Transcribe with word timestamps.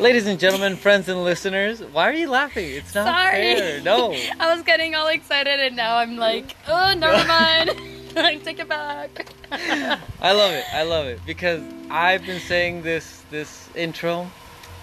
Ladies 0.00 0.26
and 0.26 0.40
gentlemen, 0.40 0.76
friends 0.76 1.10
and 1.10 1.22
listeners, 1.24 1.82
why 1.82 2.08
are 2.08 2.14
you 2.14 2.30
laughing? 2.30 2.64
It's 2.70 2.94
not 2.94 3.06
Sorry. 3.06 3.54
fair. 3.54 3.82
No. 3.82 4.14
I 4.40 4.54
was 4.54 4.64
getting 4.64 4.94
all 4.94 5.08
excited 5.08 5.60
and 5.60 5.76
now 5.76 5.98
I'm 5.98 6.16
like, 6.16 6.56
oh, 6.66 6.94
never 6.96 7.28
mind. 7.28 7.72
I 8.16 8.36
take 8.36 8.60
it 8.60 8.66
back. 8.66 9.26
I 9.52 10.32
love 10.32 10.52
it. 10.54 10.64
I 10.72 10.84
love 10.84 11.04
it 11.04 11.20
because 11.26 11.62
I've 11.90 12.24
been 12.24 12.40
saying 12.40 12.80
this 12.80 13.22
this 13.30 13.68
intro 13.74 14.30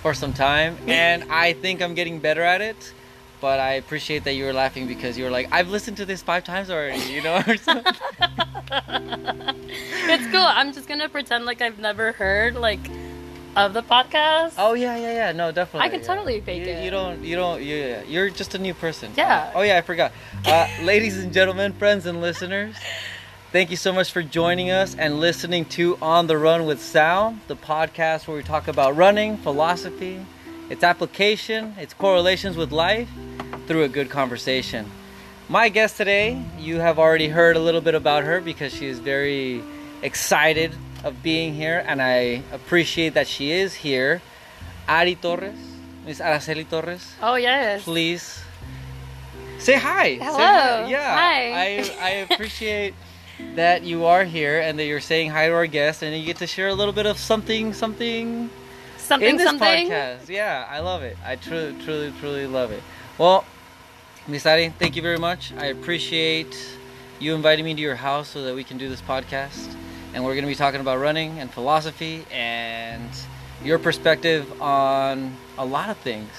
for 0.03 0.13
some 0.13 0.33
time, 0.33 0.77
and 0.87 1.23
I 1.31 1.53
think 1.53 1.81
I'm 1.81 1.95
getting 1.95 2.19
better 2.19 2.43
at 2.43 2.61
it. 2.61 2.93
But 3.41 3.59
I 3.59 3.73
appreciate 3.73 4.23
that 4.25 4.33
you 4.33 4.45
were 4.45 4.53
laughing 4.53 4.87
because 4.87 5.17
you 5.17 5.23
were 5.25 5.31
like, 5.31 5.49
I've 5.51 5.69
listened 5.69 5.97
to 5.97 6.05
this 6.05 6.21
five 6.21 6.43
times 6.43 6.69
already, 6.69 7.01
you 7.11 7.21
know, 7.23 7.41
or 7.47 7.57
something. 7.57 7.93
it's 10.07 10.27
cool. 10.27 10.45
I'm 10.45 10.73
just 10.73 10.87
gonna 10.87 11.09
pretend 11.09 11.45
like 11.45 11.61
I've 11.61 11.79
never 11.79 12.11
heard 12.13 12.55
like 12.55 12.79
of 13.57 13.73
the 13.73 13.81
podcast. 13.81 14.53
Oh 14.57 14.73
yeah, 14.75 14.95
yeah, 14.95 15.13
yeah. 15.13 15.31
No, 15.31 15.51
definitely. 15.51 15.87
I 15.87 15.89
can 15.89 16.01
yeah. 16.01 16.07
totally 16.07 16.41
fake 16.41 16.65
you, 16.65 16.73
it. 16.73 16.83
You 16.83 16.91
don't. 16.91 17.23
You 17.23 17.35
don't. 17.35 17.61
You, 17.61 18.01
you're 18.07 18.29
just 18.29 18.53
a 18.53 18.59
new 18.59 18.73
person. 18.73 19.11
Yeah. 19.17 19.51
Oh 19.55 19.63
yeah, 19.63 19.77
I 19.77 19.81
forgot. 19.81 20.11
Uh, 20.45 20.67
ladies 20.83 21.17
and 21.17 21.33
gentlemen, 21.33 21.73
friends 21.73 22.05
and 22.05 22.21
listeners, 22.21 22.75
thank 23.51 23.71
you 23.71 23.75
so 23.75 23.91
much 23.91 24.11
for 24.11 24.21
joining 24.21 24.69
us 24.69 24.95
and 24.95 25.19
listening 25.19 25.65
to 25.65 25.97
On 26.01 26.27
the 26.27 26.37
Run 26.37 26.67
with 26.67 26.81
Sal, 26.81 27.35
the 27.47 27.55
podcast 27.55 28.27
where 28.27 28.37
we 28.37 28.43
talk 28.43 28.67
about 28.67 28.95
running, 28.95 29.37
philosophy, 29.37 30.23
its 30.69 30.83
application, 30.83 31.73
its 31.79 31.95
correlations 31.95 32.57
with 32.57 32.71
life 32.71 33.09
through 33.65 33.83
a 33.83 33.89
good 33.89 34.11
conversation. 34.11 34.89
My 35.49 35.69
guest 35.69 35.97
today, 35.97 36.43
you 36.59 36.79
have 36.79 36.99
already 36.99 37.29
heard 37.29 37.55
a 37.55 37.59
little 37.59 37.81
bit 37.81 37.95
about 37.95 38.23
her 38.23 38.39
because 38.39 38.73
she 38.73 38.85
is 38.85 38.99
very 38.99 39.63
excited 40.03 40.75
of 41.07 41.23
being 41.23 41.53
here, 41.53 41.83
and 41.87 42.01
I 42.01 42.43
appreciate 42.51 43.13
that 43.15 43.27
she 43.27 43.51
is 43.51 43.73
here. 43.75 44.21
Ary 44.87 45.15
Torres, 45.15 45.57
Miss 46.05 46.19
Aracely 46.19 46.67
Torres, 46.69 47.03
Oh 47.21 47.35
yes. 47.35 47.83
please 47.83 48.39
say 49.59 49.73
hi. 49.75 50.17
Say 50.17 50.23
Hello. 50.23 50.37
hi. 50.37 50.85
Yeah. 50.89 51.15
Hi. 51.15 51.41
I, 51.51 51.67
I 52.01 52.09
appreciate 52.29 52.93
that 53.55 53.83
you 53.83 54.05
are 54.05 54.23
here 54.23 54.59
and 54.61 54.79
that 54.79 54.85
you're 54.85 55.01
saying 55.01 55.29
hi 55.31 55.47
to 55.47 55.53
our 55.53 55.67
guests 55.67 56.01
and 56.03 56.15
you 56.15 56.25
get 56.25 56.37
to 56.37 56.47
share 56.47 56.69
a 56.69 56.73
little 56.73 56.93
bit 56.93 57.05
of 57.05 57.17
something, 57.17 57.73
something 57.73 58.49
Something 58.97 59.29
in 59.29 59.37
this 59.37 59.45
something. 59.47 59.89
podcast. 59.89 60.27
Yeah, 60.29 60.65
I 60.69 60.79
love 60.79 61.01
it. 61.03 61.17
I 61.25 61.35
truly, 61.37 61.73
truly, 61.83 62.11
truly 62.19 62.45
love 62.47 62.71
it. 62.71 62.83
Well, 63.17 63.45
Miss 64.27 64.45
Ary, 64.45 64.69
thank 64.79 64.95
you 64.95 65.01
very 65.01 65.17
much. 65.17 65.53
I 65.57 65.67
appreciate 65.67 66.55
you 67.19 67.33
inviting 67.35 67.63
me 67.65 67.73
to 67.73 67.79
your 67.81 67.95
house 67.95 68.27
so 68.27 68.43
that 68.43 68.53
we 68.55 68.63
can 68.63 68.77
do 68.77 68.89
this 68.89 69.01
podcast. 69.01 69.73
And 70.13 70.23
we're 70.23 70.33
going 70.33 70.43
to 70.43 70.49
be 70.49 70.55
talking 70.55 70.81
about 70.81 70.99
running 70.99 71.39
and 71.39 71.51
philosophy 71.51 72.25
and 72.31 73.09
your 73.63 73.79
perspective 73.79 74.61
on 74.61 75.35
a 75.57 75.65
lot 75.65 75.89
of 75.89 75.97
things. 75.97 76.29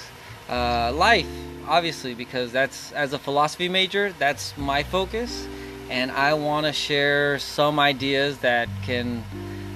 Uh, 0.49 0.93
life, 0.93 1.29
obviously, 1.67 2.15
because 2.15 2.53
that's, 2.53 2.93
as 2.93 3.13
a 3.13 3.19
philosophy 3.19 3.69
major, 3.69 4.13
that's 4.19 4.57
my 4.57 4.83
focus. 4.83 5.47
And 5.91 6.11
I 6.11 6.35
want 6.35 6.67
to 6.67 6.73
share 6.73 7.39
some 7.39 7.79
ideas 7.79 8.39
that 8.39 8.69
can 8.83 9.23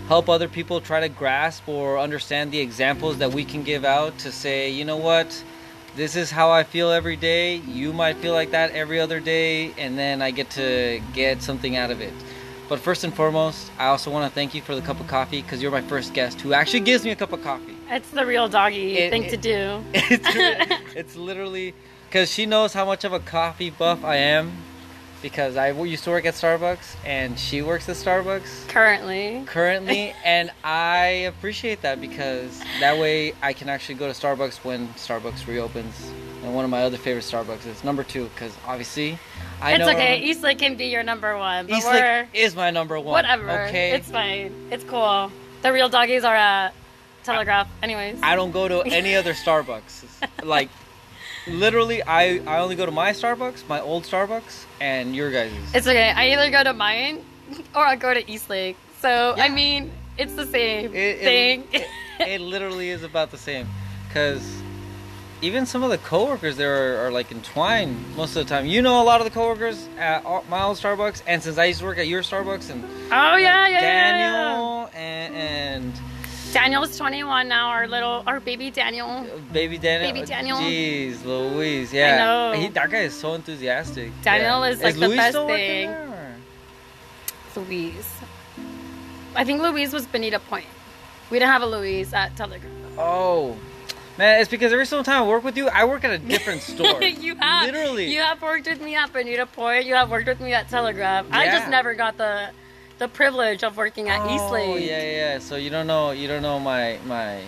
help 0.09 0.29
other 0.29 0.49
people 0.49 0.81
try 0.81 1.01
to 1.01 1.09
grasp 1.09 1.69
or 1.69 1.99
understand 1.99 2.53
the 2.53 2.59
examples 2.59 3.19
that 3.19 3.33
we 3.33 3.45
can 3.45 3.63
give 3.63 3.85
out 3.85 4.19
to 4.19 4.33
say, 4.33 4.71
you 4.71 4.85
know 4.85 4.97
what, 4.97 5.43
this 5.95 6.17
is 6.17 6.31
how 6.31 6.51
I 6.51 6.65
feel 6.65 6.91
every 6.91 7.17
day. 7.17 7.57
You 7.57 7.93
might 7.93 8.17
feel 8.17 8.33
like 8.33 8.51
that 8.53 8.73
every 8.73 8.99
other 9.01 9.21
day, 9.21 9.73
and 9.79 9.99
then 9.99 10.23
I 10.23 10.31
get 10.31 10.51
to 10.51 11.01
get 11.13 11.43
something 11.43 11.77
out 11.77 11.91
of 11.91 12.01
it. 12.01 12.13
But 12.69 12.81
first 12.81 13.05
and 13.05 13.13
foremost, 13.13 13.71
I 13.79 13.87
also 13.87 14.11
want 14.11 14.29
to 14.31 14.35
thank 14.35 14.55
you 14.55 14.63
for 14.63 14.75
the 14.75 14.81
cup 14.81 14.99
of 15.01 15.07
coffee 15.07 15.43
because 15.43 15.61
you're 15.61 15.71
my 15.71 15.83
first 15.83 16.15
guest 16.15 16.41
who 16.41 16.55
actually 16.55 16.81
gives 16.81 17.05
me 17.05 17.11
a 17.11 17.17
cup 17.17 17.33
of 17.33 17.43
coffee. 17.43 17.77
It's 17.91 18.11
the 18.11 18.25
real 18.25 18.49
doggy 18.49 18.97
It- 18.99 19.11
thing 19.11 19.25
it- 19.25 19.31
to 19.31 19.37
do. 19.37 19.85
It's, 19.95 20.27
it's 20.97 21.17
literally 21.17 21.75
because 22.09 22.31
she 22.31 22.47
knows 22.47 22.73
how 22.73 22.85
much 22.85 23.05
of 23.05 23.13
a 23.13 23.21
coffee 23.21 23.71
buff 23.71 24.05
I 24.05 24.17
am 24.17 24.53
because 25.21 25.57
I 25.57 25.71
used 25.71 26.05
to 26.05 26.11
work 26.11 26.25
at 26.25 26.35
Starbucks 26.35 26.97
and 27.05 27.39
she 27.39 27.63
works 27.63 27.89
at 27.89 27.97
Starbucks 27.97 28.69
Currently. 28.69 29.45
currently 29.47 30.13
and 30.25 30.51
i 30.65 31.07
appreciate 31.31 31.83
that 31.83 32.01
because 32.01 32.61
that 32.81 32.99
way 32.99 33.33
i 33.41 33.53
can 33.53 33.69
actually 33.69 33.95
go 33.95 34.13
to 34.13 34.19
starbucks 34.19 34.57
when 34.65 34.89
starbucks 34.95 35.47
reopens 35.47 36.11
and 36.43 36.55
one 36.55 36.65
of 36.65 36.71
my 36.71 36.83
other 36.83 36.97
favorite 36.97 37.25
starbucks 37.25 37.67
is 37.67 37.83
number 37.85 38.03
two 38.03 38.25
because 38.35 38.57
obviously 38.67 39.19
i 39.61 39.73
it's 39.73 39.79
know 39.81 39.91
okay. 39.91 40.19
Eastlake 40.23 40.59
can 40.59 40.77
be 40.77 40.87
your 40.87 41.03
number 41.03 41.37
one. 41.39 41.67
But 41.67 41.77
Eastlake 41.79 42.29
is 42.35 42.57
my 42.57 42.71
number 42.71 42.99
one 42.99 43.13
whatever. 43.13 43.49
okay 43.69 43.93
It's 43.93 44.11
fine. 44.11 44.53
It's 44.71 44.85
cool. 44.85 45.31
The 45.63 45.73
real 45.73 45.89
doggies 45.89 46.25
are 46.25 46.35
at 46.35 46.73
Telegraph. 47.25 47.69
Anyways. 47.83 48.19
i 48.23 48.35
don't 48.35 48.51
go 48.51 48.67
to 48.69 48.81
any 48.83 49.15
other 49.15 49.33
starbucks 49.35 50.05
like 50.43 50.69
literally 51.47 52.03
i 52.05 52.39
i 52.47 52.59
only 52.59 52.77
go 52.77 52.87
to 52.87 52.93
my 52.93 53.11
starbucks 53.13 53.67
my 53.69 53.81
old 53.81 54.05
starbucks 54.05 54.65
and 54.81 55.15
your 55.15 55.31
guys'. 55.31 55.53
It's 55.75 55.87
okay. 55.87 56.11
I 56.11 56.31
either 56.33 56.51
go 56.51 56.63
to 56.65 56.73
mine 56.73 57.25
or 57.75 57.85
I 57.87 57.97
go 57.97 58.13
to 58.15 58.29
Eastlake. 58.31 58.77
So 59.01 59.35
Yeah. 59.37 59.45
I 59.45 59.49
mean, 59.49 59.91
it's 60.19 60.35
the 60.35 60.47
same 60.47 60.93
It- 60.95 60.97
it- 60.97 61.21
thing. 61.21 61.69
it, 61.73 61.87
it 62.21 62.41
literally 62.55 62.91
is 62.91 63.03
about 63.05 63.31
the 63.31 63.39
same 63.39 63.69
because 64.09 64.43
even 65.43 65.67
some 65.67 65.83
of 65.83 65.91
the 65.91 65.99
coworkers 65.99 66.57
there 66.57 67.03
are, 67.03 67.07
are 67.07 67.11
like 67.11 67.31
entwined 67.33 68.17
most 68.17 68.37
of 68.37 68.47
the 68.47 68.55
time. 68.55 68.65
You 68.65 68.81
know 68.81 69.03
a 69.03 69.05
lot 69.05 69.21
of 69.21 69.25
the 69.25 69.31
coworkers 69.31 69.89
at 69.99 70.25
all- 70.25 70.45
my 70.49 70.63
old 70.63 70.77
Starbucks, 70.79 71.23
and 71.27 71.43
since 71.43 71.59
I 71.59 71.65
used 71.67 71.81
to 71.81 71.87
work 71.87 71.99
at 71.99 72.07
your 72.07 72.23
Starbucks, 72.23 72.71
and 72.71 72.85
oh 72.85 73.37
yeah, 73.37 73.37
yeah, 73.37 73.69
yeah, 73.69 73.69
yeah. 73.69 73.81
Daniel 73.81 74.91
and, 74.95 75.35
and 75.35 76.01
Daniel's 76.53 76.97
21 76.97 77.49
now. 77.49 77.69
Our 77.69 77.89
little, 77.89 78.23
our 78.27 78.39
baby 78.39 78.71
Daniel. 78.71 79.09
Uh, 79.09 79.27
baby 79.53 79.79
Daniel. 79.79 80.13
Baby 80.13 80.27
Daniel. 80.27 80.59
Jeez, 80.59 81.25
Louise, 81.25 81.93
yeah. 81.93 82.15
I 82.15 82.19
know. 82.55 82.61
He, 82.61 82.69
that 82.69 82.91
guy 82.91 82.99
is 83.01 83.15
so 83.19 83.35
enthusiastic. 83.35 84.13
Daniel 84.23 84.61
Yeah. 84.65 84.71
is, 84.73 84.83
like, 84.83 84.95
the 84.95 85.01
Louise 85.09 85.17
best 85.17 85.37
thing. 85.39 85.89
there, 85.91 86.37
Louise. 87.57 88.09
I 89.35 89.45
think 89.45 89.63
Louise 89.63 89.93
was 89.93 90.07
Bonita 90.07 90.39
Point. 90.39 90.67
We 91.31 91.39
didn't 91.39 91.51
have 91.53 91.63
a 91.63 91.67
Louise 91.67 92.13
at 92.13 92.37
Telegraph. 92.37 92.71
Oh. 92.99 93.57
Man, 94.19 94.41
it's 94.41 94.51
because 94.51 94.73
every 94.73 94.87
single 94.87 95.05
time 95.05 95.23
I 95.23 95.27
work 95.27 95.43
with 95.43 95.57
you, 95.57 95.69
I 95.69 95.85
work 95.85 96.05
at 96.05 96.11
a 96.11 96.19
different 96.19 96.63
store. 96.63 97.03
you 97.03 97.35
have 97.37 97.67
Literally. 97.67 98.13
You 98.13 98.21
have 98.21 98.43
worked 98.43 98.67
with 98.67 98.81
me 98.83 98.95
at 98.95 99.13
Bonita 99.13 99.47
Point. 99.47 99.87
You 99.87 99.95
have 99.95 100.11
worked 100.11 100.27
with 100.27 100.41
me 100.41 100.53
at 100.53 100.69
Telegraph. 100.69 101.27
I 101.31 101.47
just 101.47 101.69
never 101.69 101.95
got 101.95 102.19
the 102.19 102.51
the 102.99 103.09
privilege 103.09 103.65
of 103.65 103.77
working 103.77 104.09
at 104.09 104.21
oh, 104.21 104.35
Eastlake. 104.35 104.69
Oh, 104.69 104.77
Eastlake. 104.77 104.89
yeah, 104.89 105.03
yeah. 105.03 105.39
So 105.39 105.57
you 105.57 105.71
don't 105.71 105.87
know, 105.87 106.11
you 106.11 106.29
don't 106.29 106.43
know 106.43 106.61
my 106.61 106.99
my 107.07 107.43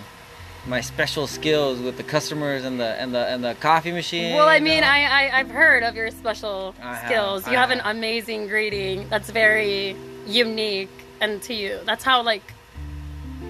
my 0.67 0.81
special 0.81 1.27
skills 1.27 1.81
with 1.81 1.97
the 1.97 2.03
customers 2.03 2.65
and 2.65 2.81
the 2.81 3.01
and 3.01 3.15
the 3.15 3.27
and 3.27 3.45
the 3.45 3.55
coffee 3.57 3.93
machine. 3.93 4.35
Well, 4.35 4.49
I 4.49 4.61
mean, 4.61 4.81
know? 4.81 4.87
I, 4.87 5.03
I 5.05 5.39
I've 5.41 5.51
heard 5.51 5.83
of 5.83 5.95
your 5.95 6.11
special 6.11 6.75
I 6.81 6.95
have, 6.95 7.07
skills. 7.07 7.47
You 7.47 7.57
I 7.57 7.61
have 7.61 7.71
an 7.71 7.83
amazing 7.85 8.49
greeting 8.49 9.09
that's 9.09 9.31
very 9.31 9.97
unique 10.27 10.91
and 11.21 11.43
to 11.43 11.55
you. 11.55 11.81
That's 11.85 12.05
how 12.05 12.23
like 12.23 12.55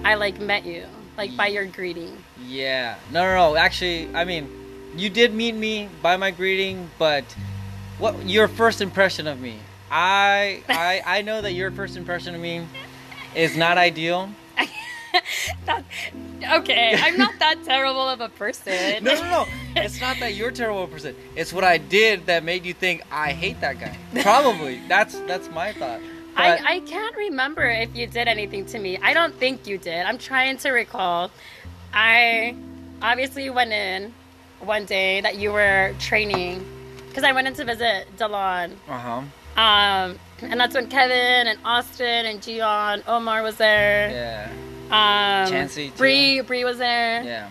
I 0.03 0.15
like 0.15 0.39
met 0.39 0.65
you, 0.65 0.85
like 1.17 1.35
by 1.35 1.47
your 1.47 1.65
greeting. 1.65 2.17
Yeah. 2.45 2.95
No, 3.11 3.23
no, 3.23 3.53
no. 3.53 3.55
Actually, 3.55 4.13
I 4.15 4.25
mean, 4.25 4.49
you 4.95 5.09
did 5.09 5.33
meet 5.33 5.55
me 5.55 5.89
by 6.01 6.17
my 6.17 6.31
greeting, 6.31 6.89
but 6.97 7.23
what 7.97 8.25
your 8.25 8.47
first 8.47 8.81
impression 8.81 9.27
of 9.27 9.39
me? 9.39 9.59
I 9.91 10.63
I 10.69 11.01
I 11.17 11.21
know 11.21 11.41
that 11.41 11.53
your 11.53 11.71
first 11.71 11.95
impression 11.97 12.35
of 12.35 12.41
me 12.41 12.65
is 13.35 13.57
not 13.57 13.77
ideal. 13.77 14.29
that, 15.65 15.83
okay, 16.59 16.95
I'm 16.97 17.17
not 17.17 17.39
that 17.39 17.63
terrible 17.63 18.07
of 18.07 18.19
a 18.21 18.29
person. 18.29 19.03
No, 19.03 19.13
no, 19.13 19.23
no. 19.23 19.45
It's 19.75 20.01
not 20.01 20.19
that 20.19 20.35
you're 20.35 20.49
a 20.49 20.53
terrible 20.53 20.87
person. 20.87 21.15
It's 21.35 21.53
what 21.53 21.63
I 21.63 21.77
did 21.77 22.25
that 22.25 22.43
made 22.43 22.65
you 22.65 22.73
think 22.73 23.03
I 23.11 23.31
hate 23.31 23.61
that 23.61 23.79
guy. 23.79 23.97
Probably. 24.21 24.81
That's 24.87 25.19
that's 25.21 25.49
my 25.49 25.71
thought. 25.73 26.01
But- 26.35 26.61
I, 26.61 26.75
I 26.75 26.79
can't 26.81 27.15
remember 27.15 27.63
if 27.63 27.95
you 27.95 28.07
did 28.07 28.27
anything 28.27 28.65
to 28.67 28.79
me. 28.79 28.97
I 29.01 29.13
don't 29.13 29.33
think 29.35 29.67
you 29.67 29.77
did. 29.77 30.05
I'm 30.05 30.17
trying 30.17 30.57
to 30.59 30.71
recall. 30.71 31.31
I 31.93 32.55
obviously 33.01 33.49
went 33.49 33.71
in 33.71 34.13
one 34.59 34.85
day 34.85 35.21
that 35.21 35.37
you 35.37 35.51
were 35.51 35.93
training 35.99 36.65
because 37.07 37.23
I 37.23 37.31
went 37.31 37.47
in 37.47 37.53
to 37.55 37.65
visit 37.65 38.07
Delon. 38.17 38.73
uh-huh. 38.89 39.21
Um, 39.57 40.19
and 40.41 40.59
that's 40.59 40.75
when 40.75 40.87
Kevin 40.89 41.47
and 41.47 41.57
Austin 41.63 42.25
and 42.25 42.41
Gian, 42.43 43.01
Omar 43.07 43.41
was 43.41 43.55
there. 43.55 44.09
Yeah. 44.09 44.51
Um, 44.87 45.51
Chansey. 45.53 45.95
Bree, 45.95 46.41
Bree 46.41 46.65
was 46.65 46.77
there. 46.77 47.23
Yeah. 47.23 47.49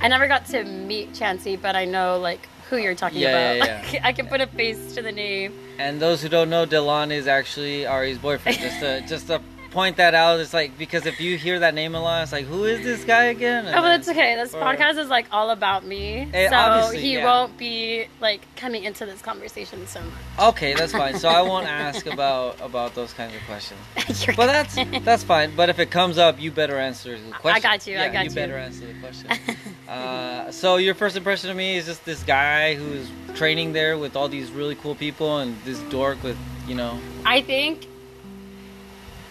I 0.00 0.08
never 0.08 0.26
got 0.26 0.46
to 0.46 0.64
meet 0.64 1.12
Chansey, 1.12 1.60
but 1.60 1.76
I 1.76 1.84
know 1.84 2.18
like 2.18 2.48
who 2.74 2.82
you're 2.82 2.94
talking 2.94 3.20
Yeah, 3.20 3.28
about. 3.52 3.68
yeah, 3.68 3.90
yeah. 3.92 4.00
I 4.04 4.12
can 4.12 4.26
put 4.26 4.40
a 4.40 4.46
face 4.46 4.94
to 4.94 5.02
the 5.02 5.12
name. 5.12 5.52
And 5.78 6.00
those 6.00 6.22
who 6.22 6.28
don't 6.28 6.50
know, 6.50 6.66
Delon 6.66 7.10
is 7.12 7.26
actually 7.26 7.86
Ary's 7.86 8.18
boyfriend. 8.18 8.58
Just 8.58 8.82
a 8.82 9.00
just 9.06 9.26
to 9.28 9.40
point 9.74 9.96
that 9.98 10.14
out, 10.14 10.40
it's 10.40 10.54
like 10.54 10.78
because 10.78 11.04
if 11.04 11.20
you 11.20 11.36
hear 11.36 11.58
that 11.58 11.74
name 11.74 11.94
a 11.94 12.00
lot, 12.00 12.22
it's 12.22 12.32
like 12.32 12.46
who 12.46 12.64
is 12.64 12.82
this 12.82 13.04
guy 13.04 13.24
again? 13.24 13.66
And 13.66 13.76
Oh, 13.76 13.82
but 13.82 14.00
it's 14.00 14.08
okay. 14.08 14.34
This 14.36 14.54
or- 14.54 14.62
podcast 14.62 14.96
is 14.98 15.08
like 15.08 15.26
all 15.32 15.50
about 15.50 15.84
me, 15.84 16.28
Eh, 16.32 16.48
so 16.48 16.96
he 16.96 17.14
yeah. 17.14 17.24
won't 17.26 17.58
be 17.58 18.06
like 18.20 18.40
coming 18.56 18.84
into 18.84 19.04
this 19.04 19.20
conversation 19.20 19.86
so 19.86 20.00
much. 20.00 20.48
Okay, 20.54 20.72
that's 20.74 20.92
fine. 20.92 21.18
So 21.18 21.28
I 21.28 21.42
won't 21.42 21.66
ask 21.66 22.06
about 22.06 22.58
about 22.62 22.94
those 22.94 23.12
kinds 23.12 23.34
of 23.34 23.42
questions. 23.42 23.80
But 24.36 24.46
that's 24.46 24.74
that's 25.04 25.24
fine. 25.24 25.54
But 25.54 25.68
if 25.68 25.78
it 25.78 25.90
comes 25.90 26.16
up, 26.16 26.40
you 26.40 26.50
better 26.50 26.78
answer 26.78 27.18
the 27.18 27.30
question. 27.32 27.56
I 27.56 27.60
got 27.76 27.86
you, 27.86 27.98
I 27.98 28.08
got 28.08 28.24
you 28.24 28.30
you. 28.30 28.34
better 28.34 28.56
answer 28.56 28.86
the 28.86 28.94
question. 29.00 29.28
Uh, 29.86 30.50
so 30.50 30.76
your 30.76 30.94
first 30.94 31.14
impression 31.14 31.50
of 31.50 31.56
me 31.58 31.76
is 31.76 31.84
just 31.84 32.04
this 32.06 32.22
guy 32.22 32.74
who's 32.74 33.06
training 33.36 33.74
there 33.74 33.98
with 33.98 34.16
all 34.16 34.28
these 34.28 34.50
really 34.50 34.74
cool 34.76 34.94
people 34.94 35.38
and 35.38 35.54
this 35.64 35.78
dork 35.90 36.20
with, 36.22 36.38
you 36.66 36.74
know, 36.74 36.98
I 37.26 37.42
think 37.42 37.86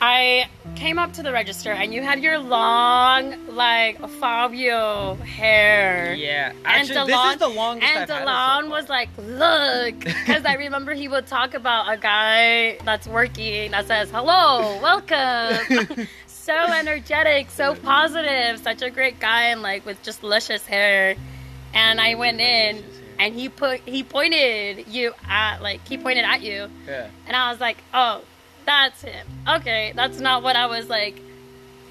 I 0.05 0.49
came 0.75 0.99
up 0.99 1.13
to 1.13 1.23
the 1.23 1.31
register 1.31 1.71
and 1.71 1.93
you 1.93 2.01
had 2.03 2.21
your 2.21 2.37
long, 2.37 3.55
like 3.55 4.05
Fabio 4.19 5.15
hair. 5.15 6.13
yeah. 6.13 6.49
And 6.49 6.59
Actually, 6.65 7.07
this 7.13 7.31
is 7.33 7.37
the 7.37 7.47
longest 7.47 7.89
and 7.89 7.99
I've 8.03 8.09
had 8.09 8.19
so 8.19 8.25
Delon 8.25 8.69
was 8.69 8.89
like, 8.89 9.07
"Look," 9.17 9.99
because 10.03 10.43
I 10.43 10.55
remember 10.55 10.93
he 10.93 11.07
would 11.07 11.25
talk 11.27 11.53
about 11.53 11.91
a 11.93 11.95
guy 11.95 12.77
that's 12.83 13.07
working 13.07 13.71
that 13.71 13.87
says, 13.87 14.11
"Hello, 14.11 14.77
welcome." 14.81 16.07
so 16.27 16.53
energetic, 16.53 17.49
so 17.49 17.73
positive, 17.75 18.59
such 18.59 18.81
a 18.81 18.89
great 18.89 19.21
guy, 19.21 19.43
and 19.51 19.61
like 19.61 19.85
with 19.85 20.03
just 20.03 20.21
luscious 20.21 20.65
hair. 20.65 21.15
And 21.73 22.01
I 22.01 22.15
went 22.15 22.41
in, 22.41 22.83
and 23.19 23.33
he 23.33 23.47
put 23.47 23.79
he 23.85 24.03
pointed 24.03 24.85
you 24.89 25.13
at 25.29 25.61
like 25.61 25.87
he 25.87 25.97
pointed 25.97 26.25
at 26.25 26.41
you, 26.41 26.67
Yeah. 26.85 27.07
and 27.25 27.37
I 27.37 27.51
was 27.51 27.61
like, 27.61 27.77
"Oh, 27.93 28.21
that's 28.65 29.01
him." 29.01 29.25
Okay, 29.47 29.93
that's 29.95 30.19
not 30.19 30.43
what 30.43 30.55
I 30.55 30.65
was 30.67 30.89
like. 30.89 31.19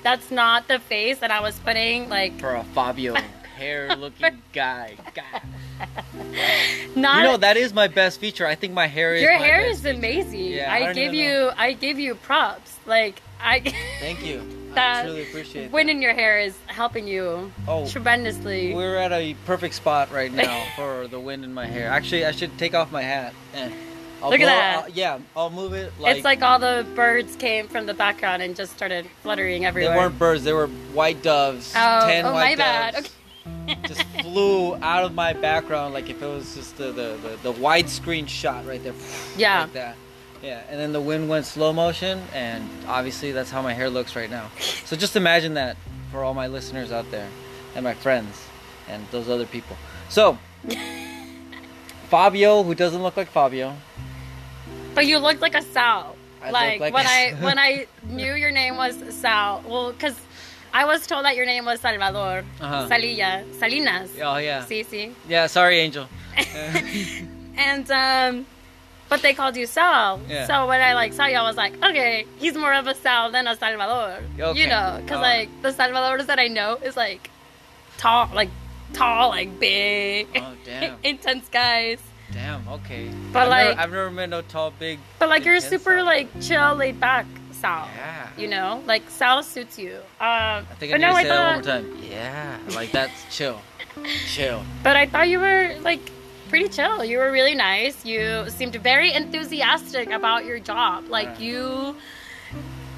That's 0.02 0.30
not 0.30 0.66
the 0.68 0.78
face 0.80 1.18
that 1.18 1.30
I 1.30 1.40
was 1.40 1.58
putting 1.60 2.08
like. 2.08 2.38
For 2.40 2.54
a 2.54 2.64
Fabio 2.64 3.14
hair 3.56 3.94
looking 3.96 4.42
guy. 4.52 4.96
God. 5.14 5.42
Not 6.96 7.18
You 7.18 7.22
know, 7.24 7.36
that 7.38 7.56
is 7.56 7.72
my 7.72 7.88
best 7.88 8.20
feature. 8.20 8.46
I 8.46 8.54
think 8.54 8.72
my 8.72 8.86
hair 8.86 9.14
is 9.14 9.22
Your 9.22 9.32
hair 9.36 9.66
is 9.66 9.84
amazing. 9.84 10.44
Yeah, 10.46 10.72
I 10.72 10.88
I, 10.90 10.92
give 10.92 11.14
you 11.14 11.28
know. 11.28 11.52
I 11.56 11.72
give 11.72 11.98
you 11.98 12.14
props. 12.14 12.76
Like 12.86 13.20
I 13.40 13.60
Thank 14.00 14.24
you. 14.24 14.40
I 14.72 14.74
That 14.74 15.02
truly 15.04 15.22
appreciate 15.22 15.70
wind 15.70 15.88
that. 15.88 15.96
your 15.96 16.14
hair 16.14 16.38
is 16.40 16.56
helping 16.66 17.06
you 17.06 17.52
Oh, 17.68 17.86
tremendously. 17.88 18.74
we're 18.74 18.96
at 18.96 19.12
a 19.12 19.34
perfect 19.46 19.74
spot 19.74 20.10
right 20.10 20.32
now 20.32 20.64
for 20.76 21.06
the 21.08 21.20
wind 21.20 21.44
in 21.44 21.52
my 21.52 21.66
hair. 21.66 21.88
Actually, 21.90 22.24
I 22.24 22.30
should 22.32 22.56
take 22.58 22.74
off 22.74 22.90
my 22.92 23.02
hat. 23.02 23.34
Eh. 23.54 23.70
I'll 24.22 24.30
Look 24.30 24.40
at 24.40 24.46
that. 24.46 24.84
I'll- 24.84 24.90
yeah, 24.90 25.18
I'll 25.36 25.50
move 25.50 25.72
it. 25.72 25.92
Like, 25.98 26.16
it's 26.16 26.24
like 26.24 26.42
all 26.42 26.58
the 26.58 26.86
birds 26.94 27.34
came 27.36 27.66
from 27.68 27.86
the 27.86 27.94
background 27.94 28.42
and 28.42 28.54
just 28.54 28.72
started 28.72 29.06
fluttering 29.22 29.64
everywhere. 29.64 29.92
they 29.94 29.98
weren't 29.98 30.18
birds; 30.18 30.44
they 30.44 30.52
were 30.52 30.68
white 30.68 31.22
doves. 31.22 31.72
Oh, 31.76 32.06
Ten 32.06 32.24
oh, 32.24 32.32
white 32.32 32.56
my 32.58 32.64
bad. 32.64 32.94
doves. 32.94 33.10
just 33.88 34.02
flew 34.22 34.76
out 34.76 35.02
of 35.04 35.14
my 35.14 35.32
background 35.32 35.92
like 35.92 36.08
if 36.08 36.22
it 36.22 36.26
was 36.26 36.54
just 36.54 36.76
the 36.76 36.92
the, 36.92 37.18
the, 37.22 37.38
the 37.42 37.52
widescreen 37.58 38.28
shot 38.28 38.64
right 38.66 38.82
there. 38.82 38.94
Yeah. 39.36 39.62
Like 39.62 39.72
that. 39.72 39.96
Yeah, 40.42 40.60
and 40.68 40.78
then 40.78 40.92
the 40.92 41.00
wind 41.00 41.28
went 41.28 41.46
slow 41.46 41.72
motion, 41.72 42.20
and 42.32 42.68
obviously 42.88 43.30
that's 43.32 43.50
how 43.50 43.62
my 43.62 43.72
hair 43.74 43.88
looks 43.88 44.16
right 44.16 44.28
now. 44.30 44.50
So 44.84 44.96
just 44.96 45.14
imagine 45.14 45.54
that 45.54 45.76
for 46.10 46.24
all 46.24 46.34
my 46.34 46.48
listeners 46.48 46.90
out 46.90 47.08
there, 47.12 47.28
and 47.76 47.84
my 47.84 47.94
friends, 47.94 48.44
and 48.88 49.06
those 49.12 49.28
other 49.28 49.46
people. 49.46 49.76
So, 50.08 50.36
Fabio, 52.08 52.62
who 52.62 52.74
doesn't 52.74 53.02
look 53.02 53.16
like 53.16 53.28
Fabio, 53.28 53.74
But 54.94 55.06
you 55.06 55.18
looked 55.18 55.40
like 55.40 55.54
a 55.54 55.62
Sal. 55.62 56.16
I 56.42 56.50
like, 56.50 56.80
like 56.80 56.92
when 56.94 57.06
a- 57.06 57.08
I 57.08 57.32
when 57.40 57.58
I 57.58 57.86
knew 58.08 58.34
your 58.34 58.50
name 58.50 58.76
was 58.76 58.94
Sal. 59.14 59.62
Well, 59.66 59.92
because 59.92 60.16
I 60.74 60.84
was 60.86 61.06
told 61.06 61.24
that 61.24 61.36
your 61.36 61.46
name 61.46 61.64
was 61.64 61.80
Salvador. 61.80 62.44
Uh-huh. 62.60 62.88
Salilla. 62.88 63.44
Salinas. 63.58 64.10
oh 64.22 64.38
yeah, 64.38 64.64
Sí, 64.68 64.84
sí. 64.84 65.12
yeah. 65.28 65.46
Sorry, 65.46 65.78
Angel. 65.80 66.08
And 67.56 67.90
um 67.90 68.46
but 69.08 69.20
they 69.20 69.34
called 69.34 69.56
you 69.56 69.66
Sal. 69.66 70.20
Yeah. 70.28 70.46
So 70.46 70.66
when 70.66 70.80
I 70.80 70.94
like 70.94 71.12
saw 71.12 71.26
you, 71.26 71.36
I 71.36 71.42
was 71.42 71.56
like, 71.56 71.74
okay, 71.84 72.24
he's 72.38 72.56
more 72.56 72.72
of 72.72 72.86
a 72.86 72.94
Sal 72.94 73.30
than 73.30 73.46
a 73.46 73.54
Salvador. 73.56 74.18
Okay. 74.40 74.58
You 74.60 74.66
know, 74.68 74.98
because 75.02 75.16
Alright. 75.18 75.48
like 75.50 75.62
the 75.62 75.72
Salvadors 75.72 76.26
that 76.26 76.38
I 76.38 76.48
know 76.48 76.76
is 76.82 76.96
like 76.96 77.30
tall, 77.98 78.30
like 78.34 78.48
tall, 78.94 79.28
like 79.28 79.60
big, 79.60 80.28
Oh, 80.36 80.54
damn. 80.64 80.96
intense 81.04 81.46
guys. 81.50 81.98
Damn. 82.32 82.66
Okay. 82.68 83.10
But, 83.32 83.44
I've 83.44 83.48
like- 83.48 83.68
never, 83.68 83.80
I've 83.80 83.90
never 83.90 84.10
met 84.10 84.28
no 84.30 84.42
tall, 84.42 84.72
big. 84.78 84.98
But 85.18 85.28
like 85.28 85.44
you're 85.44 85.54
intense 85.54 85.70
super 85.70 85.98
Sal. 85.98 86.04
like 86.04 86.28
chill, 86.40 86.74
laid 86.74 86.98
back 86.98 87.26
Sal. 87.52 87.88
Yeah. 87.96 88.28
You 88.36 88.48
know, 88.48 88.82
like 88.86 89.08
Sal 89.08 89.42
suits 89.42 89.78
you. 89.78 89.96
Um, 89.96 90.02
I 90.20 90.64
think 90.78 90.92
I 90.92 90.96
need 90.96 91.02
no, 91.02 91.10
to 91.10 91.16
say 91.22 91.28
thought, 91.28 91.64
that 91.64 91.74
one 91.74 91.84
more 91.84 91.96
time. 91.96 92.10
Yeah, 92.10 92.58
like 92.74 92.90
that's 92.92 93.36
chill, 93.36 93.60
chill. 94.26 94.62
But 94.82 94.96
I 94.96 95.06
thought 95.06 95.28
you 95.28 95.38
were 95.38 95.76
like 95.82 96.00
pretty 96.48 96.68
chill. 96.68 97.04
You 97.04 97.18
were 97.18 97.30
really 97.30 97.54
nice. 97.54 98.04
You 98.04 98.48
seemed 98.50 98.74
very 98.76 99.12
enthusiastic 99.12 100.10
about 100.10 100.44
your 100.44 100.58
job. 100.58 101.08
Like 101.08 101.40
you 101.40 101.96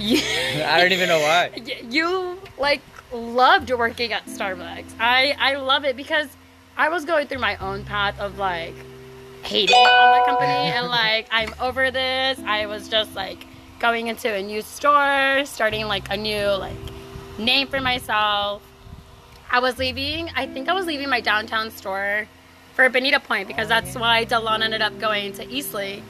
I 0.00 0.78
don't 0.80 0.92
even 0.92 1.08
know 1.08 1.20
why. 1.20 1.50
you 1.90 2.38
like 2.58 2.80
loved 3.12 3.70
working 3.70 4.12
at 4.12 4.26
Starbucks. 4.26 4.94
I 4.98 5.36
I 5.38 5.56
love 5.56 5.84
it 5.84 5.96
because 5.96 6.28
I 6.76 6.88
was 6.88 7.04
going 7.04 7.26
through 7.28 7.38
my 7.40 7.56
own 7.56 7.84
path 7.84 8.18
of 8.18 8.38
like 8.38 8.74
hating 9.44 9.76
on 9.76 10.18
the 10.18 10.24
company 10.24 10.72
and 10.72 10.88
like 10.88 11.28
I'm 11.30 11.54
over 11.60 11.90
this. 11.90 12.38
I 12.46 12.66
was 12.66 12.88
just 12.88 13.14
like 13.14 13.46
going 13.78 14.06
into 14.06 14.32
a 14.32 14.42
new 14.42 14.62
store, 14.62 15.42
starting 15.44 15.86
like 15.86 16.10
a 16.10 16.16
new 16.16 16.46
like 16.46 16.76
name 17.38 17.68
for 17.68 17.80
myself. 17.80 18.62
I 19.50 19.60
was 19.60 19.78
leaving. 19.78 20.30
I 20.34 20.46
think 20.46 20.68
I 20.68 20.72
was 20.72 20.86
leaving 20.86 21.08
my 21.08 21.20
downtown 21.20 21.70
store 21.70 22.26
for 22.74 22.88
Bonita 22.88 23.20
Point 23.20 23.46
because 23.46 23.68
that's 23.68 23.94
why 23.94 24.24
Delon 24.24 24.62
ended 24.62 24.82
up 24.82 24.98
going 24.98 25.32
to 25.34 25.48
Eastlake. 25.48 26.02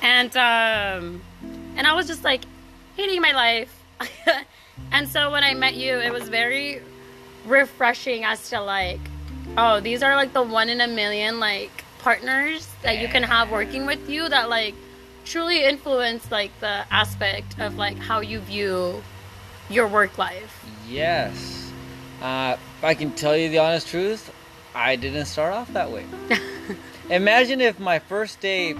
And 0.00 0.34
um, 0.36 1.22
and 1.76 1.86
I 1.86 1.94
was 1.94 2.06
just 2.06 2.24
like 2.24 2.44
hating 2.96 3.20
my 3.20 3.32
life. 3.32 3.78
and 4.92 5.08
so 5.08 5.30
when 5.30 5.44
I 5.44 5.54
met 5.54 5.74
you, 5.74 5.98
it 5.98 6.12
was 6.12 6.28
very 6.28 6.80
refreshing 7.46 8.24
as 8.24 8.48
to 8.50 8.60
like, 8.60 9.00
oh, 9.56 9.80
these 9.80 10.02
are 10.02 10.16
like 10.16 10.32
the 10.32 10.42
one 10.42 10.68
in 10.68 10.80
a 10.80 10.88
million 10.88 11.38
like 11.38 11.81
partners 12.02 12.68
that 12.82 12.98
you 13.00 13.08
can 13.08 13.22
have 13.22 13.50
working 13.50 13.86
with 13.86 14.10
you 14.10 14.28
that 14.28 14.50
like 14.50 14.74
truly 15.24 15.64
influence 15.64 16.30
like 16.30 16.50
the 16.60 16.84
aspect 16.92 17.58
of 17.60 17.78
like 17.78 17.96
how 17.98 18.20
you 18.20 18.40
view 18.40 19.02
your 19.70 19.86
work 19.86 20.18
life. 20.18 20.64
Yes, 20.88 21.72
uh, 22.20 22.56
I 22.82 22.94
can 22.94 23.12
tell 23.12 23.36
you 23.36 23.48
the 23.48 23.58
honest 23.58 23.88
truth. 23.88 24.32
I 24.74 24.96
didn't 24.96 25.26
start 25.26 25.54
off 25.54 25.72
that 25.72 25.90
way. 25.90 26.04
Imagine 27.10 27.60
if 27.60 27.78
my 27.78 27.98
first 27.98 28.40
day, 28.40 28.74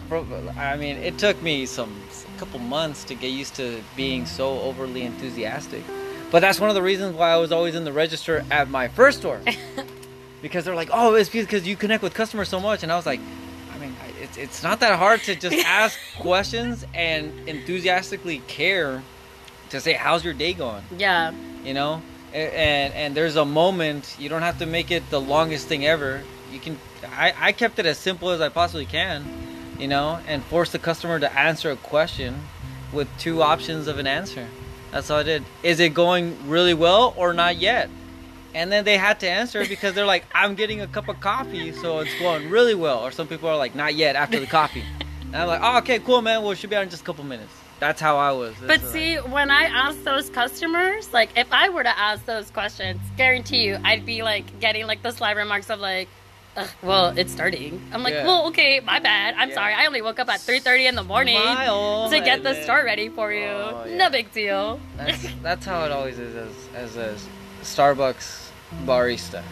I 0.57 0.77
mean, 0.77 0.97
it 0.97 1.19
took 1.19 1.41
me 1.43 1.67
some 1.67 1.95
couple 2.39 2.59
months 2.59 3.05
to 3.05 3.15
get 3.15 3.29
used 3.29 3.55
to 3.55 3.81
being 3.95 4.27
so 4.27 4.59
overly 4.61 5.03
enthusiastic. 5.03 5.85
But 6.33 6.41
that's 6.41 6.59
one 6.59 6.71
of 6.71 6.75
the 6.75 6.83
reasons 6.83 7.15
why 7.15 7.31
I 7.31 7.37
was 7.37 7.53
always 7.53 7.77
in 7.77 7.85
the 7.85 7.93
register 7.93 8.45
at 8.51 8.69
my 8.69 8.89
first 8.89 9.19
store. 9.19 9.41
because 10.43 10.65
they're 10.65 10.75
like, 10.75 10.91
"Oh, 10.93 11.15
it's 11.15 11.31
because 11.31 11.67
you 11.67 11.77
connect 11.77 12.03
with 12.03 12.13
customers 12.15 12.49
so 12.49 12.61
much," 12.61 12.83
and 12.83 12.93
I 12.93 12.97
was 12.97 13.07
like, 13.07 13.21
"I 13.75 13.79
mean, 13.79 13.95
it's 14.21 14.37
it's 14.37 14.63
not 14.63 14.81
that 14.81 14.99
hard 14.99 15.23
to 15.23 15.35
just 15.35 15.57
ask 15.67 15.99
questions 16.19 16.85
and 16.95 17.33
enthusiastically 17.49 18.39
care 18.49 19.03
to 19.71 19.81
say, 19.81 19.93
"How's 19.95 20.25
your 20.25 20.35
day 20.35 20.53
going?" 20.53 20.83
Yeah. 20.99 21.33
you 21.65 21.73
know? 21.75 22.03
A- 22.35 22.37
and 22.59 22.95
and 22.95 23.15
there's 23.15 23.37
a 23.37 23.45
moment 23.45 24.17
you 24.19 24.29
don't 24.29 24.43
have 24.43 24.59
to 24.59 24.67
make 24.67 24.91
it 24.91 25.09
the 25.11 25.21
longest 25.21 25.69
thing 25.69 25.87
ever. 25.87 26.23
You 26.53 26.61
can 26.61 26.79
i 27.17 27.33
i 27.41 27.53
kept 27.53 27.79
it 27.79 27.87
as 27.87 27.99
simple 27.99 28.31
as 28.31 28.41
i 28.41 28.49
possibly 28.49 28.87
can 28.87 29.25
you 29.79 29.89
know 29.89 30.21
and 30.29 30.41
force 30.45 30.71
the 30.71 30.79
customer 30.79 31.19
to 31.19 31.29
answer 31.37 31.71
a 31.73 31.77
question 31.77 32.33
with 32.93 33.09
two 33.19 33.43
options 33.43 33.89
of 33.89 33.99
an 33.99 34.07
answer. 34.07 34.47
That's 34.93 35.11
all 35.11 35.19
i 35.19 35.23
did. 35.23 35.45
Is 35.63 35.81
it 35.81 35.95
going 35.95 36.49
really 36.49 36.75
well 36.75 37.13
or 37.17 37.33
not 37.33 37.57
yet 37.57 37.89
and 38.55 38.71
then 38.73 38.85
they 38.85 38.97
had 38.99 39.21
to 39.21 39.29
answer 39.29 39.65
because 39.67 39.95
they're 39.95 40.07
like 40.07 40.25
i'm 40.35 40.55
getting 40.55 40.81
a 40.81 40.87
cup 40.87 41.09
of 41.09 41.19
coffee 41.21 41.73
so 41.73 42.01
it's 42.01 42.17
going 42.19 42.49
really 42.51 42.75
well 42.75 42.99
or 43.01 43.11
some 43.11 43.27
people 43.27 43.49
are 43.49 43.57
like 43.57 43.75
not 43.75 43.95
yet 43.95 44.17
after 44.17 44.39
the 44.41 44.47
coffee 44.47 44.85
and 45.23 45.37
i'm 45.37 45.49
like 45.49 45.61
oh 45.63 45.79
okay 45.79 45.99
cool 45.99 46.21
man 46.23 46.43
well 46.43 46.51
it 46.53 46.59
should 46.59 46.71
be 46.71 46.77
out 46.77 46.83
in 46.83 46.91
just 46.91 47.03
a 47.03 47.05
couple 47.05 47.25
minutes 47.25 47.53
that's 47.81 48.01
how 48.01 48.17
i 48.17 48.31
was 48.31 48.55
But 48.67 48.81
see, 48.81 49.19
like- 49.19 49.33
when 49.33 49.51
I 49.51 49.65
ask 49.65 50.05
those 50.05 50.31
customers, 50.31 51.13
like 51.13 51.31
if 51.37 51.53
I 51.53 51.69
were 51.69 51.83
to 51.83 51.99
ask 51.99 52.25
those 52.27 52.49
questions, 52.53 53.01
guarantee 53.17 53.65
you, 53.65 53.77
I'd 53.83 54.07
be 54.07 54.23
like 54.23 54.61
getting 54.61 54.87
like 54.87 55.03
the 55.03 55.11
sly 55.11 55.33
remarks 55.33 55.69
of 55.69 55.81
like, 55.81 56.09
Ugh, 56.57 56.69
"Well, 56.81 57.13
it's 57.19 57.33
starting." 57.33 57.83
I'm 57.93 58.05
like, 58.05 58.15
Yeah. 58.15 58.25
"Well, 58.25 58.47
okay, 58.49 58.79
my 58.79 59.01
bad. 59.01 59.35
I'm 59.37 59.49
Yeah. 59.49 59.55
starting. 59.57 59.79
I 59.81 59.87
only 59.87 60.01
woke 60.01 60.21
up 60.21 60.29
at 60.29 60.39
3:30 60.39 60.87
in 60.91 60.95
the 60.95 61.03
morning 61.03 61.41
Smile, 61.43 62.09
to 62.11 62.21
get 62.21 62.45
the 62.45 62.55
store 62.63 62.85
ready 62.85 63.09
for 63.09 63.33
you. 63.33 63.47
Oh, 63.47 63.85
yeah. 63.89 63.97
No 63.97 64.11
big 64.11 64.33
deal." 64.33 64.79
That's 64.97 65.27
that's 65.43 65.67
how 65.67 65.85
it 65.85 65.91
always 65.91 66.21
is 66.21 66.37
as 66.37 66.55
as 66.77 66.97
a 66.97 67.17
Starbucks 67.65 68.42
barista, 68.85 69.43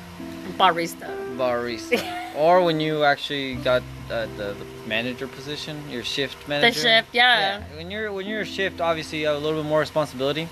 Barista. 0.57 1.09
barista, 1.37 2.35
or 2.37 2.63
when 2.65 2.81
you 2.81 3.05
actually 3.05 3.55
got 3.57 3.83
uh, 4.11 4.27
the, 4.37 4.55
the 4.55 4.67
manager 4.87 5.27
position, 5.29 5.89
your 5.91 6.05
shift 6.05 6.37
manager. 6.49 6.75
The 6.75 6.81
shift, 6.81 7.09
yeah. 7.13 7.63
When 7.77 7.91
you're 7.91 8.13
when 8.13 8.27
you're 8.27 8.41
a 8.43 8.45
shift, 8.47 8.81
obviously 8.81 9.21
you 9.21 9.27
have 9.29 9.37
a 9.37 9.39
little 9.39 9.63
bit 9.63 9.69
more 9.69 9.81
responsibility, 9.81 10.49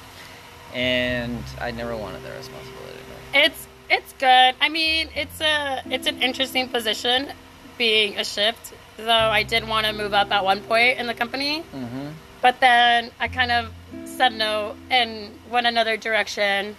and 0.74 1.42
I 1.60 1.70
never 1.70 1.96
wanted 1.96 2.22
that 2.24 2.36
responsibility. 2.36 2.98
no. 3.34 3.40
It's 3.40 3.66
it's 3.90 4.12
good. 4.14 4.54
I 4.60 4.68
mean, 4.68 5.08
it's 5.14 5.40
a 5.40 5.82
it's 5.90 6.06
an 6.06 6.22
interesting 6.22 6.68
position 6.68 7.28
being 7.76 8.18
a 8.18 8.24
shift. 8.24 8.72
Though 8.96 9.06
I 9.08 9.44
did 9.44 9.66
want 9.68 9.86
to 9.86 9.92
move 9.92 10.12
up 10.12 10.30
at 10.32 10.44
one 10.44 10.60
point 10.62 10.98
in 10.98 11.06
the 11.06 11.14
company. 11.14 11.62
Mhm. 11.74 12.12
But 12.40 12.60
then 12.60 13.10
I 13.20 13.28
kind 13.28 13.50
of 13.52 13.70
said 14.04 14.32
no 14.32 14.74
and 14.90 15.30
went 15.50 15.66
another 15.66 15.96
direction. 15.96 16.76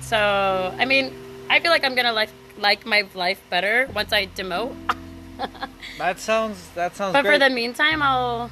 So, 0.00 0.74
I 0.78 0.84
mean, 0.84 1.14
I 1.48 1.60
feel 1.60 1.70
like 1.70 1.84
I'm 1.84 1.94
gonna 1.94 2.12
like 2.12 2.30
like 2.58 2.84
my 2.86 3.04
life 3.14 3.40
better 3.50 3.88
once 3.94 4.12
I 4.12 4.26
demote. 4.26 4.74
That 5.98 6.20
sounds 6.20 6.68
that 6.74 6.94
sounds 6.94 7.12
But 7.14 7.22
great. 7.22 7.34
for 7.34 7.38
the 7.38 7.50
meantime, 7.50 8.02
I'll 8.02 8.50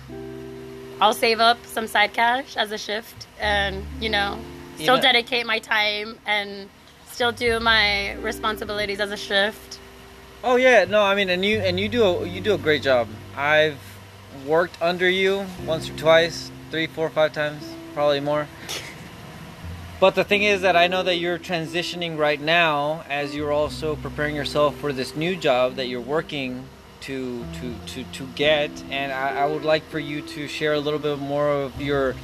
I'll 1.01 1.15
save 1.15 1.39
up 1.41 1.59
some 1.67 1.87
side 1.87 2.13
cash 2.13 2.57
as 2.57 2.73
a 2.73 2.79
shift, 2.79 3.27
and 3.39 3.85
you 4.01 4.09
know, 4.09 4.39
still 4.77 4.95
Even- 4.97 5.03
dedicate 5.03 5.47
my 5.47 5.59
time 5.61 6.19
and 6.27 6.69
still 7.11 7.33
do 7.33 7.61
my 7.61 8.15
responsibilities 8.15 8.99
as 9.01 9.11
a 9.13 9.17
shift. 9.17 9.79
Oh 10.43 10.57
yeah, 10.57 10.85
no, 10.85 11.03
I 11.03 11.15
mean, 11.15 11.29
and 11.31 11.45
you 11.45 11.61
and 11.61 11.79
you 11.79 11.89
do 11.89 12.03
a, 12.05 12.27
you 12.27 12.41
do 12.41 12.55
a 12.55 12.59
great 12.59 12.83
job. 12.83 13.09
I've 13.37 13.79
worked 14.47 14.77
under 14.83 15.09
you 15.09 15.47
once 15.67 15.89
or 15.91 15.95
twice, 15.97 16.51
three, 16.71 16.87
four, 16.87 17.09
five 17.11 17.33
times, 17.33 17.63
probably 17.95 18.21
more. 18.21 18.49
But 20.01 20.15
the 20.15 20.25
thing 20.25 20.43
is 20.45 20.63
that 20.63 20.77
I 20.77 20.87
know 20.87 21.03
that 21.03 21.17
you're 21.17 21.39
transitioning 21.39 22.17
right 22.17 22.41
now 22.41 23.05
as 23.09 23.35
you're 23.35 23.53
also 23.53 23.97
preparing 23.97 24.35
yourself 24.35 24.75
for 24.77 24.95
this 24.95 25.15
new 25.15 25.37
job 25.37 25.77
that 25.77 25.89
you're 25.89 26.01
working 26.01 26.65
to 27.03 27.45
to 27.61 27.75
to, 27.93 28.05
to 28.05 28.27
get, 28.35 28.71
and 28.91 29.13
I, 29.13 29.43
I 29.43 29.47
would 29.47 29.63
like 29.65 29.85
for 29.85 29.99
you 29.99 30.23
to 30.23 30.49
share 30.49 30.73
a 30.73 30.81
little 30.81 30.99
bit 30.99 31.19
more 31.19 31.51
of 31.51 31.81
your 31.81 32.15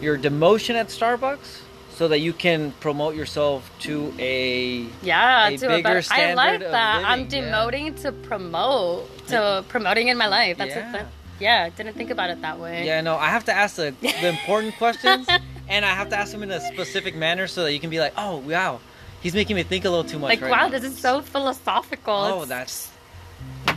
your 0.00 0.16
demotion 0.16 0.74
at 0.76 0.88
Starbucks, 0.88 1.60
so 1.90 2.08
that 2.08 2.20
you 2.20 2.32
can 2.32 2.72
promote 2.80 3.14
yourself 3.14 3.70
to 3.80 4.14
a 4.18 4.86
Yeah, 5.02 5.48
A 5.48 5.58
to 5.58 5.68
bigger 5.68 5.98
a 5.98 6.02
better. 6.02 6.02
I 6.10 6.34
like 6.34 6.60
that. 6.60 7.04
I'm 7.04 7.24
living, 7.24 7.44
yeah. 7.44 7.52
demoting 7.52 8.02
to 8.02 8.12
promote 8.12 9.28
to 9.28 9.62
promoting 9.68 10.08
in 10.08 10.16
my 10.16 10.26
life. 10.26 10.56
That's 10.58 10.74
Yeah. 10.74 10.92
that, 10.92 11.06
yeah. 11.40 11.68
Didn't 11.70 11.94
think 11.94 12.10
about 12.10 12.30
it 12.30 12.40
that 12.42 12.58
way. 12.58 12.86
Yeah, 12.86 13.00
no, 13.00 13.16
I 13.16 13.28
have 13.28 13.44
to 13.46 13.52
ask 13.52 13.76
the, 13.76 13.94
the 14.00 14.28
important 14.28 14.74
questions, 14.78 15.28
and 15.68 15.84
I 15.84 15.94
have 15.94 16.08
to 16.10 16.16
ask 16.16 16.32
them 16.32 16.42
in 16.42 16.50
a 16.50 16.60
specific 16.60 17.14
manner 17.14 17.46
so 17.46 17.64
that 17.64 17.72
you 17.72 17.80
can 17.80 17.90
be 17.90 18.00
like, 18.00 18.12
oh, 18.16 18.38
wow, 18.38 18.80
he's 19.20 19.34
making 19.34 19.56
me 19.56 19.62
think 19.62 19.84
a 19.84 19.90
little 19.90 20.04
too 20.04 20.18
much. 20.18 20.28
Like 20.30 20.40
right 20.40 20.50
wow, 20.50 20.66
now." 20.66 20.68
this 20.68 20.84
is 20.84 20.98
so 20.98 21.20
philosophical. 21.20 22.14
Oh, 22.14 22.40
It's 22.40 22.48
that's 22.48 22.92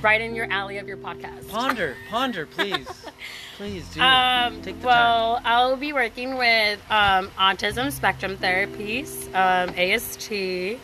right 0.01 0.21
in 0.21 0.35
your 0.35 0.49
alley 0.51 0.77
of 0.77 0.87
your 0.87 0.97
podcast. 0.97 1.49
ponder, 1.49 1.95
ponder, 2.09 2.45
please, 2.45 2.87
please 3.57 3.87
do. 3.89 4.01
Um, 4.01 4.61
Take 4.61 4.79
the 4.79 4.87
well, 4.87 5.41
I'll 5.43 5.75
be 5.75 5.91
working 5.93 6.37
with 6.37 6.79
um, 6.89 7.29
autism 7.37 7.91
spectrum 7.91 8.37
therapies, 8.37 9.27
um, 9.35 9.69
AST, 9.77 10.79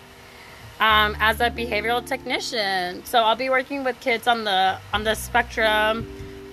um, 0.80 1.16
as 1.20 1.40
a 1.40 1.50
behavioral 1.50 2.06
technician. 2.06 3.06
So 3.06 3.20
I'll 3.24 3.36
be 3.38 3.50
working 3.50 3.84
with 3.84 4.00
kids 4.02 4.28
on 4.28 4.44
the 4.44 4.78
on 4.94 5.04
the 5.04 5.16
spectrum, 5.16 6.06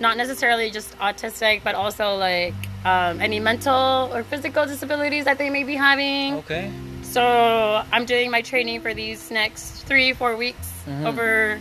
not 0.03 0.17
necessarily 0.17 0.69
just 0.69 0.95
autistic, 0.99 1.63
but 1.63 1.73
also 1.73 2.15
like 2.15 2.53
um, 2.85 3.19
any 3.21 3.39
mental 3.39 4.11
or 4.13 4.21
physical 4.23 4.65
disabilities 4.65 5.23
that 5.25 5.37
they 5.39 5.49
may 5.49 5.63
be 5.63 5.75
having. 5.75 6.35
Okay. 6.43 6.71
So 7.01 7.23
I'm 7.91 8.05
doing 8.05 8.29
my 8.29 8.41
training 8.41 8.81
for 8.81 8.93
these 8.93 9.31
next 9.31 9.85
three, 9.89 10.13
four 10.13 10.35
weeks 10.35 10.67
Mhm. 10.87 11.05
over 11.09 11.59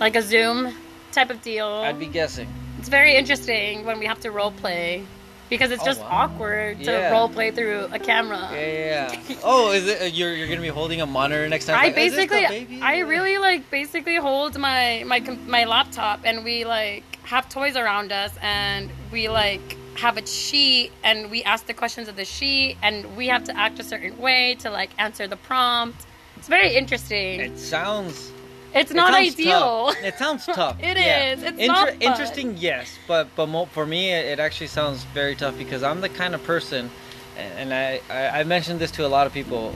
like 0.00 0.16
a 0.16 0.22
Zoom 0.22 0.74
type 1.12 1.30
of 1.30 1.40
deal. 1.42 1.68
I'd 1.88 1.98
be 1.98 2.06
guessing. 2.06 2.48
It's 2.80 2.88
very 2.88 3.14
interesting 3.16 3.84
when 3.86 3.98
we 4.00 4.06
have 4.06 4.20
to 4.20 4.30
role 4.30 4.50
play 4.50 5.02
because 5.48 5.70
it's 5.70 5.82
Oh, 5.82 5.86
just 5.92 6.00
wow. 6.00 6.08
awkward 6.22 6.82
to 6.84 6.90
Yeah. 6.92 7.10
role 7.12 7.28
play 7.28 7.50
through 7.52 7.88
a 7.92 7.98
camera. 7.98 8.42
Yeah, 8.52 8.58
yeah. 8.60 9.12
yeah. 9.28 9.36
oh, 9.52 9.70
is 9.72 9.86
it? 9.86 10.02
Uh, 10.02 10.04
you're 10.06 10.34
you're 10.34 10.48
gonna 10.48 10.60
be 10.70 10.74
holding 10.80 11.00
a 11.00 11.06
monitor 11.06 11.48
next 11.48 11.66
time? 11.66 11.76
I 11.76 11.84
Like, 11.84 11.98
"Is 11.98 12.14
this 12.14 12.26
the 12.28 12.34
basically. 12.34 12.80
I 12.82 12.98
really 13.14 13.38
like 13.38 13.70
basically 13.70 14.16
hold 14.16 14.58
my 14.58 15.04
my 15.06 15.20
my 15.46 15.64
laptop 15.64 16.20
and 16.24 16.44
we 16.44 16.64
like 16.64 17.04
have 17.28 17.46
toys 17.50 17.76
around 17.76 18.10
us 18.10 18.32
and 18.40 18.90
we 19.12 19.28
like 19.28 19.76
have 19.96 20.16
a 20.16 20.26
sheet 20.26 20.90
and 21.04 21.30
we 21.30 21.44
ask 21.44 21.66
the 21.66 21.74
questions 21.74 22.08
of 22.08 22.16
the 22.16 22.24
sheet 22.24 22.78
and 22.82 23.16
we 23.18 23.26
have 23.26 23.44
to 23.44 23.54
act 23.54 23.78
a 23.78 23.84
certain 23.84 24.16
way 24.18 24.54
to 24.54 24.70
like 24.70 24.88
answer 24.98 25.26
the 25.26 25.36
prompt. 25.36 26.06
It's 26.38 26.48
very 26.48 26.74
interesting. 26.74 27.40
It 27.40 27.58
sounds. 27.58 28.32
it's 28.74 28.92
it 28.92 28.94
not 28.94 29.12
sounds 29.12 29.34
ideal. 29.34 29.50
tough. 29.92 30.02
It 30.02 30.14
sounds 30.14 30.46
tough. 30.46 30.76
It 30.80 30.96
It 30.96 31.38
is. 31.38 31.42
It's 31.42 31.66
not 31.66 31.88
fun. 31.88 32.00
Interesting, 32.00 32.56
yes, 32.56 32.98
but 33.06 33.28
but 33.36 33.46
mo- 33.46 33.66
for 33.66 33.84
me, 33.84 34.10
it, 34.10 34.24
it 34.24 34.38
actually 34.40 34.68
sounds 34.68 35.04
very 35.12 35.34
tough 35.34 35.58
because 35.58 35.82
I'm 35.82 36.00
the 36.00 36.08
kind 36.08 36.34
of 36.34 36.42
person, 36.44 36.90
and 37.36 37.74
I, 37.74 38.00
I 38.08 38.40
I 38.40 38.44
mentioned 38.44 38.80
this 38.80 38.92
to 38.92 39.04
a 39.04 39.10
lot 39.16 39.26
of 39.26 39.34
people. 39.34 39.74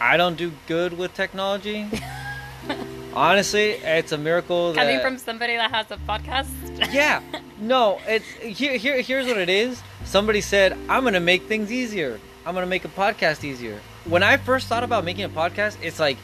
I 0.00 0.16
don't 0.16 0.36
do 0.36 0.52
good 0.66 0.96
with 0.96 1.12
technology. 1.12 1.86
Honestly, 3.14 3.70
it's 3.72 4.12
a 4.12 4.18
miracle 4.18 4.72
that 4.72 4.84
Coming 4.84 5.00
from 5.00 5.18
somebody 5.18 5.56
that 5.56 5.70
has 5.70 5.90
a 5.90 5.96
podcast. 6.08 6.48
yeah 6.92 7.20
no 7.60 8.00
it's 8.06 8.26
here, 8.58 8.76
here 8.76 9.02
here's 9.02 9.26
what 9.26 9.36
it 9.36 9.50
is 9.50 9.82
somebody 10.04 10.40
said 10.40 10.72
i'm 10.88 11.04
gonna 11.04 11.20
make 11.20 11.42
things 11.42 11.70
easier 11.70 12.18
i'm 12.46 12.54
gonna 12.54 12.66
make 12.66 12.86
a 12.86 12.88
podcast 12.88 13.44
easier 13.44 13.78
when 14.06 14.22
i 14.22 14.38
first 14.38 14.66
thought 14.66 14.82
about 14.82 15.04
making 15.04 15.24
a 15.24 15.28
podcast 15.28 15.76
it's 15.82 16.00
like 16.00 16.16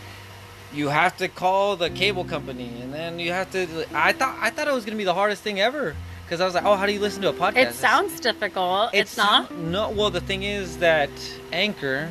you 0.72 0.88
have 0.88 1.14
to 1.14 1.28
call 1.28 1.76
the 1.76 1.90
cable 1.90 2.24
company 2.24 2.70
and 2.80 2.92
then 2.92 3.18
you 3.18 3.32
have 3.32 3.50
to 3.50 3.66
i 3.94 4.12
thought 4.12 4.34
i 4.40 4.48
thought 4.48 4.66
it 4.66 4.72
was 4.72 4.86
gonna 4.86 4.96
be 4.96 5.04
the 5.04 5.12
hardest 5.12 5.42
thing 5.42 5.60
ever 5.60 5.94
because 6.24 6.40
i 6.40 6.44
was 6.46 6.54
like 6.54 6.64
oh 6.64 6.74
how 6.74 6.86
do 6.86 6.92
you 6.92 7.00
listen 7.00 7.20
to 7.20 7.28
a 7.28 7.34
podcast 7.34 7.56
It 7.56 7.74
sounds 7.74 8.18
difficult. 8.18 8.90
It's, 8.94 9.16
not. 9.18 9.54
no 9.54 9.90
well 9.90 10.08
the 10.10 10.22
thing 10.22 10.42
is 10.42 10.78
that 10.78 11.10
anchor 11.52 12.10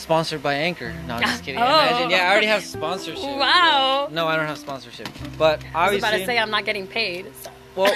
sponsored 0.00 0.42
by 0.42 0.54
anchor 0.54 0.92
no 1.06 1.14
i'm 1.14 1.22
just 1.22 1.44
kidding 1.44 1.60
Oh. 1.60 1.64
Imagine, 1.64 2.10
yeah 2.10 2.28
i 2.28 2.32
already 2.32 2.46
have 2.46 2.64
sponsorship 2.64 3.22
Wow. 3.22 4.08
no 4.10 4.26
i 4.26 4.36
don't 4.36 4.46
have 4.46 4.58
sponsorship 4.58 5.08
but 5.38 5.62
I 5.74 5.90
was 5.90 5.98
about 5.98 6.12
to 6.12 6.26
say 6.26 6.38
I'm 6.38 6.50
not 6.50 6.64
getting 6.64 6.86
paid. 6.86 7.26
So. 7.42 7.50
well, 7.76 7.92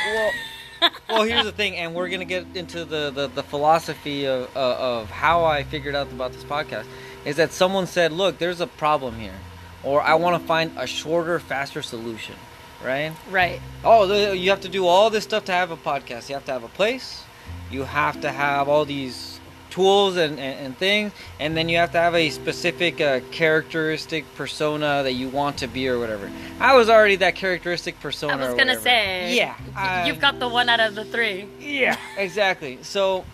well, 0.80 0.90
well. 1.08 1.22
Here's 1.24 1.44
the 1.44 1.52
thing, 1.52 1.76
and 1.76 1.94
we're 1.94 2.08
gonna 2.08 2.24
get 2.24 2.46
into 2.54 2.84
the 2.84 3.10
the, 3.10 3.26
the 3.28 3.42
philosophy 3.42 4.26
of 4.26 4.48
uh, 4.56 4.76
of 4.78 5.10
how 5.10 5.44
I 5.44 5.62
figured 5.62 5.94
out 5.94 6.10
about 6.12 6.32
this 6.32 6.44
podcast. 6.44 6.86
Is 7.24 7.36
that 7.36 7.52
someone 7.52 7.86
said, 7.86 8.12
"Look, 8.12 8.38
there's 8.38 8.60
a 8.60 8.66
problem 8.66 9.16
here," 9.18 9.38
or 9.82 10.00
"I 10.00 10.14
want 10.14 10.40
to 10.40 10.46
find 10.46 10.72
a 10.78 10.86
shorter, 10.86 11.38
faster 11.38 11.82
solution." 11.82 12.36
Right? 12.82 13.12
Right. 13.30 13.60
Oh, 13.84 14.32
you 14.32 14.50
have 14.50 14.60
to 14.62 14.68
do 14.68 14.86
all 14.86 15.10
this 15.10 15.24
stuff 15.24 15.44
to 15.46 15.52
have 15.52 15.70
a 15.70 15.76
podcast. 15.76 16.28
You 16.28 16.34
have 16.36 16.44
to 16.46 16.52
have 16.52 16.64
a 16.64 16.68
place. 16.68 17.24
You 17.70 17.84
have 17.84 18.20
to 18.22 18.30
have 18.30 18.68
all 18.68 18.84
these 18.84 19.33
tools 19.74 20.16
and, 20.16 20.38
and, 20.38 20.66
and 20.66 20.78
things, 20.78 21.12
and 21.40 21.56
then 21.56 21.68
you 21.68 21.76
have 21.78 21.90
to 21.92 21.98
have 21.98 22.14
a 22.14 22.30
specific 22.30 23.00
uh, 23.00 23.18
characteristic 23.32 24.24
persona 24.36 25.02
that 25.02 25.12
you 25.14 25.28
want 25.28 25.58
to 25.58 25.66
be 25.66 25.88
or 25.88 25.98
whatever. 25.98 26.30
I 26.60 26.76
was 26.76 26.88
already 26.88 27.16
that 27.16 27.34
characteristic 27.34 27.98
persona. 27.98 28.34
I 28.34 28.46
was 28.48 28.54
gonna 28.56 28.78
say. 28.80 29.34
Yeah. 29.34 29.54
I- 29.74 30.06
You've 30.06 30.20
got 30.20 30.38
the 30.38 30.48
one 30.48 30.68
out 30.68 30.78
of 30.80 30.94
the 30.94 31.04
three. 31.04 31.48
yeah, 31.58 31.96
exactly. 32.16 32.78
So, 32.82 33.24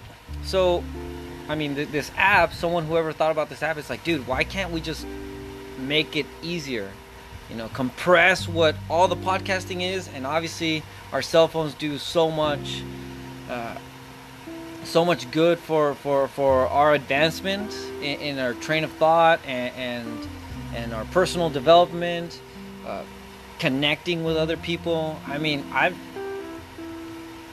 so, 0.42 0.82
I 1.48 1.54
mean, 1.56 1.74
th- 1.74 1.88
this 1.90 2.10
app. 2.16 2.54
Someone 2.54 2.86
whoever 2.86 3.12
thought 3.12 3.32
about 3.32 3.50
this 3.50 3.62
app, 3.62 3.76
it's 3.76 3.90
like, 3.90 4.02
dude, 4.02 4.26
why 4.26 4.42
can't 4.44 4.70
we 4.72 4.80
just 4.80 5.06
make 5.78 6.16
it 6.16 6.26
easier? 6.42 6.88
You 7.50 7.56
know, 7.56 7.68
compress 7.68 8.48
what 8.48 8.76
all 8.88 9.08
the 9.08 9.16
podcasting 9.16 9.82
is, 9.82 10.08
and 10.14 10.26
obviously 10.26 10.82
our 11.12 11.20
cell 11.20 11.48
phones 11.48 11.74
do 11.74 11.98
so 11.98 12.30
much, 12.30 12.82
uh, 13.50 13.74
so 14.90 15.04
much 15.04 15.30
good 15.30 15.58
for 15.58 15.94
for 15.94 16.28
for 16.28 16.66
our 16.66 16.94
advancement 16.94 17.72
in, 18.02 18.20
in 18.20 18.38
our 18.38 18.54
train 18.54 18.84
of 18.84 18.92
thought 18.92 19.40
and 19.46 19.72
and, 19.76 20.28
and 20.74 20.92
our 20.92 21.04
personal 21.06 21.48
development. 21.50 22.40
Uh, 22.86 23.02
connecting 23.60 24.24
with 24.24 24.36
other 24.36 24.56
people. 24.56 25.20
I 25.28 25.38
mean, 25.38 25.64
I've 25.72 25.96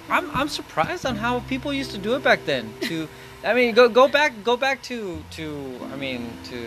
I'm 0.09 0.31
I'm 0.35 0.47
surprised 0.47 1.05
on 1.05 1.17
how 1.17 1.41
people 1.41 1.71
used 1.73 1.91
to 1.91 1.99
do 1.99 2.15
it 2.15 2.23
back 2.23 2.45
then. 2.45 2.73
To 2.81 3.07
I 3.43 3.53
mean, 3.53 3.75
go 3.75 3.87
go 3.89 4.07
back 4.07 4.43
go 4.43 4.57
back 4.57 4.81
to 4.83 5.21
to 5.31 5.79
I 5.93 5.95
mean 5.95 6.31
to 6.45 6.65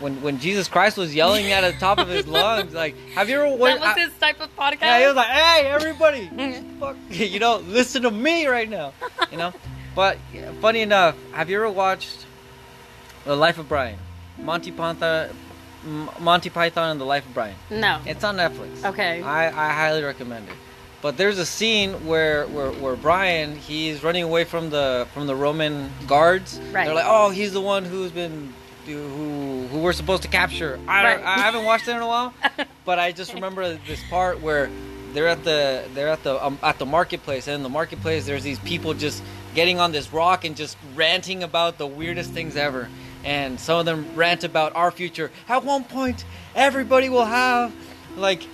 when 0.00 0.20
when 0.22 0.38
Jesus 0.38 0.68
Christ 0.68 0.96
was 0.96 1.14
yelling 1.14 1.50
at 1.52 1.62
the 1.62 1.78
top 1.78 1.98
of 1.98 2.08
his 2.08 2.26
lungs. 2.40 2.74
Like, 2.74 2.96
have 3.14 3.28
you 3.28 3.40
ever? 3.40 3.56
When, 3.56 3.74
that 3.78 3.80
was 3.80 3.96
I- 3.96 4.00
his 4.08 4.18
type 4.18 4.40
of 4.40 4.54
podcast. 4.56 4.80
yeah, 4.82 5.00
he 5.00 5.06
was 5.06 5.16
like, 5.16 5.28
"Hey, 5.28 5.66
everybody, 5.66 6.30
fuck, 6.80 6.96
you 7.10 7.38
know, 7.38 7.58
listen 7.58 8.02
to 8.02 8.10
me 8.10 8.46
right 8.46 8.68
now," 8.68 8.92
you 9.30 9.36
know. 9.38 9.52
But 9.94 10.18
funny 10.60 10.80
enough, 10.80 11.16
have 11.32 11.48
you 11.48 11.56
ever 11.56 11.70
watched 11.70 12.26
The 13.24 13.34
Life 13.34 13.58
of 13.58 13.68
Brian? 13.68 13.98
Monty 14.38 14.70
Python, 14.70 15.30
M- 15.84 16.10
Monty 16.20 16.50
Python 16.50 16.90
and 16.90 17.00
the 17.00 17.06
Life 17.06 17.26
of 17.26 17.32
Brian. 17.32 17.54
no. 17.70 18.00
It's 18.04 18.22
on 18.22 18.36
Netflix. 18.36 18.84
Okay. 18.84 19.22
I, 19.22 19.46
I 19.48 19.72
highly 19.72 20.02
recommend 20.02 20.46
it. 20.48 20.54
But 21.00 21.16
there's 21.16 21.38
a 21.38 21.46
scene 21.46 22.06
where, 22.06 22.46
where, 22.48 22.70
where 22.72 22.96
Brian 22.96 23.56
he's 23.56 24.02
running 24.04 24.24
away 24.24 24.44
from 24.44 24.68
the 24.68 25.06
from 25.14 25.26
the 25.26 25.34
Roman 25.34 25.90
guards. 26.06 26.58
Right. 26.72 26.84
They're 26.86 26.94
like, 26.94 27.06
oh, 27.08 27.30
he's 27.30 27.52
the 27.54 27.60
one 27.62 27.84
who's 27.86 28.10
been 28.10 28.52
who 28.84 28.92
who 29.68 29.78
we're 29.80 29.92
supposed 29.92 30.22
to 30.22 30.28
capture. 30.28 30.78
I 30.88 31.04
Right. 31.04 31.24
I 31.24 31.38
haven't 31.38 31.64
watched 31.64 31.88
it 31.88 31.92
in 31.92 32.02
a 32.02 32.06
while, 32.06 32.34
but 32.84 32.98
I 32.98 33.12
just 33.12 33.34
remember 33.34 33.78
this 33.86 34.02
part 34.08 34.40
where 34.40 34.70
they're 35.12 35.28
at 35.28 35.44
the 35.44 35.84
they're 35.94 36.08
at 36.08 36.22
the 36.22 36.44
um, 36.44 36.58
at 36.62 36.78
the 36.78 36.86
marketplace, 36.86 37.46
and 37.46 37.56
in 37.56 37.62
the 37.62 37.68
marketplace 37.68 38.26
there's 38.26 38.42
these 38.42 38.58
people 38.60 38.94
just 38.94 39.22
getting 39.54 39.80
on 39.80 39.92
this 39.92 40.12
rock 40.12 40.44
and 40.44 40.56
just 40.56 40.76
ranting 40.94 41.42
about 41.42 41.78
the 41.78 41.86
weirdest 41.86 42.32
things 42.32 42.56
ever. 42.56 42.88
And 43.24 43.58
some 43.58 43.80
of 43.80 43.86
them 43.86 44.14
rant 44.14 44.44
about 44.44 44.76
our 44.76 44.90
future. 44.90 45.32
At 45.48 45.64
one 45.64 45.82
point, 45.84 46.24
everybody 46.54 47.08
will 47.08 47.24
have 47.24 47.72
like 48.16 48.46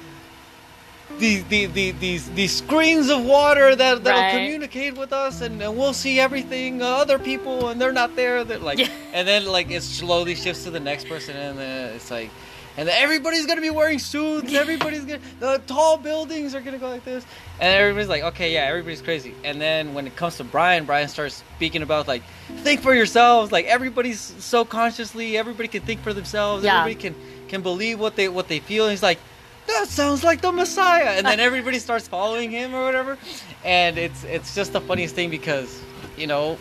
these 1.19 1.45
the, 1.45 1.67
the, 1.67 1.91
these 1.93 2.31
these 2.31 2.57
screens 2.57 3.09
of 3.11 3.25
water 3.25 3.77
that 3.77 4.03
that'll 4.05 4.21
Right. 4.21 4.33
communicate 4.33 4.97
with 4.97 5.13
us 5.13 5.41
and, 5.41 5.63
and 5.63 5.77
we'll 5.77 5.93
see 5.93 6.19
everything 6.19 6.83
uh, 6.83 6.87
other 6.87 7.19
people 7.19 7.69
and 7.69 7.81
they're 7.81 7.93
not 7.93 8.17
there 8.17 8.45
they're 8.45 8.59
like 8.59 8.79
Yeah. 8.79 8.89
and 9.13 9.27
then 9.29 9.47
like 9.47 9.71
it 9.71 9.83
slowly 9.83 10.35
shifts 10.35 10.65
to 10.65 10.71
the 10.71 10.81
next 10.81 11.09
person 11.09 11.37
and 11.37 11.59
then 11.59 11.95
it's 11.95 12.11
like 12.11 12.31
and 12.77 12.89
everybody's 12.89 13.45
gonna 13.47 13.61
be 13.61 13.71
wearing 13.71 13.99
suits 13.99 14.53
everybody's 14.65 15.05
gonna 15.05 15.21
the 15.39 15.61
tall 15.67 15.97
buildings 15.97 16.55
are 16.55 16.61
gonna 16.61 16.79
go 16.79 16.89
like 16.89 17.05
this 17.05 17.25
and 17.61 17.73
everybody's 17.79 18.09
like 18.09 18.23
okay 18.23 18.53
yeah 18.55 18.65
everybody's 18.65 19.03
crazy 19.03 19.35
and 19.45 19.61
then 19.61 19.93
when 19.95 20.07
it 20.07 20.17
comes 20.17 20.37
to 20.39 20.45
brian 20.45 20.85
brian 20.87 21.07
starts 21.09 21.43
speaking 21.57 21.83
about 21.83 22.09
like 22.09 22.23
think 22.63 22.81
for 22.81 22.95
yourselves 22.95 23.53
like 23.53 23.67
everybody's 23.67 24.21
so 24.21 24.65
consciously 24.65 25.37
everybody 25.37 25.69
can 25.69 25.83
think 25.83 26.01
for 26.01 26.13
themselves 26.15 26.65
Yeah. 26.65 26.81
everybody 26.81 27.01
can 27.01 27.15
can 27.49 27.61
believe 27.63 28.01
what 28.01 28.17
they 28.17 28.29
what 28.29 28.49
they 28.49 28.59
feel 28.61 28.85
and 28.85 28.93
he's 28.93 29.03
like 29.03 29.19
that 29.67 29.87
sounds 29.89 30.23
like 30.25 30.41
the 30.41 30.53
messiah 30.53 31.11
and 31.17 31.27
then 31.27 31.41
everybody 31.49 31.79
starts 31.79 32.07
following 32.09 32.51
him 32.51 32.75
or 32.75 32.85
whatever 32.85 33.17
and 33.65 33.99
it's 33.99 34.25
it's 34.25 34.55
just 34.55 34.73
the 34.73 34.81
funniest 34.81 35.15
thing 35.15 35.31
because 35.31 35.81
you 36.17 36.27
know 36.27 36.59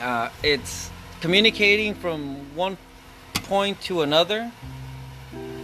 uh, 0.00 0.28
it's 0.42 0.90
communicating 1.20 1.94
from 1.94 2.36
one 2.56 2.76
point 3.34 3.80
to 3.80 4.02
another 4.02 4.50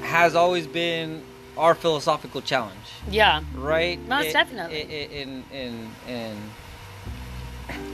has 0.02 0.34
always 0.34 0.66
been 0.66 1.22
our 1.58 1.74
philosophical 1.74 2.40
challenge 2.40 2.76
Yeah. 3.10 3.42
right 3.56 3.98
Most 4.08 4.26
It- 4.28 4.32
definitely. 4.32 4.76
i- 4.82 4.86
i- 4.86 5.08
in 5.22 5.44
in 5.52 5.90
in 6.08 6.36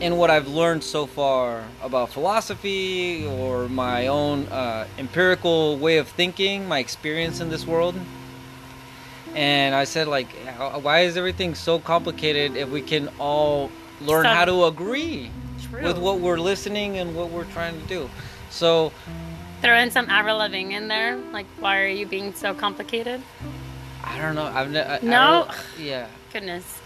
in 0.00 0.16
what 0.16 0.30
I've 0.30 0.48
learned 0.48 0.82
so 0.84 1.06
far 1.06 1.64
about 1.82 2.10
philosophy 2.10 3.26
or 3.26 3.68
my 3.68 4.06
own 4.06 4.46
uh, 4.46 4.86
empirical 4.98 5.76
way 5.78 5.98
of 5.98 6.08
thinking, 6.08 6.66
my 6.66 6.78
experience 6.78 7.40
in 7.40 7.50
this 7.50 7.66
world. 7.66 7.94
And 9.36 9.74
I 9.74 9.84
said, 9.84 10.08
like, 10.08 10.28
why 10.80 11.00
is 11.00 11.16
everything 11.18 11.54
so 11.54 11.78
complicated 11.78 12.56
if 12.56 12.70
we 12.70 12.80
can 12.80 13.08
all 13.18 13.70
learn 14.00 14.24
Some- 14.24 14.34
how 14.36 14.44
to 14.46 14.64
agree 14.64 15.30
True. 15.68 15.82
with 15.84 15.98
what 15.98 16.20
we're 16.20 16.38
listening 16.38 16.96
and 16.96 17.14
what 17.14 17.30
we're 17.30 17.44
trying 17.52 17.78
to 17.80 17.86
do? 17.86 18.08
So, 18.50 18.92
Throw 19.62 19.76
in 19.78 19.90
some 19.90 20.08
Avril 20.10 20.38
Lavigne 20.38 20.74
in 20.74 20.88
there. 20.88 21.16
Like, 21.32 21.46
why 21.60 21.80
are 21.80 21.86
you 21.88 22.06
being 22.06 22.32
so 22.34 22.54
complicated? 22.54 23.20
I 24.04 24.18
don't 24.18 24.34
know. 24.34 24.44
I've 24.46 24.70
ne- 24.70 24.80
I, 24.82 24.96
I 24.96 25.00
No? 25.02 25.46
don't- 25.48 25.84
yeah. 25.86 26.06
Goodness. 26.32 26.78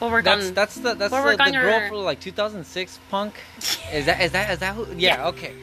We'll 0.00 0.10
work 0.10 0.24
That's 0.24 0.48
on. 0.48 0.54
that's 0.54 0.74
the 0.76 0.94
that's 0.94 1.10
We'll 1.10 1.24
the, 1.24 1.36
the 1.36 1.50
girl 1.50 1.80
your- 1.80 1.88
for 1.88 1.96
like 1.96 2.20
2006 2.20 2.98
punk. 3.10 3.34
Is 3.92 4.06
that 4.06 4.20
is 4.20 4.30
that 4.32 4.50
is 4.50 4.58
that 4.60 4.74
who? 4.76 4.86
Yeah. 4.96 5.26
Okay. 5.28 5.54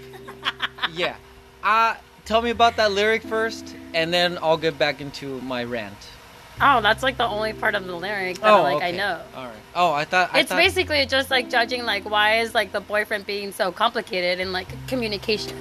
yeah. 0.94 1.16
Uh 1.64 1.96
tell 2.26 2.42
me 2.42 2.50
about 2.50 2.76
that 2.78 2.92
lyric 2.92 3.22
first, 3.24 3.76
and 3.94 4.14
then 4.14 4.38
I'll 4.42 4.58
get 4.58 4.78
back 4.78 5.00
into 5.00 5.40
my 5.42 5.64
rant. 5.64 5.96
Oh, 6.62 6.82
that's 6.82 7.04
like 7.04 7.18
the 7.18 7.28
only 7.28 7.54
part 7.54 7.76
of 7.76 7.86
the 7.86 7.96
lyric 7.96 8.40
that 8.40 8.52
like 8.52 8.82
I 8.84 8.92
know. 8.92 9.22
All 9.36 9.46
right. 9.46 9.54
Oh, 9.76 9.92
I 9.94 10.06
thought 10.06 10.30
I 10.34 10.40
It's 10.40 10.50
thought, 10.50 10.58
basically 10.58 11.06
just 11.06 11.30
like 11.30 11.50
judging 11.50 11.86
like 11.86 12.10
why 12.10 12.40
is 12.40 12.54
like 12.54 12.72
the 12.72 12.80
boyfriend 12.82 13.26
being 13.26 13.52
so 13.52 13.72
complicated 13.72 14.40
in 14.40 14.52
like 14.52 14.68
communication. 14.88 15.56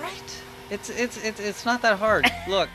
right. 0.00 0.42
It's 0.70 0.88
it's 0.90 1.16
it's 1.24 1.40
it's 1.40 1.64
not 1.64 1.82
that 1.82 1.98
hard. 1.98 2.26
Look. 2.48 2.68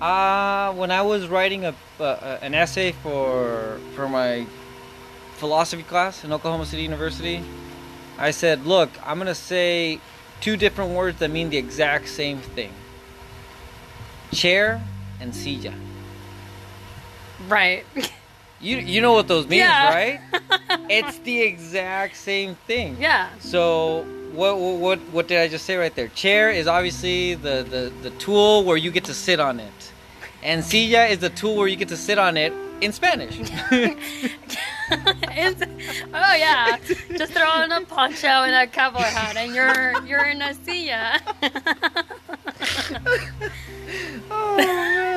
Uh, 0.00 0.72
when 0.72 0.90
I 0.90 1.02
was 1.02 1.28
writing 1.28 1.64
a 1.64 1.74
uh, 2.00 2.38
an 2.42 2.54
essay 2.54 2.92
for 2.92 3.78
for 3.94 4.08
my 4.08 4.46
philosophy 5.36 5.82
class 5.84 6.24
in 6.24 6.32
Oklahoma 6.32 6.66
City 6.66 6.82
University, 6.82 7.44
I 8.18 8.30
said, 8.32 8.66
"Look, 8.66 8.90
I'm 9.06 9.18
gonna 9.18 9.34
say 9.34 10.00
two 10.40 10.56
different 10.56 10.92
words 10.92 11.18
that 11.20 11.30
mean 11.30 11.50
the 11.50 11.58
exact 11.58 12.08
same 12.08 12.38
thing: 12.38 12.72
chair 14.32 14.80
and 15.20 15.34
silla." 15.34 15.72
Right. 17.48 17.84
You 18.60 18.76
you 18.78 19.00
know 19.00 19.12
what 19.12 19.28
those 19.28 19.46
means, 19.48 19.60
Yeah. 19.62 19.94
right? 19.94 20.20
it's 20.88 21.18
the 21.18 21.40
exact 21.42 22.16
same 22.16 22.54
thing. 22.66 22.96
yeah. 23.00 23.28
So 23.40 24.04
what 24.32 24.58
what 24.58 24.76
what 24.78 24.98
what 25.12 25.28
did 25.28 25.38
I 25.38 25.48
just 25.48 25.64
say 25.66 25.76
right 25.76 25.94
there? 25.94 26.08
Chair 26.08 26.50
is 26.50 26.66
obviously 26.66 27.34
the 27.34 27.64
the 27.68 27.92
the 28.02 28.10
tool 28.18 28.64
where 28.64 28.76
you 28.76 28.90
get 28.90 29.04
to 29.04 29.14
sit 29.14 29.40
on 29.40 29.60
it, 29.60 29.92
and 30.42 30.64
silla 30.64 31.06
is 31.06 31.18
the 31.18 31.30
tool 31.30 31.56
where 31.56 31.68
you 31.68 31.76
get 31.76 31.88
to 31.88 31.96
sit 31.96 32.18
on 32.18 32.36
it 32.36 32.52
in 32.80 32.92
Spanish. 32.92 33.38
Oh 36.12 36.34
yeah. 36.36 36.76
Just 37.16 37.32
throw 37.32 37.48
on 37.48 37.72
a 37.72 37.80
poncho 37.86 38.26
and 38.28 38.54
a 38.54 38.66
cowboy 38.66 39.00
hat 39.16 39.36
and 39.38 39.54
you're 39.54 40.04
you're 40.04 40.26
in 40.26 40.42
a 40.42 40.52
silla. 40.52 41.18
oh 44.30 44.56
man, 44.58 45.11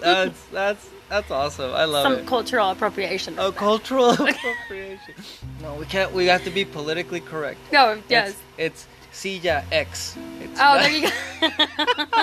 that's 0.00 0.44
that's 0.46 0.90
that's 1.08 1.30
awesome. 1.30 1.72
I 1.72 1.84
love 1.84 2.02
Some 2.04 2.12
it. 2.20 2.26
cultural 2.26 2.70
appropriation. 2.70 3.34
Oh, 3.38 3.50
cultural 3.50 4.10
appropriation. 4.12 5.14
No, 5.62 5.74
we 5.74 5.86
can't. 5.86 6.12
We 6.12 6.26
have 6.26 6.44
to 6.44 6.50
be 6.50 6.64
politically 6.64 7.20
correct. 7.20 7.58
No, 7.72 8.00
yes. 8.08 8.36
It's, 8.58 8.86
it's 8.86 8.86
silla 9.12 9.64
X. 9.72 10.16
It's 10.40 10.60
Oh, 10.60 10.78
there 10.78 10.90
you 10.90 11.02
go. 11.02 11.10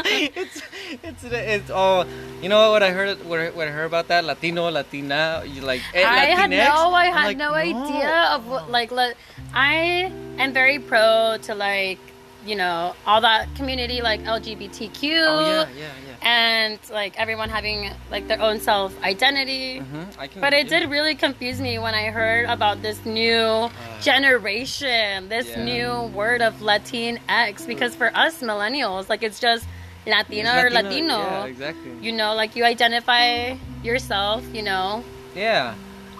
it's 0.05 0.61
it's 1.03 1.23
it's 1.23 1.69
all 1.69 2.05
you 2.41 2.49
know 2.49 2.71
what 2.71 2.83
I 2.83 2.91
heard 2.91 3.23
what 3.25 3.39
I, 3.39 3.71
heard 3.71 3.85
about 3.85 4.07
that 4.09 4.23
Latino 4.23 4.69
Latina 4.69 5.43
you 5.45 5.61
like 5.61 5.81
eh, 5.93 6.05
I 6.05 6.25
had 6.25 6.49
no, 6.49 6.93
I 6.93 7.05
had 7.05 7.25
like, 7.25 7.37
no, 7.37 7.53
idea 7.53 8.29
of 8.33 8.47
what 8.47 8.69
like. 8.69 8.91
Le- 8.91 9.15
I 9.53 10.11
am 10.37 10.53
very 10.53 10.79
pro 10.79 11.37
to 11.43 11.55
like 11.55 11.99
you 12.45 12.55
know 12.55 12.95
all 13.05 13.21
that 13.21 13.53
community 13.55 14.01
like 14.01 14.21
LGBTQ 14.21 14.93
Oh 15.03 15.39
yeah, 15.39 15.67
yeah, 15.75 15.91
yeah. 16.07 16.15
and 16.21 16.79
like 16.91 17.19
everyone 17.19 17.49
having 17.49 17.89
like 18.11 18.27
their 18.27 18.41
own 18.41 18.59
self 18.59 18.93
identity. 19.03 19.79
Mm-hmm. 19.79 20.39
But 20.39 20.53
it 20.53 20.69
did 20.69 20.89
really 20.89 21.15
confuse 21.15 21.59
me 21.59 21.79
when 21.79 21.95
I 21.95 22.05
heard 22.11 22.45
about 22.45 22.81
this 22.81 23.03
new 23.05 23.69
generation, 24.01 25.29
this 25.29 25.55
new 25.57 26.03
word 26.13 26.41
of 26.41 26.53
Latinx. 26.55 27.65
Because 27.65 27.95
for 27.95 28.15
us 28.15 28.41
millennials, 28.41 29.09
like 29.09 29.23
it's 29.23 29.39
just 29.39 29.65
Latina 30.05 30.53
It's 30.55 30.63
or 30.65 30.69
Latino. 30.69 31.17
Yeah, 31.17 31.45
exactly. 31.45 31.91
You 32.01 32.11
know, 32.11 32.35
like 32.35 32.55
you 32.55 32.63
identify 32.63 33.55
yourself. 33.83 34.43
You 34.53 34.61
know, 34.61 35.03
Yeah, 35.35 35.73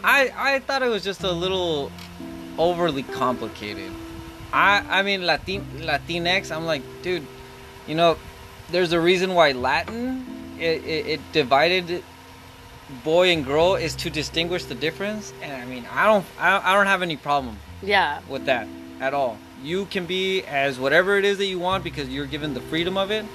I 0.03 0.31
I 0.35 0.59
thought 0.59 0.81
it 0.81 0.89
was 0.89 1.03
just 1.03 1.23
a 1.23 1.31
little 1.31 1.91
overly 2.57 3.03
complicated. 3.03 3.91
I 4.55 4.83
I 4.89 5.01
mean 5.03 5.25
Latin 5.25 5.65
Latinx. 5.81 6.55
I'm 6.55 6.65
like, 6.65 6.81
dude, 7.01 7.27
you 7.87 7.95
know, 7.95 8.17
there's 8.71 8.93
a 8.93 8.99
reason 8.99 9.33
why 9.33 9.51
Latin 9.51 10.25
it, 10.57 10.83
it, 10.85 11.07
it 11.07 11.21
divided 11.33 12.03
boy 13.03 13.31
and 13.31 13.43
girl 13.43 13.75
is 13.75 13.95
to 13.95 14.09
distinguish 14.09 14.65
the 14.65 14.75
difference. 14.75 15.33
And 15.41 15.51
I 15.51 15.65
mean, 15.65 15.85
I 15.91 16.05
don't 16.05 16.25
I, 16.39 16.71
I 16.71 16.73
don't 16.73 16.87
have 16.87 17.01
any 17.01 17.17
problem 17.17 17.57
yeah, 17.81 18.21
with 18.29 18.45
that 18.45 18.67
at 19.01 19.13
all. 19.13 19.37
You 19.61 19.85
can 19.85 20.05
be 20.05 20.43
as 20.43 20.79
whatever 20.79 21.17
it 21.17 21.25
is 21.25 21.37
that 21.39 21.47
you 21.47 21.59
want 21.59 21.83
because 21.83 22.07
you're 22.07 22.25
given 22.25 22.53
the 22.53 22.61
freedom 22.61 22.97
of 22.97 23.11
it. 23.11 23.25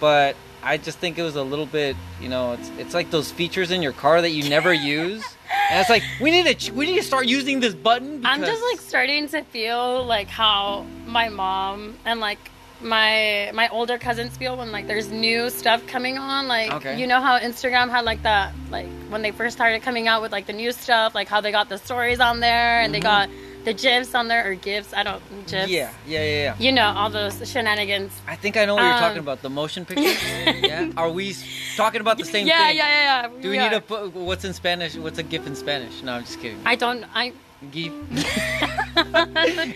But 0.00 0.36
I 0.62 0.76
just 0.76 0.98
think 0.98 1.18
it 1.18 1.22
was 1.22 1.36
a 1.36 1.42
little 1.42 1.66
bit, 1.66 1.96
you 2.20 2.28
know, 2.28 2.52
it's 2.52 2.70
it's 2.78 2.94
like 2.94 3.10
those 3.10 3.30
features 3.30 3.70
in 3.70 3.80
your 3.80 3.92
car 3.92 4.20
that 4.20 4.30
you 4.30 4.50
never 4.50 4.72
use. 4.98 5.24
And 5.70 5.80
it's 5.80 5.90
like 5.90 6.02
we 6.20 6.30
need 6.30 6.58
to 6.58 6.72
we 6.72 6.86
need 6.86 6.96
to 6.96 7.02
start 7.02 7.26
using 7.26 7.60
this 7.60 7.74
button. 7.74 8.24
I'm 8.24 8.40
just 8.40 8.62
like 8.72 8.80
starting 8.80 9.28
to 9.28 9.42
feel 9.42 10.04
like 10.04 10.28
how 10.28 10.86
my 11.06 11.28
mom 11.28 11.96
and 12.04 12.20
like 12.20 12.38
my 12.80 13.50
my 13.54 13.68
older 13.68 13.98
cousins 13.98 14.36
feel 14.36 14.56
when 14.56 14.70
like 14.70 14.86
there's 14.86 15.08
new 15.08 15.50
stuff 15.50 15.84
coming 15.86 16.16
on 16.16 16.46
like 16.46 16.70
Okay. 16.72 17.00
you 17.00 17.08
know 17.08 17.20
how 17.20 17.36
instagram 17.40 17.90
had 17.90 18.04
like 18.04 18.22
that 18.22 18.54
like 18.70 18.86
when 19.08 19.20
they 19.20 19.32
first 19.32 19.56
started 19.56 19.82
coming 19.82 20.06
out 20.06 20.22
with 20.22 20.30
like 20.30 20.46
the 20.46 20.52
new 20.52 20.70
stuff 20.70 21.12
like 21.12 21.26
how 21.26 21.40
they 21.40 21.50
got 21.50 21.68
the 21.68 21.78
stories 21.78 22.20
on 22.20 22.38
there 22.38 22.80
and 22.80 22.94
they 22.94 23.00
mm-hmm. 23.00 23.28
got 23.28 23.30
the 23.64 23.72
gifs 23.74 24.14
on 24.14 24.28
there 24.28 24.48
or 24.48 24.54
gifs 24.54 24.92
i 24.94 25.02
don't 25.02 25.22
gifs 25.46 25.68
yeah, 25.68 25.90
yeah, 26.06 26.22
yeah, 26.22 26.42
yeah. 26.44 26.54
you 26.58 26.72
know 26.72 26.86
all 26.96 27.10
those 27.10 27.36
shenanigans 27.50 28.12
I 28.26 28.36
think 28.36 28.56
I 28.56 28.64
know 28.64 28.74
what 28.76 28.82
you're 28.84 28.92
Um, 28.94 29.00
talking 29.00 29.18
about. 29.18 29.42
The 29.42 29.50
motion 29.50 29.84
pictures. 29.84 30.16
yeah. 30.62 30.90
Are 30.96 31.10
we 31.10 31.34
talking 31.76 32.00
about 32.00 32.18
the 32.18 32.24
same 32.24 32.46
yeah, 32.46 32.68
thing? 32.68 32.76
yeah 32.76 32.88
yeah 32.88 33.22
yeah 33.32 33.42
Do 33.42 33.50
we 33.50 33.58
need 33.58 33.70
to 33.72 33.80
put 33.80 34.12
what's 34.14 34.44
in 34.44 34.52
Spanish? 34.54 34.94
What's 34.96 35.18
a 35.18 35.22
GIF 35.22 35.46
in 35.46 35.54
Spanish? 35.56 36.02
No, 36.02 36.12
I'm 36.12 36.24
just 36.24 36.38
kidding. 36.40 36.60
i 36.64 36.74
don't 36.76 37.04
i 37.14 37.32
GIF. 37.72 37.92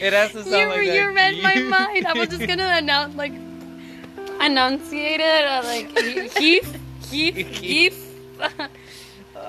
it 0.06 0.12
has 0.12 0.32
to 0.32 0.42
sound 0.44 0.52
you, 0.52 0.66
like 0.68 0.86
that. 0.86 0.94
you 0.94 1.06
read 1.20 1.42
my 1.42 1.54
mind. 1.76 2.06
I 2.06 2.12
was 2.18 2.28
just 2.28 2.46
gonna 2.46 2.70
announce 2.82 3.14
like 3.16 3.32
enunciate 4.40 5.20
it 5.20 5.44
uh, 5.44 5.62
like 5.64 5.88
heaf, 6.38 6.66
heaf, 7.10 7.34
heaf. 7.60 7.94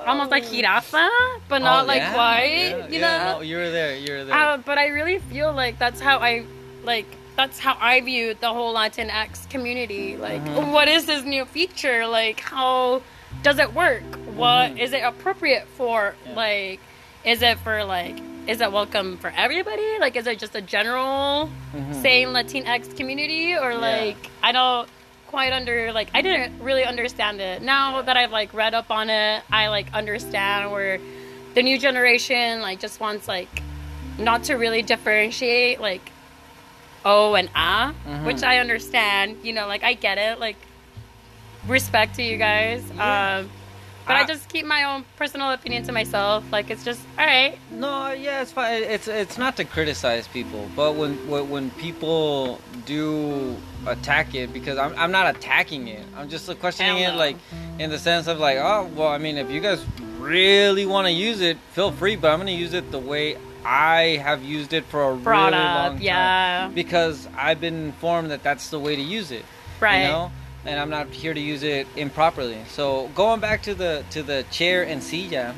Almost 0.05 0.31
like 0.31 0.43
jirafa, 0.45 1.09
but 1.47 1.59
not 1.59 1.83
Oh, 1.83 1.87
like 1.87 2.01
yeah, 2.01 2.13
quite. 2.13 2.45
yeah, 2.69 2.87
you 2.87 2.99
yeah, 2.99 3.17
know. 3.23 3.33
no, 3.37 3.41
you 3.41 3.57
were 3.57 3.69
there. 3.71 3.95
You 3.97 4.13
were 4.13 4.23
there. 4.25 4.35
Uh, 4.35 4.57
but 4.57 4.77
I 4.77 4.87
really 4.87 5.19
feel 5.19 5.51
like 5.53 5.79
that's 5.79 5.99
how 5.99 6.17
I 6.19 6.45
like. 6.83 7.05
That's 7.35 7.57
how 7.57 7.75
I 7.79 8.01
viewed 8.01 8.39
the 8.41 8.53
whole 8.53 8.75
Latinx 8.75 9.49
community. 9.49 10.17
Like, 10.17 10.43
Mhm. 10.45 10.71
what 10.71 10.87
is 10.87 11.05
this 11.07 11.23
new 11.23 11.45
feature? 11.45 12.05
Like, 12.05 12.39
how 12.41 13.01
does 13.41 13.57
it 13.57 13.73
work? 13.73 14.03
What 14.35 14.71
Mhm. 14.75 14.79
is 14.79 14.93
it 14.93 15.01
appropriate 15.03 15.65
for? 15.75 16.13
Like, 16.35 16.79
is 17.23 17.41
it 17.41 17.57
for 17.59 17.83
like? 17.85 18.17
Is 18.45 18.59
it 18.61 18.71
welcome 18.73 19.17
for 19.17 19.33
everybody? 19.37 19.97
Like, 19.99 20.15
is 20.17 20.27
it 20.27 20.37
just 20.37 20.53
a 20.53 20.61
general 20.61 21.49
Mhm. 21.73 22.01
same 22.01 22.29
Latinx 22.33 22.95
community 22.97 23.55
or 23.55 23.73
like 23.75 24.29
I 24.43 24.51
don't 24.51 24.87
quite 25.33 25.51
under 25.51 25.91
like 25.91 26.09
I 26.13 26.21
didn't 26.21 26.61
really 26.61 26.83
understand 26.83 27.41
it. 27.41 27.63
Now 27.63 28.03
that 28.03 28.15
I've 28.15 28.31
like 28.31 28.53
read 28.53 28.75
up 28.75 28.91
on 28.91 29.09
it, 29.09 29.41
I 29.51 29.69
like 29.69 29.91
understand 29.91 30.71
where 30.71 30.99
the 31.55 31.63
new 31.63 31.79
generation 31.79 32.61
like 32.61 32.79
just 32.79 32.99
wants 32.99 33.27
like 33.27 33.49
not 34.19 34.43
to 34.43 34.53
really 34.53 34.83
differentiate 34.83 35.81
like 35.81 36.11
O 37.03 37.33
and 37.33 37.49
A, 37.55 37.95
Mhm. 38.07 38.25
which 38.25 38.43
I 38.43 38.59
understand. 38.59 39.37
You 39.41 39.53
know, 39.53 39.65
like 39.65 39.83
I 39.83 39.95
get 39.95 40.19
it. 40.19 40.39
Like 40.39 40.55
respect 41.67 42.13
to 42.17 42.21
you 42.23 42.37
guys. 42.37 42.83
Yeah. 42.95 43.39
Um, 43.39 43.49
but 44.05 44.15
I, 44.15 44.21
I- 44.21 44.25
just 44.25 44.49
keep 44.49 44.65
my 44.65 44.83
own 44.83 45.05
personal 45.17 45.51
opinion 45.51 45.83
to 45.83 45.91
myself. 45.91 46.43
Like 46.51 46.69
it's 46.69 46.83
just 46.83 47.01
all 47.17 47.25
right. 47.25 47.57
No, 47.71 48.11
yeah, 48.11 48.41
it's 48.41 48.51
fine. 48.51 48.83
It's 48.83 49.07
it's 49.07 49.37
not 49.37 49.57
to 49.57 49.65
criticize 49.65 50.27
people, 50.27 50.67
but 50.75 50.95
when 50.95 51.13
when, 51.29 51.69
people 51.71 52.59
do 52.85 53.55
attack 53.87 54.35
it, 54.35 54.53
because 54.53 54.77
I'm 54.77 54.93
I'm 54.97 55.11
not 55.11 55.35
attacking 55.35 55.87
it. 55.87 56.03
I'm 56.17 56.29
just 56.29 56.47
questioning 56.59 56.99
it, 56.99 57.15
like 57.15 57.37
in 57.79 57.89
the 57.89 57.99
sense 57.99 58.27
of 58.27 58.39
like, 58.39 58.57
oh, 58.57 58.89
well, 58.95 59.07
I 59.09 59.17
mean, 59.17 59.37
if 59.37 59.49
you 59.49 59.59
guys 59.59 59.83
really 60.19 60.85
want 60.85 61.07
to 61.07 61.11
use 61.11 61.41
it, 61.41 61.57
feel 61.71 61.91
free. 61.91 62.15
But 62.15 62.31
I'm 62.31 62.39
gonna 62.39 62.51
use 62.51 62.73
it 62.73 62.91
the 62.91 62.99
way 62.99 63.37
I 63.65 64.17
have 64.23 64.43
used 64.43 64.73
it 64.73 64.85
for 64.85 65.11
a 65.11 65.15
Brought 65.15 65.53
really 65.53 65.63
up, 65.63 65.75
long 65.75 65.93
time. 65.95 66.01
yeah. 66.01 66.67
Because 66.73 67.27
I've 67.37 67.61
been 67.61 67.85
informed 67.85 68.31
that 68.31 68.43
that's 68.43 68.69
the 68.69 68.79
way 68.79 68.95
to 68.95 69.01
use 69.01 69.31
it. 69.31 69.45
Right. 69.79 70.03
You 70.03 70.07
know? 70.09 70.31
And 70.65 70.79
I'm 70.79 70.89
not 70.89 71.07
here 71.09 71.33
to 71.33 71.39
use 71.39 71.63
it 71.63 71.87
improperly. 71.95 72.59
So 72.69 73.09
going 73.15 73.39
back 73.41 73.63
to 73.63 73.75
the 73.75 74.03
to 74.11 74.23
the 74.23 74.45
chair 74.51 74.83
and 74.83 75.03
silla, 75.03 75.53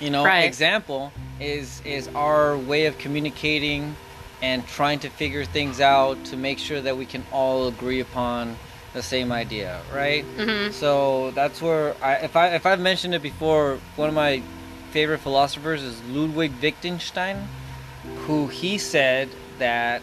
you 0.00 0.10
know, 0.10 0.24
Right. 0.24 0.44
example 0.44 1.12
is 1.40 1.82
is 1.84 2.08
our 2.14 2.56
way 2.56 2.86
of 2.86 2.96
communicating 2.98 3.94
and 4.42 4.66
trying 4.66 4.98
to 5.00 5.08
figure 5.10 5.44
things 5.44 5.80
out 5.80 6.22
to 6.26 6.36
make 6.36 6.58
sure 6.58 6.80
that 6.80 6.96
we 6.96 7.06
can 7.06 7.24
all 7.32 7.68
agree 7.68 8.00
upon 8.00 8.56
the 8.92 9.02
same 9.02 9.30
idea, 9.32 9.80
right? 9.94 10.24
hmm 10.24 10.70
So 10.70 11.30
that's 11.32 11.60
where 11.60 11.94
I 12.02 12.14
if 12.16 12.36
I 12.36 12.48
if 12.54 12.64
I've 12.66 12.80
mentioned 12.80 13.14
it 13.14 13.22
before, 13.22 13.78
one 13.96 14.08
of 14.08 14.14
my 14.14 14.42
favorite 14.90 15.18
philosophers 15.18 15.82
is 15.82 16.02
Ludwig 16.04 16.52
Wittgenstein, 16.62 17.48
who 18.26 18.46
he 18.46 18.78
said 18.78 19.28
that 19.58 20.02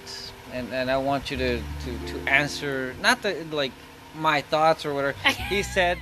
and, 0.54 0.72
and 0.72 0.90
I 0.90 0.98
want 0.98 1.32
you 1.32 1.38
to, 1.38 1.58
to, 1.58 2.08
to 2.08 2.30
answer 2.30 2.96
not 3.02 3.22
the 3.22 3.46
like 3.52 3.72
my 4.16 4.42
thoughts 4.42 4.86
or 4.86 4.94
whatever. 4.94 5.18
He 5.50 5.64
said 5.64 5.98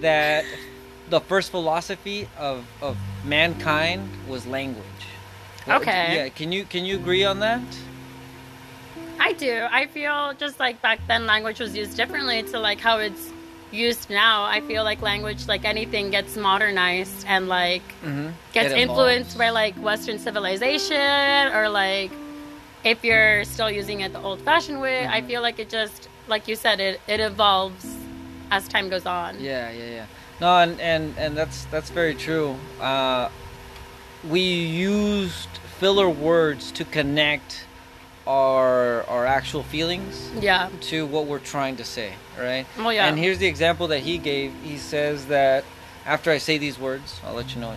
that 0.00 0.44
the 1.08 1.20
first 1.20 1.50
philosophy 1.50 2.28
of, 2.38 2.64
of 2.82 2.96
mankind 3.24 4.08
was 4.28 4.46
language. 4.46 4.84
Okay. 5.68 6.14
Yeah, 6.14 6.28
can 6.28 6.52
you 6.52 6.64
can 6.64 6.84
you 6.84 6.96
agree 6.96 7.24
on 7.24 7.40
that? 7.40 7.62
I 9.18 9.32
do. 9.32 9.66
I 9.70 9.86
feel 9.86 10.34
just 10.34 10.60
like 10.60 10.80
back 10.82 11.00
then 11.08 11.26
language 11.26 11.58
was 11.58 11.74
used 11.74 11.96
differently 11.96 12.42
to 12.44 12.60
like 12.60 12.80
how 12.80 12.98
it's 12.98 13.32
used 13.72 14.08
now. 14.10 14.44
I 14.44 14.60
feel 14.60 14.84
like 14.84 15.02
language, 15.02 15.48
like 15.48 15.64
anything, 15.64 16.10
gets 16.10 16.36
modernized 16.36 17.24
and 17.26 17.48
like 17.48 17.82
Mm-hmm. 18.04 18.28
gets 18.52 18.72
influenced 18.72 19.36
by 19.36 19.50
like 19.50 19.74
Western 19.76 20.18
civilization 20.18 21.52
or 21.52 21.68
like 21.68 22.12
if 22.84 23.04
you're 23.04 23.44
still 23.44 23.70
using 23.70 24.00
it 24.00 24.12
the 24.12 24.20
old 24.20 24.40
fashioned 24.42 24.80
way. 24.80 25.06
I 25.06 25.20
Mhm. 25.20 25.26
feel 25.26 25.42
like 25.42 25.58
it 25.58 25.68
just, 25.68 26.08
like 26.28 26.46
you 26.48 26.56
said, 26.56 26.80
it, 26.80 27.00
it 27.06 27.20
evolves 27.20 27.84
as 28.50 28.68
time 28.68 28.88
goes 28.88 29.06
on. 29.06 29.40
Yeah, 29.40 29.70
yeah, 29.70 29.84
yeah. 29.84 30.04
No, 30.40 30.58
and 30.58 30.80
and 30.80 31.14
and 31.18 31.36
that's 31.36 31.64
that's 31.70 31.90
very 31.90 32.14
true. 32.14 32.56
Uh, 32.80 33.28
we 34.28 34.40
used 34.40 35.48
filler 35.80 36.08
words 36.08 36.70
to 36.72 36.84
connect 36.84 37.64
our 38.26 39.02
our 39.08 39.24
actual 39.26 39.62
feelings 39.62 40.30
Yeah. 40.40 40.68
to 40.90 41.06
what 41.06 41.26
we're 41.26 41.38
trying 41.38 41.76
to 41.76 41.84
say, 41.84 42.12
right? 42.38 42.66
Well, 42.76 42.92
yeah. 42.92 43.06
And 43.08 43.18
here's 43.18 43.38
the 43.38 43.46
example 43.46 43.86
that 43.88 44.00
he 44.00 44.18
gave. 44.18 44.52
He 44.62 44.76
says 44.78 45.26
that 45.26 45.64
after 46.04 46.30
I 46.30 46.38
say 46.38 46.58
these 46.58 46.78
words, 46.78 47.20
I'll 47.26 47.34
let 47.34 47.54
you 47.54 47.60
know. 47.60 47.74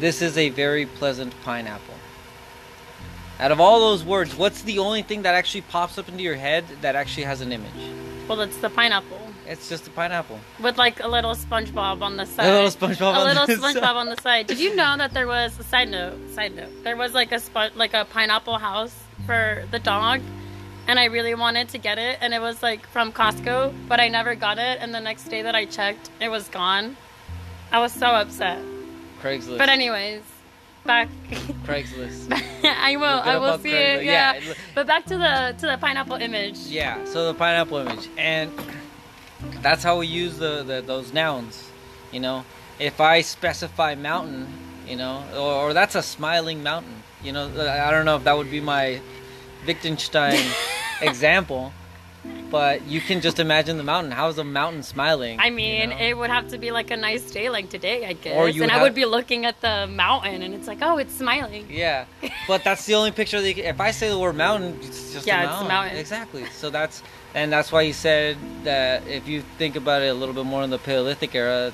This 0.00 0.20
is 0.20 0.36
a 0.36 0.48
very 0.50 0.86
pleasant 0.86 1.32
pineapple. 1.44 1.94
Out 3.40 3.50
of 3.50 3.60
all 3.60 3.80
those 3.80 4.04
words, 4.04 4.34
what's 4.36 4.62
the 4.62 4.78
only 4.78 5.02
thing 5.02 5.22
that 5.22 5.34
actually 5.34 5.62
pops 5.62 5.98
up 5.98 6.08
into 6.08 6.22
your 6.22 6.36
head 6.36 6.64
that 6.82 6.94
actually 6.94 7.24
has 7.24 7.40
an 7.40 7.52
image? 7.52 7.70
Well, 8.28 8.40
it's 8.40 8.56
the 8.58 8.70
pineapple 8.70 9.20
It's 9.46 9.68
just 9.68 9.86
a 9.86 9.90
pineapple. 9.90 10.38
with 10.60 10.78
like 10.78 11.02
a 11.02 11.08
little 11.08 11.34
SpongeBob 11.34 12.00
on 12.00 12.16
the 12.16 12.26
side. 12.26 12.46
A 12.46 12.52
little 12.52 12.70
SpongeBob 12.70 13.00
a 13.14 13.18
on 13.18 13.24
little 13.26 13.46
the 13.46 13.54
SpongeBob 13.56 13.72
side. 13.74 13.96
on 13.96 14.06
the 14.08 14.20
side. 14.22 14.46
Did 14.46 14.60
you 14.60 14.74
know 14.76 14.96
that 14.96 15.12
there 15.12 15.26
was 15.26 15.58
a 15.58 15.64
side 15.64 15.90
note? 15.90 16.14
Side 16.30 16.54
note. 16.56 16.70
There 16.84 16.96
was 16.96 17.12
like 17.12 17.32
a 17.32 17.40
spon- 17.40 17.72
like 17.74 17.92
a 17.92 18.04
pineapple 18.06 18.56
house 18.58 18.94
for 19.26 19.64
the 19.72 19.78
dog, 19.78 20.20
and 20.86 20.98
I 20.98 21.06
really 21.06 21.34
wanted 21.34 21.68
to 21.70 21.78
get 21.78 21.98
it, 21.98 22.18
and 22.22 22.32
it 22.32 22.40
was 22.40 22.62
like 22.62 22.86
from 22.86 23.12
Costco, 23.12 23.74
but 23.88 24.00
I 24.00 24.08
never 24.08 24.34
got 24.34 24.58
it. 24.58 24.78
And 24.80 24.94
the 24.94 25.00
next 25.00 25.24
day 25.24 25.42
that 25.42 25.54
I 25.54 25.64
checked, 25.66 26.08
it 26.20 26.28
was 26.30 26.48
gone. 26.48 26.96
I 27.72 27.80
was 27.80 27.92
so 27.92 28.06
upset. 28.06 28.58
Craigslist. 29.20 29.58
But 29.58 29.68
anyways, 29.68 30.22
back. 30.84 31.08
Craigslist. 31.66 32.32
I 32.64 32.96
will. 32.96 33.04
I 33.04 33.36
will 33.36 33.58
see 33.58 33.70
Craigslist. 33.70 33.96
it. 34.00 34.04
Yeah. 34.04 34.34
Yeah, 34.34 34.54
But 34.74 34.86
back 34.86 35.04
to 35.06 35.16
the 35.18 35.54
to 35.58 35.66
the 35.66 35.78
pineapple 35.78 36.16
image. 36.16 36.58
Yeah, 36.66 37.04
so 37.04 37.32
the 37.32 37.34
pineapple 37.38 37.78
image, 37.78 38.08
and 38.16 38.50
that's 39.62 39.82
how 39.82 39.98
we 39.98 40.06
use 40.06 40.38
the, 40.38 40.62
the 40.62 40.82
those 40.86 41.12
nouns. 41.12 41.70
You 42.12 42.20
know, 42.20 42.44
if 42.78 43.00
I 43.00 43.22
specify 43.22 43.94
mountain, 43.94 44.46
you 44.86 44.96
know, 44.96 45.24
or, 45.34 45.70
or 45.70 45.72
that's 45.74 45.94
a 45.94 46.02
smiling 46.02 46.62
mountain. 46.62 47.02
You 47.22 47.32
know, 47.32 47.46
I 47.86 47.90
don't 47.90 48.04
know 48.04 48.16
if 48.16 48.24
that 48.24 48.36
would 48.36 48.50
be 48.50 48.60
my 48.60 49.00
Wittgenstein 49.66 50.38
example, 51.00 51.72
but 52.50 52.86
you 52.86 53.00
can 53.00 53.20
just 53.20 53.38
imagine 53.40 53.78
the 53.78 53.82
mountain. 53.82 54.12
How 54.12 54.28
is 54.28 54.38
a 54.38 54.44
mountain 54.44 54.82
smiling? 54.82 55.40
I 55.40 55.46
you 55.46 55.52
mean, 55.52 55.90
know? 55.90 55.96
it 55.98 56.16
would 56.16 56.30
have 56.30 56.48
to 56.48 56.58
be 56.58 56.70
like 56.70 56.90
a 56.90 56.96
nice 56.96 57.28
day, 57.30 57.48
like 57.50 57.68
today, 57.70 58.06
I 58.06 58.12
guess. 58.12 58.36
Or 58.36 58.48
you 58.48 58.62
and 58.62 58.70
I 58.70 58.82
would 58.82 58.94
be 58.94 59.04
looking 59.04 59.44
at 59.44 59.60
the 59.60 59.86
mountain, 59.88 60.42
and 60.42 60.54
it's 60.54 60.66
like, 60.68 60.78
oh, 60.82 60.98
it's 60.98 61.14
smiling. 61.14 61.66
Yeah, 61.68 62.04
but 62.46 62.62
that's 62.62 62.86
the 62.86 62.94
only 62.94 63.10
picture. 63.10 63.40
That 63.40 63.48
you 63.48 63.54
can, 63.54 63.64
if 63.64 63.80
I 63.80 63.90
say 63.90 64.08
the 64.08 64.18
word 64.18 64.36
mountain, 64.36 64.78
it's 64.82 65.12
just 65.12 65.26
Yeah, 65.26 65.40
a 65.40 65.44
it's 65.44 65.50
a 65.50 65.50
mountain. 65.54 65.68
mountain. 65.68 65.96
Exactly. 65.98 66.44
So 66.46 66.70
that's 66.70 67.02
and 67.34 67.52
that's 67.52 67.72
why 67.72 67.84
he 67.84 67.92
said 67.92 68.36
that 68.62 69.06
if 69.08 69.26
you 69.26 69.42
think 69.58 69.74
about 69.76 70.02
it 70.02 70.06
a 70.08 70.14
little 70.14 70.34
bit 70.34 70.44
more 70.46 70.62
in 70.62 70.70
the 70.70 70.78
Paleolithic 70.78 71.34
era, 71.34 71.72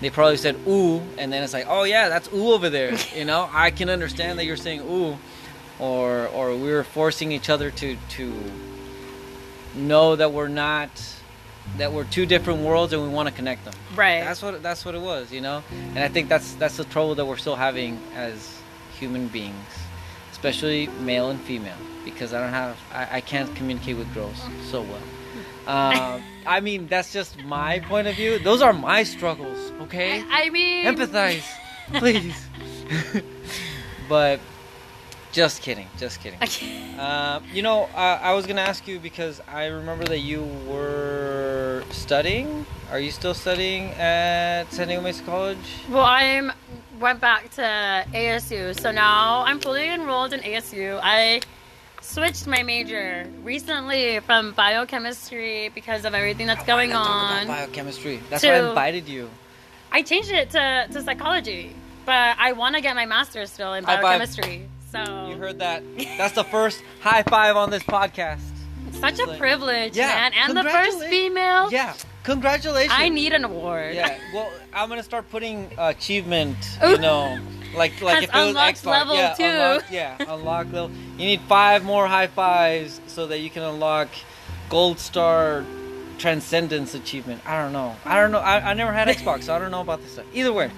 they 0.00 0.10
probably 0.10 0.36
said 0.36 0.56
ooh, 0.68 1.00
and 1.18 1.32
then 1.32 1.42
it's 1.42 1.52
like, 1.52 1.66
oh 1.68 1.82
yeah, 1.82 2.08
that's 2.08 2.32
ooh 2.32 2.52
over 2.52 2.70
there. 2.70 2.96
You 3.16 3.24
know, 3.24 3.48
I 3.52 3.70
can 3.72 3.90
understand 3.90 4.38
that 4.38 4.44
you're 4.44 4.56
saying 4.56 4.80
ooh, 4.82 5.18
or 5.80 6.28
or 6.28 6.54
we 6.54 6.70
were 6.70 6.84
forcing 6.84 7.32
each 7.32 7.50
other 7.50 7.70
to 7.72 7.96
to 8.10 8.32
know 9.74 10.16
that 10.16 10.32
we're 10.32 10.48
not 10.48 10.90
that 11.76 11.92
we're 11.92 12.04
two 12.04 12.26
different 12.26 12.60
worlds 12.60 12.92
and 12.92 13.02
we 13.02 13.08
want 13.08 13.28
to 13.28 13.34
connect 13.34 13.64
them. 13.64 13.74
Right. 13.94 14.20
That's 14.20 14.42
what 14.42 14.62
that's 14.62 14.84
what 14.84 14.94
it 14.94 15.00
was, 15.00 15.32
you 15.32 15.40
know. 15.40 15.62
And 15.70 15.98
I 15.98 16.08
think 16.08 16.28
that's 16.28 16.54
that's 16.54 16.76
the 16.76 16.84
trouble 16.84 17.14
that 17.14 17.26
we're 17.26 17.36
still 17.36 17.56
having 17.56 18.00
as 18.14 18.58
human 18.98 19.28
beings, 19.28 19.66
especially 20.32 20.88
male 21.00 21.30
and 21.30 21.40
female, 21.40 21.78
because 22.04 22.34
I 22.34 22.40
don't 22.40 22.52
have 22.52 22.76
I, 22.92 23.16
I 23.16 23.20
can't 23.20 23.54
communicate 23.56 23.96
with 23.96 24.12
girls 24.14 24.40
so 24.70 24.82
well. 24.82 25.02
Um, 25.66 26.22
I 26.46 26.60
mean, 26.60 26.88
that's 26.88 27.12
just 27.12 27.44
my 27.44 27.78
point 27.80 28.08
of 28.08 28.16
view. 28.16 28.40
Those 28.40 28.60
are 28.60 28.72
my 28.72 29.04
struggles. 29.04 29.70
Okay, 29.82 30.24
I 30.28 30.50
mean, 30.50 30.86
empathize, 30.86 31.44
please. 31.92 32.34
but 34.08 34.40
just 35.32 35.62
kidding, 35.62 35.86
just 35.98 36.20
kidding. 36.20 36.38
Uh, 36.98 37.40
you 37.52 37.62
know, 37.62 37.84
uh, 37.94 38.18
I 38.20 38.34
was 38.34 38.46
gonna 38.46 38.60
ask 38.60 38.86
you 38.86 38.98
because 38.98 39.40
I 39.48 39.66
remember 39.66 40.04
that 40.04 40.18
you 40.18 40.42
were 40.66 41.82
studying. 41.90 42.66
Are 42.90 43.00
you 43.00 43.10
still 43.10 43.34
studying 43.34 43.90
at 43.92 44.64
San 44.72 44.88
Diego 44.88 45.02
Mesa 45.02 45.22
College? 45.22 45.84
well, 45.88 46.04
I'm 46.04 46.52
went 46.98 47.20
back 47.20 47.50
to 47.52 48.04
ASU, 48.12 48.78
so 48.78 48.90
now 48.90 49.42
I'm 49.46 49.58
fully 49.58 49.88
enrolled 49.88 50.32
in 50.32 50.40
ASU. 50.40 51.00
I 51.02 51.40
switched 52.02 52.46
my 52.46 52.62
major 52.62 53.26
recently 53.42 54.20
from 54.20 54.52
biochemistry 54.52 55.70
because 55.74 56.04
of 56.04 56.14
everything 56.14 56.46
that's 56.46 56.64
going 56.64 56.90
Talk 56.90 57.08
on. 57.08 57.46
biochemistry. 57.46 58.20
That's 58.28 58.44
why 58.44 58.50
I 58.50 58.68
invited 58.68 59.08
you. 59.08 59.30
I 59.92 60.02
changed 60.02 60.30
it 60.30 60.50
to, 60.50 60.86
to 60.92 61.02
psychology, 61.02 61.74
but 62.04 62.36
I 62.38 62.52
want 62.52 62.74
to 62.76 62.80
get 62.80 62.94
my 62.94 63.06
master's 63.06 63.50
still 63.50 63.74
in 63.74 63.84
biochemistry. 63.84 64.68
So 64.92 65.28
You 65.28 65.36
heard 65.36 65.58
that? 65.60 65.82
That's 66.18 66.34
the 66.34 66.44
first 66.44 66.82
high 67.00 67.22
five 67.22 67.56
on 67.56 67.70
this 67.70 67.82
podcast. 67.82 68.40
such 68.92 69.18
a 69.20 69.24
like- 69.26 69.38
privilege, 69.38 69.96
Yeah, 69.96 70.06
man, 70.08 70.32
and 70.34 70.56
the 70.56 70.64
first 70.64 71.02
female. 71.04 71.70
Yeah, 71.70 71.94
congratulations. 72.24 72.92
I 72.96 73.08
need 73.08 73.32
an 73.32 73.44
award. 73.44 73.94
Yeah, 73.94 74.18
well, 74.34 74.50
I'm 74.72 74.88
gonna 74.88 75.02
start 75.02 75.30
putting 75.30 75.70
uh, 75.78 75.92
achievement. 75.96 76.56
You 76.82 76.98
know, 76.98 77.38
like 77.74 78.00
like 78.02 78.24
if 78.24 78.34
it 78.34 78.36
was 78.36 78.56
Xbox, 78.56 78.84
level 78.86 79.14
yeah, 79.14 79.34
two. 79.34 79.44
Unlock, 79.44 79.84
yeah, 79.90 80.16
unlock 80.34 80.66
level. 80.72 80.90
You 81.16 81.24
need 81.26 81.40
five 81.42 81.84
more 81.84 82.06
high 82.08 82.26
fives 82.26 83.00
so 83.06 83.26
that 83.28 83.38
you 83.38 83.48
can 83.50 83.62
unlock 83.62 84.08
gold 84.68 84.98
star 84.98 85.64
transcendence 86.18 86.94
achievement. 86.94 87.40
I 87.46 87.62
don't 87.62 87.72
know. 87.72 87.94
I 88.04 88.20
don't 88.20 88.32
know. 88.32 88.40
I, 88.40 88.70
I 88.70 88.74
never 88.74 88.92
had 88.92 89.08
Xbox, 89.08 89.44
so 89.44 89.54
I 89.54 89.58
don't 89.60 89.70
know 89.70 89.80
about 89.82 90.02
this 90.02 90.12
stuff. 90.14 90.26
Either 90.34 90.52
way, 90.52 90.70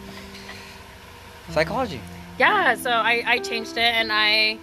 psychology. 1.51 2.01
Yeah, 2.42 2.74
so 2.74 2.90
I, 2.90 3.22
I 3.24 3.38
changed 3.38 3.76
it 3.76 3.94
and 3.94 4.11
I 4.11 4.59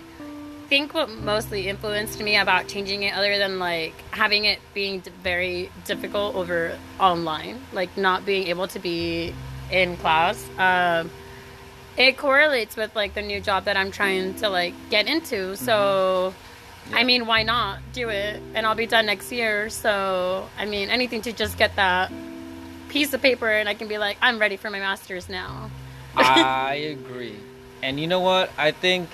think 0.67 0.93
what 0.93 1.09
mostly 1.09 1.69
influenced 1.69 2.21
me 2.21 2.35
about 2.35 2.67
changing 2.67 3.03
it, 3.03 3.15
other 3.15 3.37
than 3.37 3.57
like 3.57 3.93
having 4.11 4.43
it 4.43 4.59
being 4.73 4.99
d- 4.99 5.11
very 5.23 5.71
difficult 5.85 6.35
over 6.35 6.77
online, 6.99 7.61
like 7.71 7.95
not 7.95 8.25
being 8.25 8.47
able 8.47 8.67
to 8.67 8.79
be 8.79 9.33
in 9.71 9.95
class, 9.95 10.45
um, 10.57 11.09
it 11.95 12.17
correlates 12.17 12.75
with 12.75 12.93
like 12.97 13.13
the 13.13 13.21
new 13.21 13.39
job 13.39 13.63
that 13.63 13.77
I'm 13.77 13.91
trying 13.91 14.33
to 14.35 14.49
like 14.49 14.73
get 14.89 15.07
into. 15.07 15.55
So, 15.55 16.33
I 16.91 17.05
mean, 17.05 17.27
why 17.27 17.43
not 17.43 17.79
do 17.93 18.09
it? 18.09 18.43
And 18.55 18.65
I'll 18.65 18.75
be 18.75 18.87
done 18.87 19.05
next 19.05 19.31
year. 19.31 19.69
So, 19.69 20.49
I 20.57 20.65
mean, 20.65 20.89
anything 20.89 21.21
to 21.21 21.31
just 21.31 21.57
get 21.57 21.77
that 21.77 22.11
piece 22.89 23.13
of 23.13 23.21
paper 23.21 23.47
and 23.47 23.69
I 23.69 23.73
can 23.73 23.87
be 23.87 23.97
like, 23.97 24.17
I'm 24.21 24.37
ready 24.37 24.57
for 24.57 24.69
my 24.69 24.79
master's 24.79 25.29
now. 25.29 25.71
I 26.17 26.73
agree. 26.99 27.37
And 27.81 27.99
you 27.99 28.07
know 28.07 28.19
what? 28.19 28.51
I 28.57 28.71
think 28.71 29.09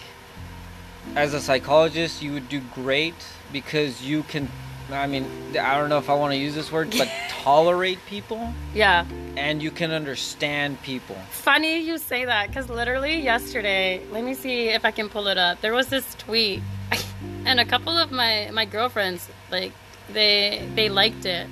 as 1.15 1.33
a 1.33 1.39
psychologist, 1.41 2.21
you 2.21 2.33
would 2.33 2.49
do 2.49 2.61
great 2.73 3.15
because 3.51 4.01
you 4.03 4.23
can. 4.23 4.49
I 4.91 5.07
mean, 5.07 5.25
I 5.59 5.77
don't 5.79 5.89
know 5.89 5.97
if 5.97 6.09
I 6.11 6.13
want 6.13 6.33
to 6.33 6.37
use 6.37 6.53
this 6.53 6.71
word, 6.71 6.93
but 6.95 7.09
tolerate 7.29 7.97
people 8.07 8.53
Yeah. 8.73 9.05
and 9.35 9.61
you 9.61 9.71
can 9.71 9.89
understand 9.91 10.79
people. 10.83 11.15
Funny 11.31 11.79
you 11.79 11.97
say 11.97 12.25
that 12.25 12.49
because 12.49 12.69
literally 12.69 13.19
yesterday, 13.19 14.01
let 14.11 14.23
me 14.23 14.35
see 14.35 14.69
if 14.69 14.85
I 14.85 14.91
can 14.91 15.09
pull 15.09 15.27
it 15.27 15.39
up. 15.39 15.59
There 15.61 15.73
was 15.73 15.87
this 15.87 16.13
tweet, 16.19 16.61
and 17.45 17.59
a 17.59 17.65
couple 17.65 17.97
of 17.97 18.11
my 18.11 18.49
my 18.53 18.65
girlfriends 18.65 19.27
like 19.51 19.71
they 20.13 20.67
they 20.75 20.89
liked 20.89 21.25
it, 21.25 21.47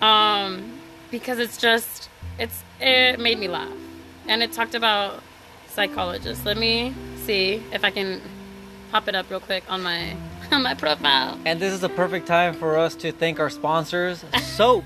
um, 0.00 0.80
because 1.12 1.38
it's 1.38 1.56
just 1.58 2.08
it's 2.40 2.64
it 2.80 3.20
made 3.20 3.38
me 3.38 3.46
laugh, 3.48 3.72
and 4.26 4.42
it 4.42 4.52
talked 4.52 4.74
about 4.74 5.22
psychologists. 5.72 6.44
Let 6.44 6.56
me 6.56 6.94
see 7.24 7.62
if 7.72 7.84
I 7.84 7.90
can 7.90 8.20
pop 8.90 9.08
it 9.08 9.14
up 9.14 9.30
real 9.30 9.40
quick 9.40 9.64
on 9.68 9.82
my 9.82 10.16
on 10.52 10.62
my 10.62 10.74
profile. 10.74 11.38
And 11.44 11.60
this 11.60 11.72
is 11.72 11.80
the 11.80 11.88
perfect 11.88 12.26
time 12.26 12.54
for 12.54 12.78
us 12.78 12.94
to 12.96 13.12
thank 13.12 13.40
our 13.40 13.50
sponsors, 13.50 14.24
soap. 14.42 14.84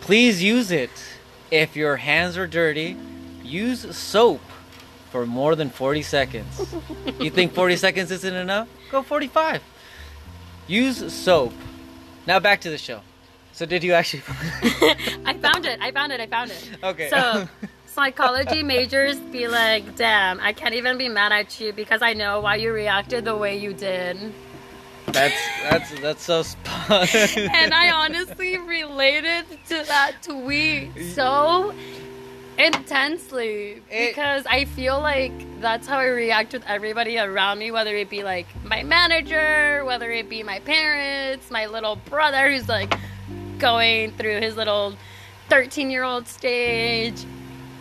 Please 0.00 0.42
use 0.42 0.70
it. 0.70 0.90
If 1.50 1.74
your 1.74 1.96
hands 1.96 2.38
are 2.38 2.46
dirty, 2.46 2.96
use 3.42 3.96
soap 3.96 4.40
for 5.10 5.26
more 5.26 5.56
than 5.56 5.68
40 5.68 6.02
seconds. 6.02 6.74
you 7.18 7.30
think 7.30 7.52
40 7.54 7.76
seconds 7.76 8.10
isn't 8.12 8.34
enough? 8.34 8.68
Go 8.90 9.02
45. 9.02 9.60
Use 10.68 11.12
soap. 11.12 11.52
Now 12.26 12.38
back 12.38 12.60
to 12.60 12.70
the 12.70 12.78
show. 12.78 13.00
So 13.52 13.66
did 13.66 13.82
you 13.82 13.94
actually 13.94 14.22
I 15.26 15.36
found 15.40 15.66
it. 15.66 15.80
I 15.80 15.90
found 15.90 16.12
it. 16.12 16.20
I 16.20 16.26
found 16.26 16.52
it. 16.52 16.68
Okay. 16.82 17.10
So, 17.10 17.48
psychology 17.90 18.62
majors 18.62 19.18
be 19.18 19.48
like, 19.48 19.96
damn, 19.96 20.40
I 20.40 20.52
can't 20.52 20.74
even 20.74 20.96
be 20.98 21.08
mad 21.08 21.32
at 21.32 21.60
you 21.60 21.72
because 21.72 22.02
I 22.02 22.12
know 22.12 22.40
why 22.40 22.56
you 22.56 22.72
reacted 22.72 23.24
the 23.24 23.36
way 23.36 23.56
you 23.58 23.72
did. 23.72 24.32
That's 25.06 25.34
that's 25.68 26.00
that's 26.00 26.22
so 26.22 26.42
spot. 26.42 27.12
And 27.36 27.74
I 27.74 27.90
honestly 27.90 28.58
related 28.58 29.44
to 29.68 29.82
that 29.88 30.12
tweet 30.22 30.90
so 31.14 31.74
intensely 32.58 33.82
It- 33.90 34.10
because 34.10 34.46
I 34.46 34.66
feel 34.66 35.00
like 35.00 35.32
that's 35.60 35.86
how 35.88 35.98
I 35.98 36.06
react 36.06 36.52
with 36.52 36.64
everybody 36.66 37.18
around 37.18 37.58
me, 37.58 37.70
whether 37.72 37.96
it 37.96 38.08
be 38.08 38.22
like 38.22 38.46
my 38.64 38.82
manager, 38.84 39.84
whether 39.84 40.10
it 40.12 40.28
be 40.28 40.42
my 40.44 40.60
parents, 40.60 41.50
my 41.50 41.66
little 41.66 41.96
brother 41.96 42.50
who's 42.52 42.68
like 42.68 42.94
going 43.58 44.12
through 44.12 44.40
his 44.40 44.56
little 44.56 44.94
13 45.48 45.90
year 45.90 46.04
old 46.04 46.28
stage. 46.28 47.24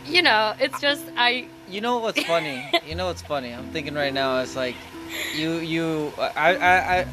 You 0.10 0.22
know, 0.22 0.54
it's 0.60 0.80
just, 0.82 1.06
I, 1.16 1.46
You 1.70 1.82
know 1.82 2.00
what's 2.00 2.22
funny? 2.24 2.64
You 2.88 2.96
know 2.96 3.06
what's 3.06 3.22
funny? 3.22 3.54
I'm 3.54 3.68
thinking 3.72 3.94
right 3.94 4.14
now. 4.14 4.40
It's 4.40 4.56
like 4.56 4.76
you 5.36 5.54
you 5.58 6.14
I 6.20 6.56
I, 6.56 7.00
I 7.00 7.08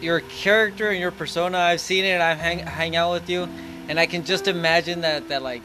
your 0.00 0.20
character 0.20 0.90
and 0.90 1.00
your 1.00 1.10
persona. 1.10 1.58
I've 1.58 1.80
seen 1.80 2.04
it. 2.04 2.20
I 2.20 2.34
hang 2.34 2.58
hang 2.60 2.96
out 2.96 3.12
with 3.12 3.28
you, 3.28 3.48
and 3.88 3.98
I 3.98 4.06
can 4.06 4.24
just 4.24 4.48
imagine 4.48 5.00
that 5.02 5.28
that 5.28 5.42
like 5.42 5.62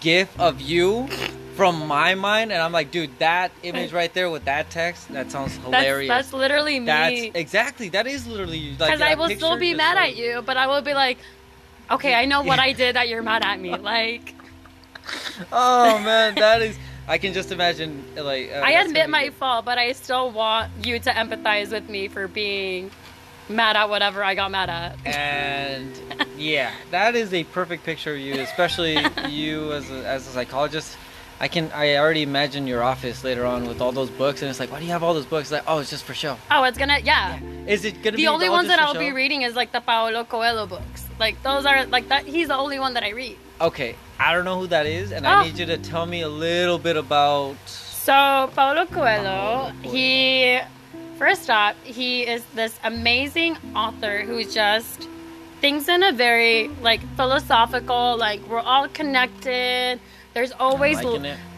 gif 0.00 0.28
of 0.38 0.60
you 0.60 1.08
from 1.56 1.86
my 1.86 2.14
mind, 2.14 2.52
and 2.52 2.62
I'm 2.62 2.72
like, 2.72 2.90
dude, 2.90 3.10
that 3.18 3.52
image 3.62 3.92
right 3.92 4.12
there 4.14 4.30
with 4.30 4.44
that 4.46 4.70
text. 4.70 5.08
That 5.12 5.30
sounds 5.30 5.56
hilarious. 5.56 6.08
that's 6.08 6.32
literally 6.32 6.80
me. 6.80 6.86
That's 6.86 7.22
exactly 7.34 7.88
that 7.90 8.06
is 8.06 8.26
literally 8.26 8.58
you. 8.58 8.70
Like 8.78 8.92
Because 8.92 9.00
I 9.00 9.14
will 9.14 9.28
still 9.30 9.56
be 9.58 9.74
mad 9.74 9.96
shows- 9.96 10.12
at 10.12 10.16
you, 10.16 10.42
but 10.42 10.56
I 10.56 10.66
will 10.66 10.82
be 10.82 10.94
like, 10.94 11.18
okay, 11.90 12.14
I 12.14 12.24
know 12.24 12.42
what 12.42 12.58
I 12.58 12.72
did 12.72 12.96
that 12.96 13.08
you're 13.08 13.22
mad 13.22 13.44
at 13.44 13.60
me. 13.60 13.76
Like, 13.92 14.34
Oh 15.52 15.98
man, 15.98 16.34
that 16.36 16.62
is. 16.62 16.76
I 17.08 17.18
can 17.18 17.32
just 17.32 17.50
imagine 17.50 18.04
like. 18.16 18.50
uh, 18.52 18.62
I 18.64 18.72
admit 18.72 19.10
my 19.10 19.24
good. 19.24 19.34
fault, 19.34 19.64
but 19.64 19.76
I 19.78 19.92
still 19.92 20.30
want 20.30 20.70
you 20.86 20.98
to 21.00 21.10
empathize 21.10 21.70
with 21.72 21.88
me 21.88 22.08
for 22.08 22.28
being 22.28 22.90
mad 23.48 23.76
at 23.76 23.88
whatever 23.88 24.22
I 24.22 24.34
got 24.34 24.50
mad 24.52 24.70
at. 24.70 24.96
and 25.04 25.92
yeah 26.38 26.72
that 26.92 27.14
is 27.16 27.34
a 27.34 27.42
perfect 27.44 27.84
picture 27.84 28.14
of 28.14 28.20
you 28.20 28.40
especially 28.40 28.96
you 29.28 29.72
as 29.72 29.90
a, 29.90 30.06
as 30.06 30.26
a 30.28 30.30
psychologist 30.30 30.96
i 31.40 31.48
can 31.48 31.70
i 31.74 31.96
already 31.96 32.22
imagine 32.22 32.66
your 32.68 32.82
office 32.84 33.24
later 33.24 33.44
on 33.44 33.66
with 33.66 33.80
all 33.80 33.90
those 33.92 34.08
books 34.10 34.40
and 34.42 34.48
it's 34.50 34.60
like 34.60 34.70
why 34.70 34.78
do 34.78 34.86
you 34.86 34.92
have 34.92 35.02
all 35.02 35.12
those 35.12 35.26
books 35.26 35.50
like 35.50 35.64
oh 35.66 35.80
it's 35.80 35.90
just 35.90 36.04
for 36.04 36.14
show 36.14 36.38
Oh, 36.50 36.62
it's 36.64 36.78
gonna, 36.78 37.00
yeah. 37.00 37.38
is 37.66 37.84
it 37.84 38.00
gonna 38.02 38.16
be 38.16 38.22
The 38.22 38.28
only 38.28 38.48
ones 38.48 38.68
that 38.68 38.78
I'll 38.78 38.94
be 38.98 39.10
reading 39.10 39.42
is 39.42 39.54
like 39.56 39.72
the 39.72 39.80
Paulo 39.80 40.22
Coelho 40.24 40.66
books. 40.66 41.04
Like 41.18 41.42
those 41.42 41.66
are 41.66 41.84
like 41.86 42.08
that. 42.08 42.24
He's 42.24 42.48
the 42.48 42.56
only 42.56 42.78
one 42.78 42.94
that 42.94 43.02
I 43.02 43.10
read. 43.10 43.36
okay 43.60 43.96
i 44.26 44.32
don't 44.32 44.44
know 44.44 44.58
who 44.60 44.66
that 44.68 44.86
is 44.86 45.12
and 45.12 45.26
Oh. 45.26 45.30
i 45.30 45.44
need 45.44 45.58
you 45.58 45.66
to 45.66 45.78
tell 45.78 46.06
me 46.06 46.20
a 46.22 46.28
little 46.28 46.78
bit 46.78 46.96
about 46.96 47.56
So 47.66 48.50
Paulo 48.56 48.84
Coelho, 48.86 49.70
he 49.82 50.58
first 51.18 51.48
off, 51.50 51.74
he 51.84 52.22
is 52.34 52.42
this 52.60 52.74
amazing 52.82 53.56
author 53.76 54.16
who 54.28 54.42
just 54.44 55.08
thinks 55.60 55.86
in 55.88 56.02
a 56.02 56.10
very 56.10 56.66
like 56.88 57.00
philosophical, 57.16 58.16
like 58.16 58.40
we're 58.50 58.58
all 58.72 58.88
connected. 58.88 60.00
There's 60.34 60.50
always 60.66 60.98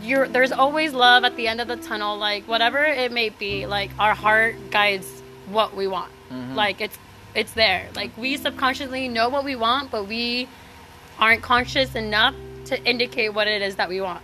you're 0.03 0.29
there's 0.29 0.53
always 0.53 0.93
love 0.93 1.25
at 1.25 1.35
the 1.37 1.49
end 1.49 1.61
of 1.63 1.69
the 1.69 1.77
tunnel, 1.89 2.19
like 2.19 2.45
whatever 2.47 2.85
it 2.85 3.11
may 3.11 3.31
be, 3.31 3.65
like 3.67 3.91
our 3.99 4.15
heart 4.15 4.57
guides 4.71 5.09
what 5.57 5.75
we 5.75 5.87
want. 5.89 6.13
Mhm. 6.31 6.55
Like 6.55 6.77
it's 6.83 6.99
it's 7.35 7.53
there. 7.53 7.89
Like 7.97 8.11
we 8.19 8.37
subconsciously 8.37 9.09
know 9.09 9.31
what 9.35 9.45
we 9.45 9.57
want, 9.57 9.91
but 9.91 10.03
we 10.07 10.47
aren't 11.19 11.41
conscious 11.43 11.95
enough 11.95 12.35
to 12.67 12.83
indicate 12.85 13.31
what 13.35 13.47
it 13.49 13.63
is 13.63 13.77
that 13.77 13.89
we 13.89 14.01
want. 14.01 14.23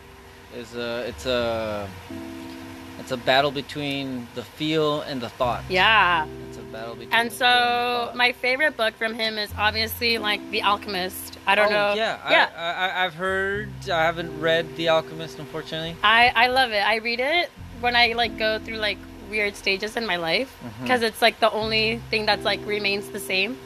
is 0.56 0.74
a 0.74 1.06
it's 1.08 1.26
a 1.26 1.88
it's 2.98 3.12
a 3.12 3.16
battle 3.16 3.50
between 3.50 4.26
the 4.34 4.42
feel 4.42 5.00
and 5.02 5.20
the 5.20 5.28
thought 5.28 5.62
Yeah. 5.68 6.26
it's 6.48 6.58
a 6.58 6.62
battle 6.74 6.94
between 6.94 7.12
And 7.14 7.30
the 7.30 7.34
feel 7.36 7.46
and 7.48 8.10
so 8.10 8.16
my 8.16 8.32
favorite 8.32 8.76
book 8.76 8.94
from 8.94 9.14
him 9.14 9.38
is 9.38 9.50
obviously 9.56 10.18
like 10.18 10.40
The 10.50 10.62
Alchemist. 10.62 11.38
I 11.46 11.54
don't 11.54 11.68
Oh, 11.72 11.78
know. 11.78 11.94
yeah 11.94 12.18
Yeah. 12.36 12.48
I, 12.56 12.68
I 12.86 13.04
i've 13.04 13.14
heard 13.14 13.70
i 14.00 14.02
haven't 14.10 14.32
read 14.48 14.64
the 14.76 14.86
alchemist 14.94 15.38
unfortunately 15.38 15.94
I, 16.02 16.22
I 16.44 16.46
love 16.48 16.70
it. 16.72 16.84
I 16.94 16.96
read 16.96 17.20
it 17.20 17.48
when 17.84 17.94
I 17.96 18.12
like 18.22 18.36
go 18.46 18.58
through 18.58 18.76
like 18.88 18.98
weird 19.30 19.54
stages 19.56 19.96
in 19.96 20.04
my 20.12 20.16
life 20.30 20.50
mm-hmm. 20.62 20.82
because 20.82 21.02
it's 21.08 21.22
like 21.26 21.36
the 21.46 21.50
only 21.62 21.84
thing 22.10 22.26
that's 22.26 22.44
like 22.44 22.60
remains 22.66 23.08
the 23.16 23.20
same. 23.32 23.56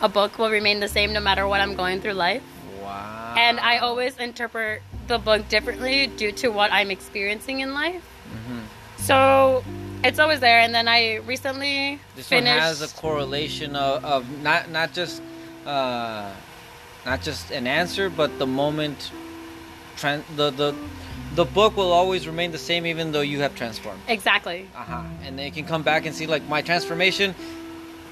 A 0.00 0.08
book 0.08 0.38
will 0.38 0.50
remain 0.58 0.78
the 0.80 0.88
same 0.98 1.12
no 1.12 1.20
matter 1.28 1.44
what 1.46 1.60
I'm 1.60 1.74
going 1.82 2.00
through 2.00 2.16
life. 2.28 2.42
wow 2.82 3.13
And 3.36 3.60
I 3.60 3.78
always 3.78 4.16
interpret 4.18 4.82
the 5.06 5.18
book 5.18 5.48
differently 5.48 6.06
due 6.06 6.32
to 6.32 6.48
what 6.48 6.72
I'm 6.72 6.90
experiencing 6.90 7.60
in 7.60 7.74
life. 7.74 8.02
Mhm. 8.32 8.62
So 8.98 9.64
it's 10.02 10.18
always 10.18 10.40
there. 10.40 10.60
And 10.60 10.74
then 10.74 10.88
I 10.88 11.16
recently 11.16 11.98
This 12.16 12.28
finished. 12.28 12.50
one 12.52 12.60
has 12.60 12.82
a 12.82 12.88
correlation 12.96 13.76
of, 13.76 14.04
of 14.04 14.42
not 14.42 14.70
not 14.70 14.92
just 14.92 15.20
uh, 15.66 16.30
not 17.06 17.22
just 17.22 17.50
an 17.50 17.66
answer, 17.66 18.08
but 18.10 18.38
the 18.38 18.46
moment. 18.46 19.10
Tran- 19.96 20.24
the 20.36 20.50
the 20.50 20.74
the 21.34 21.44
book 21.44 21.76
will 21.76 21.92
always 21.92 22.26
remain 22.26 22.50
the 22.52 22.58
same 22.58 22.86
even 22.86 23.12
though 23.12 23.20
you 23.20 23.40
have 23.40 23.54
transformed. 23.54 24.00
exactly. 24.08 24.68
Uh 24.74 24.84
huh. 24.84 25.02
And 25.24 25.38
then 25.38 25.46
you 25.46 25.52
can 25.52 25.64
come 25.66 25.82
back 25.82 26.06
and 26.06 26.14
see 26.14 26.26
like 26.26 26.42
my 26.48 26.62
transformation. 26.62 27.34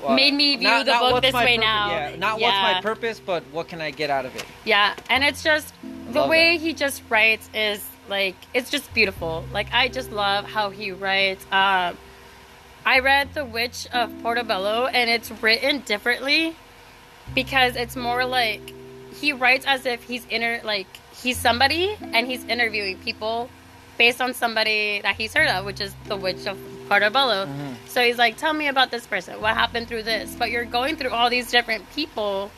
Uh, 0.05 0.15
Made 0.15 0.35
me 0.35 0.57
view 0.57 0.85
the 0.85 0.93
book 0.93 1.23
this 1.23 1.33
way 1.35 1.57
purpose- 1.57 1.65
now. 1.65 1.91
Yeah, 1.91 2.17
not 2.17 2.39
Yeah. 2.41 2.47
what's 2.47 2.75
my 2.77 2.81
purpose, 2.83 3.21
but 3.25 3.43
what 3.53 3.69
can 3.69 3.81
I 3.81 3.91
get 3.91 4.11
out 4.11 4.25
of 4.27 4.35
it. 4.37 4.45
Yeah, 4.65 4.95
and 5.09 5.23
it's 5.25 5.43
just 5.43 5.73
the 6.11 6.21
Love 6.21 6.29
way 6.31 6.59
he 6.59 6.73
just 6.75 7.03
writes 7.09 7.49
is 7.55 7.85
like 8.09 8.35
it's 8.55 8.71
just 8.71 8.93
beautiful. 8.95 9.45
Like 9.53 9.69
I 9.73 9.89
just 9.89 10.11
love 10.11 10.45
how 10.45 10.71
he 10.71 10.93
writes. 10.93 11.45
Um, 11.53 11.97
I 12.85 12.99
read 13.01 13.33
The 13.35 13.45
Witch 13.45 13.87
of 13.93 14.11
Portobello, 14.23 14.87
and 14.87 15.09
it's 15.09 15.31
written 15.41 15.81
differently 15.81 16.57
because 17.35 17.77
it's 17.77 17.95
more 17.97 18.25
like 18.25 18.61
he 19.21 19.33
writes 19.33 19.65
as 19.67 19.87
if 19.87 20.03
he's 20.03 20.27
inter 20.27 20.61
like 20.65 20.89
he's 21.23 21.39
somebody 21.39 21.97
and 22.01 22.27
he's 22.27 22.45
interviewing 22.47 22.99
people 22.99 23.49
based 23.99 24.21
on 24.21 24.35
somebody 24.35 25.01
that 25.03 25.15
he's 25.17 25.33
heard 25.35 25.49
of, 25.49 25.65
which 25.65 25.81
is 25.81 25.95
The 26.07 26.17
Witch 26.17 26.47
of 26.47 26.59
Mhm. 27.01 27.75
So 27.89 28.03
he's 28.03 28.19
like, 28.19 28.37
"Tell 28.37 28.53
me 28.53 28.69
about 28.69 28.91
this 28.91 29.07
person. 29.07 29.41
What 29.41 29.55
happened 29.55 29.89
through 29.89 30.03
this?" 30.05 30.35
But 30.39 30.51
you're 30.51 30.65
going 30.65 30.97
through 30.97 31.11
all 31.11 31.31
these 31.31 31.51
different 31.51 31.85
people 31.95 32.51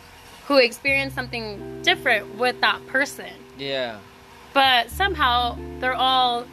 who 0.49 0.59
experience 0.59 1.15
something 1.15 1.83
different 1.83 2.35
with 2.37 2.61
that 2.61 2.87
person. 2.87 3.31
Yeah. 3.59 3.99
But 4.53 4.91
somehow 4.91 5.57
they're 5.81 5.95
all 5.95 6.47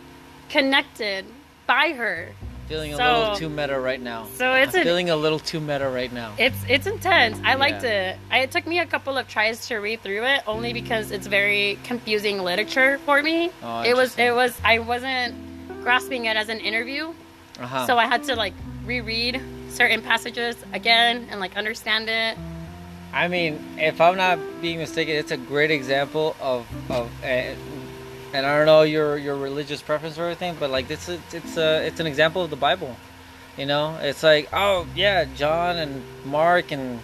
connected 0.49 1.25
by 1.67 1.93
her. 1.93 2.29
Feeling 2.67 2.93
a 2.93 2.97
little 2.97 3.35
too 3.35 3.49
meta 3.49 3.77
right 3.77 3.99
now. 3.99 4.27
so 4.35 4.53
it's 4.53 4.73
a- 4.73 4.83
feeling 4.83 5.09
a 5.09 5.15
little 5.15 5.39
too 5.39 5.59
meta 5.59 5.89
right 5.89 6.11
now. 6.13 6.31
It's 6.37 6.55
it's 6.69 6.87
intense. 6.87 7.37
I 7.43 7.55
liked 7.55 7.83
Yeah. 7.83 8.11
it. 8.11 8.17
I, 8.31 8.39
it 8.39 8.51
took 8.51 8.65
me 8.65 8.79
a 8.79 8.85
couple 8.85 9.17
of 9.17 9.27
tries 9.27 9.67
to 9.67 9.75
read 9.77 10.01
through 10.01 10.23
it, 10.23 10.41
only 10.47 10.71
because 10.71 11.11
it's 11.11 11.27
very 11.27 11.77
confusing 11.83 12.41
literature 12.43 12.97
for 13.05 13.21
me. 13.21 13.51
Oh, 13.61 13.81
it 13.81 13.93
was 13.95 14.17
it 14.17 14.33
was 14.33 14.57
I 14.63 14.79
wasn't 14.79 15.35
grasping 15.83 16.25
it 16.25 16.37
as 16.37 16.47
an 16.47 16.59
interview, 16.59 17.13
Uh-huh. 17.59 17.85
so 17.85 17.97
I 17.97 18.05
had 18.05 18.23
to 18.23 18.35
like 18.35 18.53
reread 18.85 19.41
certain 19.69 20.01
passages 20.01 20.55
again 20.73 21.27
and 21.29 21.39
like 21.39 21.55
understand 21.57 22.09
it. 22.09 22.37
I 23.13 23.27
mean, 23.27 23.59
if 23.77 23.99
I'm 23.99 24.15
not 24.15 24.39
being 24.61 24.77
mistaken, 24.77 25.15
it's 25.15 25.31
a 25.31 25.37
great 25.37 25.71
example 25.71 26.35
of 26.39 26.65
of, 26.89 27.11
uh, 27.23 27.25
and 27.25 28.45
I 28.45 28.57
don't 28.57 28.65
know 28.65 28.83
your 28.83 29.17
your 29.17 29.35
religious 29.35 29.81
preference 29.81 30.17
or 30.17 30.23
everything, 30.23 30.55
but 30.59 30.69
like 30.69 30.87
this 30.87 31.09
is 31.09 31.19
it's 31.33 31.57
a 31.57 31.85
it's 31.85 31.99
an 31.99 32.07
example 32.07 32.43
of 32.43 32.49
the 32.49 32.55
Bible. 32.55 32.95
You 33.57 33.65
know, 33.65 33.97
it's 34.01 34.23
like 34.23 34.49
oh 34.53 34.87
yeah, 34.95 35.25
John 35.35 35.77
and 35.77 36.03
Mark 36.25 36.71
and 36.71 37.01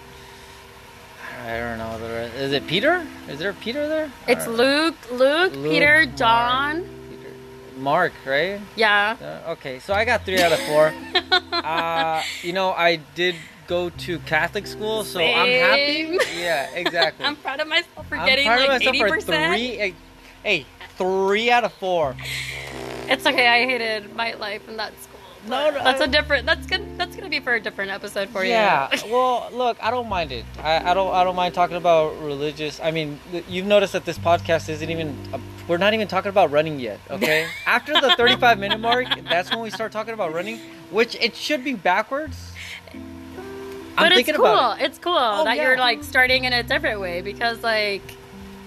I 1.45 1.57
don't 1.59 1.77
know. 1.77 1.97
Is 2.37 2.51
it 2.51 2.67
Peter? 2.67 3.05
Is 3.29 3.39
there 3.39 3.53
Peter 3.53 3.87
there? 3.87 4.11
It's. 4.27 4.47
Luke, 4.47 4.95
Luke, 5.11 5.53
Luke, 5.55 5.71
Peter, 5.71 6.05
John. 6.15 6.81
Peter. 6.81 6.96
Mark, 7.77 8.13
right? 8.25 8.59
Yeah. 8.75 9.17
Uh, 9.21 9.51
okay, 9.51 9.79
so 9.79 9.93
I 9.93 10.05
got 10.05 10.25
three 10.25 10.41
out 10.41 10.51
of 10.51 10.59
four. 10.61 10.93
uh, 11.51 12.21
you 12.41 12.53
know, 12.53 12.71
I 12.71 12.97
did 13.15 13.35
go 13.67 13.89
to 13.89 14.19
Catholic 14.19 14.65
school, 14.67 15.03
so 15.03 15.19
I'm 15.19 15.49
happy. 15.49 16.17
Yeah, 16.37 16.69
exactly. 16.73 17.25
I'm 17.27 17.35
proud 17.35 17.59
of 17.59 17.67
myself 17.67 18.07
for 18.07 18.17
I'm 18.17 18.27
getting 18.27 18.45
proud 18.45 18.61
of 18.61 18.67
like 18.69 18.79
myself 18.79 18.95
eighty 18.95 18.99
for 18.99 19.09
percent. 19.09 19.53
three. 19.53 19.93
Hey, 20.43 20.65
three 20.97 21.51
out 21.51 21.63
of 21.63 21.73
four. 21.73 22.15
It's 23.09 23.25
okay. 23.25 23.47
I 23.47 23.65
hated 23.65 24.15
my 24.15 24.33
life 24.33 24.67
in 24.67 24.77
that 24.77 24.93
school. 25.01 25.16
No, 25.47 25.69
no, 25.69 25.83
that's 25.83 26.01
I- 26.01 26.05
a 26.05 26.07
different. 26.07 26.45
That's 26.45 26.67
good. 26.67 26.97
That's 26.97 27.15
gonna 27.15 27.29
be 27.29 27.39
for 27.39 27.53
a 27.53 27.59
different 27.59 27.91
episode 27.91 28.29
for 28.29 28.43
yeah. 28.43 28.89
you. 28.91 28.99
Yeah. 29.05 29.11
well, 29.11 29.49
look, 29.51 29.77
I 29.81 29.91
don't 29.91 30.09
mind 30.09 30.31
it. 30.31 30.45
I, 30.61 30.91
I 30.91 30.93
don't. 30.93 31.13
I 31.13 31.23
don't 31.23 31.35
mind 31.35 31.53
talking 31.53 31.77
about 31.77 32.19
religious. 32.21 32.79
I 32.79 32.91
mean, 32.91 33.19
you've 33.47 33.65
noticed 33.65 33.93
that 33.93 34.05
this 34.05 34.17
podcast 34.17 34.69
isn't 34.69 34.89
even. 34.89 35.17
A, 35.33 35.39
we're 35.67 35.77
not 35.77 35.93
even 35.93 36.07
talking 36.07 36.29
about 36.29 36.51
running 36.51 36.79
yet. 36.79 36.99
Okay. 37.09 37.47
After 37.65 37.93
the 37.93 38.13
35 38.15 38.59
minute 38.59 38.79
mark, 38.79 39.07
that's 39.29 39.49
when 39.49 39.59
we 39.59 39.69
start 39.69 39.91
talking 39.91 40.13
about 40.13 40.33
running, 40.33 40.59
which 40.91 41.15
it 41.15 41.35
should 41.35 41.63
be 41.63 41.73
backwards. 41.73 42.53
I'm 42.93 44.03
but 44.03 44.11
it's 44.11 44.15
thinking 44.27 44.35
cool. 44.35 44.71
it. 44.73 44.81
It's 44.81 44.99
cool 44.99 45.17
Oh, 45.17 45.43
that 45.43 45.57
yeah. 45.57 45.63
you're 45.63 45.77
like 45.77 46.03
starting 46.03 46.45
in 46.45 46.53
a 46.53 46.61
different 46.61 47.01
way 47.01 47.21
because 47.21 47.63
like 47.63 48.03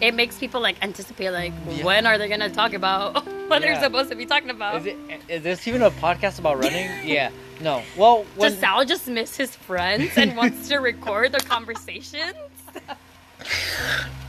it 0.01 0.15
makes 0.15 0.39
people 0.39 0.61
like 0.61 0.77
anticipate 0.83 1.31
like 1.31 1.53
Yeah. 1.69 1.85
when 1.85 2.07
are 2.07 2.19
they 2.19 2.29
gonna 2.29 2.51
talk 2.51 2.73
about 2.73 3.15
what 3.49 3.61
Yeah. 3.63 3.75
they're 3.75 3.83
supposed 3.83 4.11
to 4.11 4.17
be 4.17 4.27
talking 4.27 4.51
about. 4.51 4.77
Is 4.77 4.87
it? 4.87 4.97
Is 5.29 5.43
this 5.43 5.67
even 5.69 5.83
a 5.83 5.91
podcast 5.91 6.39
about 6.39 6.59
running? 6.63 6.89
yeah. 7.05 7.31
No. 7.61 7.83
Well, 7.97 8.25
when, 8.37 8.51
Does 8.51 8.59
Sal 8.59 8.85
just 8.87 9.07
miss 9.07 9.37
his 9.37 9.55
friends 9.55 10.13
and 10.17 10.35
wants 10.37 10.69
to 10.69 10.79
record 10.79 11.33
the 11.33 11.41
conversations? 11.41 12.35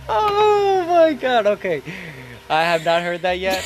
Oh 0.09 0.85
my 0.87 1.13
god, 1.13 1.45
okay. 1.47 1.81
I 2.49 2.63
have 2.63 2.83
not 2.83 3.01
heard 3.01 3.21
that 3.21 3.39
yet. 3.39 3.63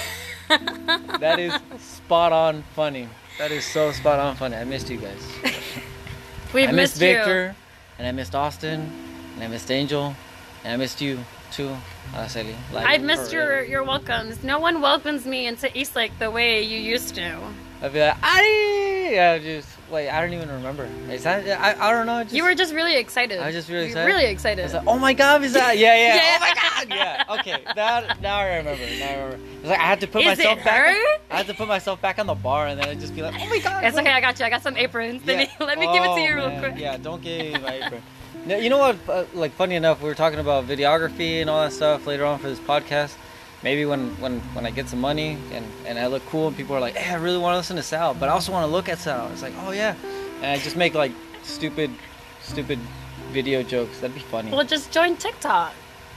that 1.19 1.39
is 1.39 1.53
spot 1.79 2.31
on 2.31 2.63
funny. 2.75 3.07
That 3.39 3.51
is 3.51 3.65
so 3.65 3.91
spot 3.91 4.19
on 4.19 4.35
funny. 4.35 4.55
I 4.55 4.63
missed 4.63 4.89
you 4.89 4.97
guys. 4.97 5.21
We've 6.53 6.69
I 6.69 6.71
missed 6.71 6.95
missed 6.95 7.01
you. 7.01 7.15
Victor, 7.17 7.55
and 7.97 8.07
I 8.07 8.11
missed 8.11 8.35
Austin, 8.35 8.91
and 9.35 9.43
I 9.43 9.47
missed 9.47 9.71
Angel, 9.71 10.15
and 10.63 10.73
I 10.73 10.77
missed 10.77 11.01
you 11.01 11.19
too. 11.51 11.75
Like, 12.13 12.85
I've 12.87 13.01
missed 13.01 13.33
your 13.33 13.61
real. 13.61 13.69
your 13.69 13.83
welcomes. 13.83 14.43
No 14.43 14.59
one 14.59 14.81
welcomes 14.81 15.25
me 15.25 15.47
into 15.47 15.75
Eastlake 15.77 16.17
the 16.19 16.31
way 16.31 16.61
you 16.61 16.77
used 16.79 17.15
to. 17.15 17.39
I'd 17.81 17.91
be 17.91 17.99
like, 17.99 18.15
Ary! 18.23 19.13
Yeah, 19.15 19.37
just, 19.37 19.67
wait, 19.91 20.09
I 20.09 20.21
don't 20.21 20.33
even 20.33 20.49
remember. 20.49 20.87
Is 21.09 21.23
that, 21.23 21.45
I, 21.59 21.89
I 21.89 21.91
don't 21.91 22.05
know. 22.05 22.23
Just, 22.23 22.33
You 22.33 22.43
were 22.45 22.55
just 22.55 22.73
really 22.73 22.95
excited. 22.95 23.39
I 23.39 23.47
was 23.47 23.55
just 23.55 23.69
really 23.69 23.87
excited? 23.87 24.07
Really 24.07 24.25
I 24.25 24.29
excited. 24.29 24.63
was 24.63 24.73
like, 24.73 24.87
oh 24.87 24.97
my 24.97 25.13
god, 25.13 25.43
is 25.43 25.53
that? 25.53 25.77
Yeah, 25.77 25.93
yeah. 25.95 26.15
Yeah. 26.15 26.37
Oh 26.37 26.39
my 26.39 26.53
god, 26.55 26.89
yeah. 26.89 27.23
Okay, 27.39 27.73
that 27.75 28.21
now 28.21 28.37
I 28.37 28.55
remember. 28.57 28.83
Now 28.97 29.09
I 29.09 29.13
remember. 29.25 29.39
It's 29.59 29.67
like 29.67 29.79
I 29.79 29.83
had 29.83 29.99
to 30.01 30.07
put 30.07 30.21
Is 30.21 30.37
myself 30.37 30.59
it 30.59 30.63
back. 30.65 30.95
I 31.29 31.35
had 31.37 31.47
to 31.47 31.53
put 31.53 31.67
myself 31.67 32.01
back 32.01 32.17
on 32.17 32.27
the 32.27 32.33
bar, 32.33 32.67
and 32.67 32.79
then 32.79 32.87
I'd 32.87 32.99
just 32.99 33.13
be 33.15 33.21
like, 33.21 33.35
oh 33.37 33.49
my 33.49 33.59
god. 33.59 33.83
it's 33.83 33.97
okay. 33.97 34.09
I 34.11 34.21
got 34.21 34.39
you. 34.39 34.45
I 34.45 34.49
got 34.49 34.63
some 34.63 34.77
aprons. 34.77 35.23
Let 35.25 35.37
Yeah. 35.37 35.43
me 35.45 35.49
let 35.65 35.77
me 35.77 35.85
give 35.87 36.01
it 36.03 36.07
to 36.07 36.11
Oh, 36.13 36.17
you 36.17 36.35
real 36.35 36.57
quick. 36.59 36.75
Yeah, 36.77 36.97
don't 36.97 37.21
give 37.21 37.53
me 37.53 37.59
my 37.59 37.73
apron. 37.73 38.01
No, 38.45 38.57
you 38.57 38.69
know 38.69 38.77
what? 38.77 38.97
Uh, 39.09 39.25
like, 39.33 39.53
funny 39.53 39.75
enough, 39.75 40.01
we 40.01 40.07
were 40.07 40.15
talking 40.15 40.39
about 40.39 40.67
videography 40.67 41.41
and 41.41 41.49
all 41.49 41.61
that 41.61 41.73
stuff 41.73 42.05
later 42.05 42.25
on 42.25 42.37
for 42.37 42.47
this 42.47 42.59
podcast. 42.59 43.15
Maybe 43.63 43.85
when, 43.85 44.09
when, 44.21 44.39
when 44.53 44.67
I 44.67 44.69
get 44.69 44.87
some 44.87 45.01
money 45.01 45.39
and, 45.51 45.65
and 45.87 45.97
I 45.97 46.05
look 46.05 46.23
cool 46.27 46.47
and 46.47 46.55
people 46.55 46.75
are 46.75 46.79
like, 46.79 46.95
hey, 46.95 47.11
I 47.11 47.17
really 47.17 47.39
want 47.39 47.53
to 47.53 47.57
listen 47.57 47.75
to 47.77 47.81
Sal, 47.83 48.13
but 48.13 48.29
I 48.29 48.33
also 48.33 48.51
want 48.51 48.63
to 48.63 48.71
look 48.71 48.87
at 48.87 48.99
Sal. 48.99 49.31
It's 49.31 49.41
like, 49.41 49.53
oh 49.61 49.71
yeah. 49.71 49.95
And 50.37 50.45
I 50.45 50.57
just 50.57 50.75
make 50.75 50.93
like 50.93 51.11
stupid, 51.41 51.89
stupid 52.41 52.77
video 53.31 53.63
jokes. 53.63 53.99
That'd 53.99 54.13
be 54.13 54.21
funny. 54.21 54.51
Well, 54.51 54.63
just 54.63 54.91
join 54.91 55.17
TikTok. 55.17 55.73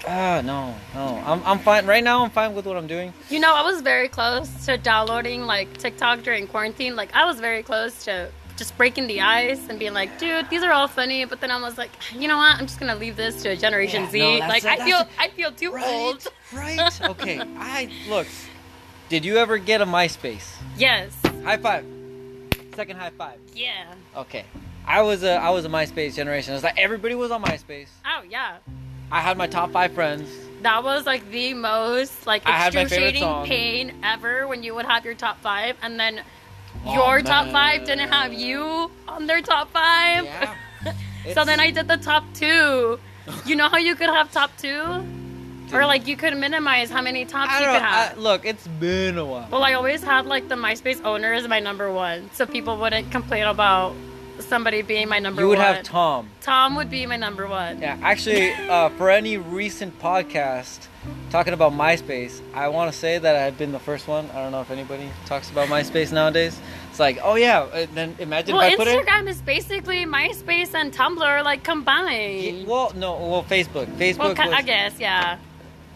Ah, 0.06 0.42
no, 0.44 0.74
no. 0.94 1.22
I'm, 1.24 1.42
I'm 1.44 1.58
fine. 1.58 1.86
Right 1.86 2.04
now, 2.04 2.22
I'm 2.22 2.30
fine 2.30 2.54
with 2.54 2.66
what 2.66 2.76
I'm 2.76 2.86
doing. 2.86 3.12
You 3.30 3.40
know, 3.40 3.54
I 3.54 3.62
was 3.62 3.80
very 3.80 4.08
close 4.08 4.66
to 4.66 4.76
downloading 4.76 5.46
like 5.46 5.76
TikTok 5.78 6.22
during 6.22 6.46
quarantine. 6.46 6.94
Like, 6.94 7.14
I 7.14 7.24
was 7.24 7.40
very 7.40 7.62
close 7.62 8.04
to 8.04 8.30
just 8.58 8.76
breaking 8.76 9.06
the 9.06 9.20
ice 9.20 9.68
and 9.68 9.78
being 9.78 9.94
like, 9.94 10.18
dude, 10.18 10.50
these 10.50 10.62
are 10.62 10.72
all 10.72 10.88
funny. 10.88 11.24
But 11.24 11.40
then 11.40 11.50
I 11.50 11.60
was 11.60 11.78
like, 11.78 11.90
you 12.12 12.28
know 12.28 12.36
what? 12.36 12.56
I'm 12.58 12.66
just 12.66 12.78
gonna 12.80 12.96
leave 12.96 13.16
this 13.16 13.42
to 13.44 13.50
a 13.50 13.56
Generation 13.56 14.02
Yeah, 14.04 14.10
Z. 14.10 14.18
no, 14.40 14.48
like, 14.48 14.64
it, 14.64 14.68
I 14.80 14.84
feel 14.84 14.98
it. 15.00 15.08
I 15.18 15.28
feel 15.28 15.52
too 15.52 15.74
old. 15.78 16.26
Right. 16.52 16.78
Okay. 17.02 17.40
I 17.58 17.88
look. 18.08 18.26
Did 19.08 19.24
you 19.24 19.36
ever 19.38 19.56
get 19.58 19.80
a 19.80 19.86
MySpace? 19.86 20.56
Yes. 20.76 21.14
High 21.44 21.56
five. 21.56 21.84
Second 22.74 22.96
high 22.98 23.10
five. 23.10 23.38
Yeah. 23.54 23.94
Okay. 24.16 24.44
I 24.86 25.02
was 25.02 25.22
a 25.22 25.32
I 25.36 25.50
was 25.50 25.64
a 25.64 25.68
MySpace 25.68 26.14
generation. 26.14 26.54
It's 26.54 26.64
like 26.64 26.78
everybody 26.78 27.14
was 27.14 27.30
on 27.30 27.42
MySpace. 27.42 27.88
Oh 28.04 28.22
yeah. 28.28 28.56
I 29.10 29.20
had 29.20 29.38
my 29.38 29.46
top 29.46 29.70
five 29.70 29.92
friends. 29.92 30.28
That 30.62 30.82
was 30.82 31.06
like 31.06 31.30
the 31.30 31.54
most 31.54 32.26
like 32.26 32.46
I 32.46 32.52
had 32.52 32.74
my 32.74 32.84
favorite 32.86 33.14
excruciating 33.16 33.44
pain 33.46 33.94
ever 34.02 34.46
when 34.48 34.62
you 34.62 34.74
would 34.74 34.86
have 34.86 35.04
your 35.04 35.14
top 35.14 35.40
five 35.40 35.76
and 35.82 35.98
then 35.98 36.22
Oh, 36.86 36.94
your 36.94 37.22
top 37.22 37.48
five 37.48 37.84
didn't 37.84 38.08
have 38.08 38.32
you 38.32 38.90
on 39.06 39.26
their 39.26 39.42
top 39.42 39.70
five. 39.70 40.24
Yeah. 40.24 40.54
so 41.34 41.44
then 41.44 41.60
I 41.60 41.70
did 41.70 41.88
the 41.88 41.96
top 41.96 42.24
two. 42.34 42.98
You 43.44 43.56
know 43.56 43.68
how 43.68 43.76
you 43.78 43.94
could 43.94 44.08
have 44.08 44.32
top 44.32 44.50
two? 44.58 45.04
Or 45.70 45.84
like 45.84 46.06
you 46.06 46.16
could 46.16 46.34
minimize 46.34 46.88
how 46.88 47.02
many 47.02 47.26
tops 47.26 47.50
I 47.52 47.58
you 47.60 47.66
could 47.66 47.72
know. 47.74 47.78
have. 47.80 48.16
I, 48.16 48.20
look, 48.20 48.46
it's 48.46 48.66
been 48.66 49.18
a 49.18 49.24
while. 49.26 49.46
well, 49.52 49.62
I 49.62 49.74
always 49.74 50.02
had 50.02 50.24
like 50.24 50.48
the 50.48 50.54
MySpace 50.54 51.04
owner 51.04 51.34
as 51.34 51.46
my 51.46 51.60
number 51.60 51.92
one, 51.92 52.30
so 52.32 52.46
people 52.46 52.78
wouldn't 52.78 53.10
complain 53.10 53.44
about 53.44 53.94
somebody 54.48 54.82
being 54.82 55.08
my 55.08 55.18
number 55.18 55.40
one. 55.40 55.44
you 55.44 55.48
would 55.48 55.58
one. 55.58 55.74
have 55.74 55.84
Tom. 55.84 56.30
Tom 56.40 56.74
would 56.76 56.90
be 56.90 57.06
my 57.06 57.16
number 57.16 57.46
one. 57.46 57.80
Yeah, 57.80 57.98
actually, 58.02 58.50
uh, 58.52 58.88
for 58.90 59.10
any 59.10 59.36
recent 59.36 59.98
podcast 60.00 60.86
talking 61.30 61.52
about 61.52 61.72
MySpace, 61.72 62.40
I 62.54 62.68
want 62.68 62.92
to 62.92 62.98
say 62.98 63.18
that 63.18 63.36
I've 63.36 63.58
been 63.58 63.72
the 63.72 63.78
first 63.78 64.08
one. 64.08 64.28
I 64.30 64.42
don't 64.42 64.52
know 64.52 64.60
if 64.60 64.70
anybody 64.70 65.08
talks 65.26 65.50
about 65.50 65.68
MySpace 65.68 66.12
nowadays. 66.12 66.58
It's 66.90 66.98
like, 66.98 67.18
oh 67.22 67.36
yeah, 67.36 67.60
uh, 67.60 67.86
then 67.94 68.16
imagine 68.18 68.56
Well, 68.56 68.66
if 68.66 68.72
I 68.72 68.76
put 68.76 68.88
it. 68.88 69.06
Instagram 69.06 69.28
is 69.28 69.42
basically 69.42 70.04
MySpace 70.04 70.74
and 70.74 70.92
Tumblr 70.92 71.44
like 71.44 71.62
combined. 71.62 72.42
Yeah, 72.42 72.64
Well, 72.66 72.92
no, 72.96 73.14
well, 73.16 73.44
Facebook. 73.44 73.86
Facebook. 73.96 74.18
Well, 74.18 74.48
was, 74.48 74.54
I 74.54 74.62
guess, 74.62 74.98
yeah. 74.98 75.38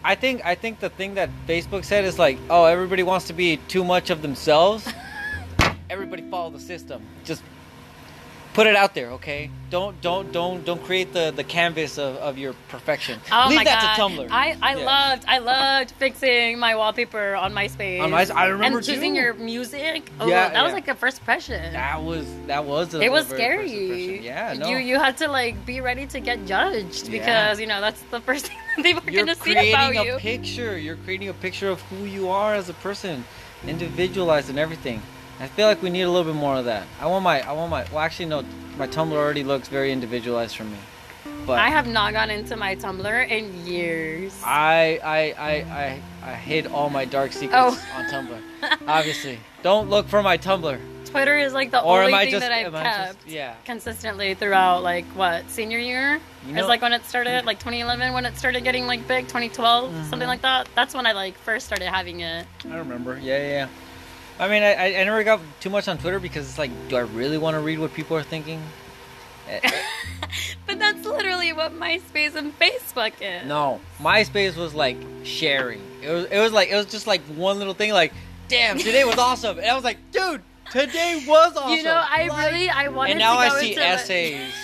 I 0.05 0.15
think 0.15 0.45
I 0.45 0.55
think 0.55 0.79
the 0.79 0.89
thing 0.89 1.15
that 1.15 1.29
Facebook 1.47 1.85
said 1.85 2.03
is 2.03 2.19
like, 2.19 2.37
oh, 2.49 2.65
everybody 2.65 3.03
wants 3.03 3.27
to 3.27 3.33
be 3.33 3.57
too 3.67 3.83
much 3.83 4.09
of 4.09 4.21
themselves. 4.21 4.87
everybody 5.89 6.23
follow 6.29 6.49
the 6.49 6.59
system. 6.59 7.01
Just 7.23 7.41
put 8.53 8.67
it 8.67 8.75
out 8.75 8.93
there, 8.93 9.11
okay? 9.11 9.49
Don't 9.69 9.99
don't 10.01 10.31
don't 10.31 10.63
don't 10.63 10.83
create 10.83 11.13
the 11.13 11.31
the 11.35 11.43
canvas 11.43 11.97
of, 11.97 12.15
of 12.17 12.37
your 12.37 12.53
perfection. 12.69 13.19
Oh 13.31 13.47
Leave 13.49 13.57
my 13.57 13.63
that 13.63 13.97
god! 13.97 14.15
to 14.15 14.21
Tumblr. 14.21 14.27
I, 14.31 14.55
I 14.61 14.75
Yeah. 14.75 14.85
loved 14.85 15.25
I 15.27 15.37
loved 15.39 15.91
fixing 15.91 16.59
my 16.59 16.75
wallpaper 16.75 17.35
on 17.35 17.53
MySpace. 17.53 18.01
On 18.01 18.11
My- 18.11 18.27
I 18.35 18.45
remember 18.47 18.77
and 18.79 18.85
choosing 18.87 19.13
too. 19.15 19.21
your 19.21 19.33
music. 19.33 20.11
Oh, 20.19 20.27
Yeah, 20.27 20.49
that 20.49 20.63
was 20.63 20.73
like 20.73 20.87
a 20.87 20.95
first 20.95 21.19
impression. 21.19 21.73
That 21.73 22.03
was 22.03 22.27
that 22.47 22.63
was. 22.65 22.89
The, 22.89 23.01
it 23.01 23.11
was 23.11 23.27
the 23.27 23.35
very 23.35 23.67
first 23.67 23.73
scary. 23.73 24.19
Yeah, 24.25 24.53
no. 24.53 24.69
You 24.69 24.77
you 24.77 24.99
had 24.99 25.17
to 25.17 25.27
like 25.27 25.65
be 25.65 25.81
ready 25.81 26.05
to 26.07 26.19
get 26.19 26.45
judged 26.45 27.07
Yeah. 27.07 27.17
because 27.19 27.59
you 27.59 27.67
know 27.67 27.81
that's 27.81 28.01
the 28.11 28.19
first 28.21 28.47
thing 28.75 28.83
they 28.83 28.93
were 28.93 29.01
You're 29.09 29.25
gonna 29.25 29.35
see 29.35 29.51
about 29.53 29.91
creating 29.91 30.03
You're 30.03 30.03
creating 30.03 30.15
a 30.15 30.19
picture. 30.19 30.77
You're 30.77 30.97
creating 30.97 31.29
a 31.29 31.33
picture 31.33 31.69
of 31.69 31.81
who 31.89 32.05
you 32.05 32.29
are 32.29 32.53
as 32.53 32.69
a 32.69 32.73
person, 32.75 33.25
individualized 33.67 34.49
and 34.49 34.59
everything. 34.59 35.01
I 35.39 35.47
feel 35.47 35.67
like 35.67 35.81
we 35.81 35.89
need 35.89 36.03
a 36.03 36.09
little 36.09 36.31
bit 36.31 36.39
more 36.39 36.55
of 36.57 36.65
that. 36.65 36.85
I 37.01 37.07
want 37.07 37.23
my, 37.23 37.41
I 37.47 37.51
want 37.53 37.69
my. 37.71 37.85
Well, 37.91 37.99
actually, 37.99 38.25
no. 38.27 38.43
My 38.77 38.87
Tumblr 38.87 39.11
already 39.13 39.43
looks 39.43 39.67
very 39.67 39.91
individualized 39.91 40.55
for 40.55 40.63
me. 40.63 40.77
But 41.45 41.59
I 41.59 41.69
have 41.69 41.87
not 41.87 42.13
gone 42.13 42.29
into 42.31 42.55
my 42.55 42.75
Tumblr 42.75 43.29
in 43.29 43.65
years. 43.67 44.39
I, 44.43 44.99
I, 45.03 45.17
I, 45.37 45.51
I, 45.51 46.31
I 46.31 46.35
hid 46.35 46.67
all 46.67 46.89
my 46.89 47.05
dark 47.05 47.33
secrets 47.33 47.53
Oh. 47.55 47.79
on 47.95 48.05
Tumblr. 48.05 48.41
Obviously, 48.87 49.39
don't 49.61 49.89
look 49.89 50.07
for 50.07 50.23
my 50.23 50.37
Tumblr. 50.37 50.79
Twitter 51.05 51.37
is 51.37 51.53
like 51.53 51.69
the 51.69 51.81
Or 51.81 52.01
only 52.03 52.13
thing 52.17 52.31
just? 52.31 52.41
that 52.41 52.51
I've 52.51 52.73
kept 52.73 53.23
just? 53.25 53.27
Yeah. 53.27 53.53
consistently 53.65 54.33
throughout 54.33 54.81
like 54.81 55.05
what 55.15 55.47
senior 55.51 55.77
year. 55.77 56.13
You 56.13 56.19
it's 56.47 56.53
know- 56.53 56.67
like 56.67 56.81
when 56.81 56.93
it 56.93 57.05
started, 57.05 57.45
like 57.45 57.59
2011, 57.59 58.13
when 58.13 58.25
it 58.25 58.35
started 58.37 58.63
getting 58.63 58.87
like 58.87 59.07
big, 59.07 59.25
2012, 59.27 59.91
Mm-hmm. 59.91 60.09
something 60.09 60.27
like 60.27 60.41
that. 60.41 60.67
That's 60.75 60.95
when 60.95 61.05
I 61.05 61.11
like 61.11 61.37
first 61.37 61.65
started 61.67 61.89
having 61.89 62.21
it. 62.21 62.47
I 62.69 62.77
remember. 62.77 63.19
Yeah, 63.21 63.37
yeah. 63.37 63.47
yeah. 63.49 63.67
I 64.39 64.47
mean, 64.49 64.63
I, 64.63 64.99
I 64.99 65.03
never 65.03 65.23
got 65.23 65.39
too 65.59 65.69
much 65.69 65.87
on 65.87 65.97
Twitter 65.97 66.19
because 66.19 66.49
it's 66.49 66.57
like, 66.57 66.71
do 66.89 66.95
I 66.97 67.01
really 67.01 67.37
want 67.37 67.55
to 67.55 67.59
read 67.61 67.79
what 67.79 67.93
people 67.93 68.17
are 68.17 68.23
thinking? 68.23 68.61
Eh, 69.49 69.59
But 70.65 70.79
that's 70.79 71.05
literally 71.05 71.53
what 71.53 71.73
MySpace 71.73 72.35
and 72.35 72.57
Facebook 72.57 73.13
is. 73.21 73.45
No, 73.47 73.79
MySpace 73.99 74.55
was 74.55 74.73
like 74.73 74.97
sharing. 75.23 75.81
It 76.01 76.09
was 76.09 76.25
it 76.25 76.39
was 76.39 76.51
like 76.51 76.69
it 76.69 76.75
was 76.75 76.85
just 76.87 77.05
like 77.05 77.21
one 77.35 77.59
little 77.59 77.73
thing 77.73 77.91
like, 77.91 78.13
damn, 78.47 78.77
today 78.77 79.03
was 79.03 79.17
awesome. 79.19 79.57
And 79.59 79.67
I 79.67 79.75
was 79.75 79.83
like, 79.83 79.97
dude, 80.11 80.41
today 80.71 81.23
was 81.27 81.55
awesome. 81.57 81.77
You 81.77 81.83
know, 81.83 82.01
I 82.09 82.27
Like- 82.29 82.51
really 82.51 82.69
I 82.69 82.87
wanted 82.87 83.11
And 83.11 83.19
now 83.19 83.41
to 83.43 83.49
go 83.49 83.55
I 83.55 83.61
see 83.61 83.75
the- 83.75 83.85
essays. 83.85 84.53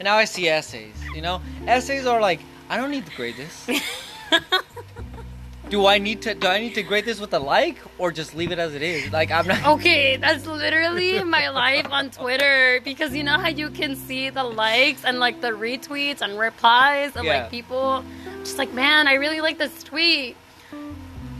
And 0.00 0.04
now 0.04 0.14
I 0.16 0.26
see 0.26 0.48
essays. 0.48 0.94
You 1.12 1.22
know, 1.22 1.40
essays 1.66 2.06
are 2.06 2.20
like, 2.20 2.38
I 2.68 2.76
don't 2.76 2.92
need 2.92 3.04
to 3.06 3.16
grade 3.16 3.34
this. 3.36 3.66
Do 5.70 5.86
I 5.86 5.98
need 5.98 6.22
to? 6.22 6.34
Do 6.34 6.46
I 6.48 6.60
need 6.60 6.74
to 6.74 6.82
grade 6.82 7.04
this 7.04 7.20
with 7.20 7.32
a 7.34 7.38
like, 7.38 7.76
or 7.98 8.10
just 8.12 8.34
leave 8.34 8.52
it 8.52 8.58
as 8.58 8.74
it 8.74 8.82
is? 8.82 9.12
Like 9.12 9.30
I'm 9.30 9.46
not. 9.46 9.66
Okay, 9.66 10.16
that's 10.16 10.46
literally 10.46 11.22
my 11.22 11.48
life 11.50 11.86
on 11.90 12.10
Twitter 12.10 12.80
because 12.84 13.14
you 13.14 13.22
know 13.22 13.38
how 13.38 13.48
you 13.48 13.70
can 13.70 13.96
see 13.96 14.30
the 14.30 14.44
likes 14.44 15.04
and 15.04 15.18
like 15.20 15.40
the 15.40 15.50
retweets 15.50 16.20
and 16.22 16.38
replies 16.38 17.16
of 17.16 17.24
Yeah. 17.24 17.42
like 17.42 17.50
people 17.50 18.04
just 18.40 18.58
like, 18.58 18.72
man, 18.72 19.08
I 19.08 19.14
really 19.14 19.40
like 19.40 19.58
this 19.58 19.82
tweet, 19.82 20.36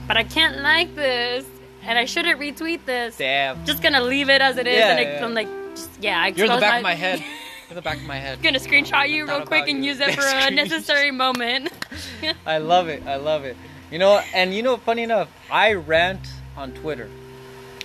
but 0.07 0.17
I 0.17 0.23
can't 0.23 0.61
like 0.61 0.95
this 0.95 1.45
and 1.83 1.97
I 1.97 2.05
shouldn't 2.05 2.39
retweet 2.39 2.85
this. 2.85 3.17
Damn. 3.17 3.65
Just 3.65 3.81
gonna 3.81 4.01
leave 4.01 4.29
it 4.29 4.41
as 4.41 4.57
it 4.57 4.67
is 4.67 4.77
Yeah, 4.77 4.89
and 4.91 4.99
I, 4.99 5.03
yeah. 5.03 5.25
I'm 5.25 5.33
like, 5.33 5.47
just, 5.75 5.89
yeah, 6.01 6.21
I 6.21 6.27
You're 6.27 6.45
in 6.47 6.53
the 6.53 6.59
back 6.59 6.77
of 6.77 6.83
my 6.83 6.95
head. 6.95 7.23
In 7.69 7.75
the 7.75 7.83
back 7.83 7.97
of 7.97 8.03
my 8.05 8.15
head. 8.17 8.41
gonna 8.41 8.57
screenshot 8.57 9.07
you 9.09 9.27
real 9.27 9.45
quick 9.45 9.67
and 9.69 9.85
you. 9.85 9.91
use 9.91 9.99
it 9.99 10.15
for 10.19 10.23
a 10.25 10.49
necessary 10.49 11.11
moment. 11.11 11.69
I 12.43 12.57
love 12.57 12.87
it. 12.87 13.05
I 13.05 13.17
love 13.17 13.45
it. 13.45 13.55
You 13.91 13.99
know, 13.99 14.21
and 14.33 14.53
you 14.53 14.61
know, 14.63 14.77
funny 14.77 15.03
enough, 15.03 15.29
I 15.51 15.73
rant 15.73 16.21
on 16.55 16.71
Twitter. 16.73 17.09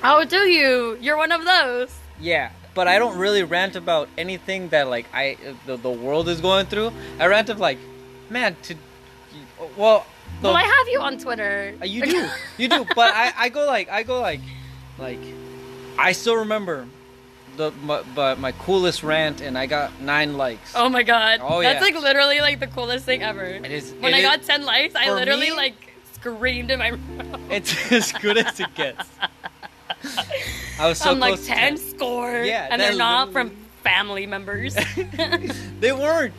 oh, 0.02 0.24
do 0.24 0.38
you? 0.48 0.98
You're 1.00 1.16
one 1.16 1.32
of 1.32 1.44
those. 1.44 1.94
Yeah, 2.20 2.50
but 2.74 2.86
I 2.88 2.98
don't 2.98 3.16
really 3.18 3.42
rant 3.42 3.74
about 3.76 4.09
anything 4.18 4.68
that 4.68 4.88
like 4.88 5.07
I 5.14 5.36
the, 5.66 5.76
the 5.76 5.90
world 5.90 6.28
is 6.28 6.40
going 6.40 6.66
through. 6.66 6.92
I 7.18 7.26
rant 7.26 7.48
of 7.48 7.59
like, 7.61 7.78
man, 8.30 8.57
to 8.62 8.74
well, 9.76 10.05
the, 10.42 10.48
Well, 10.48 10.57
I 10.57 10.62
have 10.62 10.88
you 10.88 11.00
on 11.00 11.18
Twitter. 11.18 11.74
Uh, 11.80 11.84
you 11.86 12.05
do, 12.05 12.28
you 12.59 12.68
do. 12.68 12.84
But 12.94 13.14
I, 13.14 13.32
I 13.36 13.48
go 13.48 13.64
like, 13.66 13.88
I 13.90 14.02
go 14.02 14.20
like, 14.20 14.40
like, 14.98 15.20
I 15.98 16.12
still 16.12 16.36
remember 16.36 16.86
the 17.57 17.70
my, 17.82 18.02
but 18.14 18.38
my 18.38 18.52
coolest 18.52 19.02
rant, 19.02 19.40
and 19.40 19.57
I 19.57 19.66
got 19.66 20.00
nine 20.00 20.36
likes. 20.36 20.72
Oh 20.76 20.88
my 20.88 21.02
god. 21.02 21.40
Oh, 21.42 21.62
That's 21.62 21.76
yeah. 21.76 21.94
like 21.94 22.02
literally 22.02 22.40
like 22.40 22.61
the 22.61 22.66
coolest 22.66 23.05
thing 23.07 23.22
ever. 23.22 23.44
It 23.44 23.70
is. 23.70 23.92
When 24.00 24.12
it 24.12 24.16
I 24.16 24.18
is- 24.20 24.24
got 24.24 24.42
10 24.42 24.64
likes, 24.66 24.94
I 24.94 25.11
literally 25.12 25.50
me- 25.50 25.57
like 25.57 25.93
screamed 26.25 26.70
in 26.70 26.79
my 26.79 26.89
room. 26.89 27.47
it's 27.51 27.93
as 27.93 28.12
good 28.12 28.39
as 28.39 28.59
it 28.59 28.75
gets. 28.75 29.09
I 30.79 30.89
was 30.89 30.99
so 30.99 31.11
I'm 31.11 31.20
like 31.20 31.43
10 31.43 31.77
score. 31.77 32.43
Yeah, 32.43 32.68
And 32.70 32.81
they're 32.81 32.97
not 32.97 33.33
from 33.33 33.51
family 33.83 34.27
members. 34.27 34.75
they 35.81 35.93
weren't. 35.93 36.35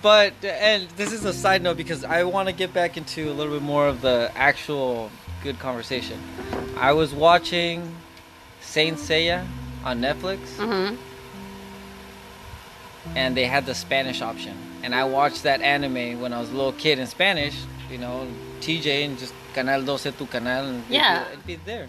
But 0.00 0.32
and 0.42 0.88
this 0.90 1.12
is 1.12 1.24
a 1.24 1.32
side 1.32 1.62
note 1.62 1.76
because 1.76 2.04
I 2.04 2.24
want 2.24 2.48
to 2.48 2.54
get 2.54 2.72
back 2.72 2.96
into 2.96 3.30
a 3.30 3.32
little 3.32 3.52
bit 3.52 3.62
more 3.62 3.88
of 3.88 4.00
the 4.00 4.30
actual 4.34 5.10
good 5.42 5.58
conversation. 5.58 6.18
I 6.76 6.92
was 6.92 7.12
watching 7.12 7.94
Saint 8.60 8.96
Seiya 8.98 9.44
on 9.84 10.00
Netflix, 10.00 10.38
hmm 10.56 10.94
and 13.16 13.34
they 13.34 13.46
had 13.46 13.64
the 13.64 13.74
Spanish 13.74 14.20
option. 14.20 14.54
And 14.82 14.94
I 14.94 15.04
watched 15.04 15.44
that 15.44 15.62
anime 15.62 16.20
when 16.20 16.34
I 16.34 16.40
was 16.40 16.50
a 16.50 16.54
little 16.54 16.72
kid 16.74 16.98
in 16.98 17.06
Spanish. 17.06 17.58
You 17.90 17.96
know, 17.96 18.28
TJ 18.60 19.04
and 19.04 19.18
just 19.18 19.34
Canal 19.54 19.82
12 19.82 20.16
tu 20.18 20.26
canal, 20.26 20.64
and 20.66 20.76
it'd 20.78 20.88
be- 20.88 20.94
Yeah. 20.94 21.26
it'd 21.28 21.46
be 21.46 21.56
there. 21.56 21.88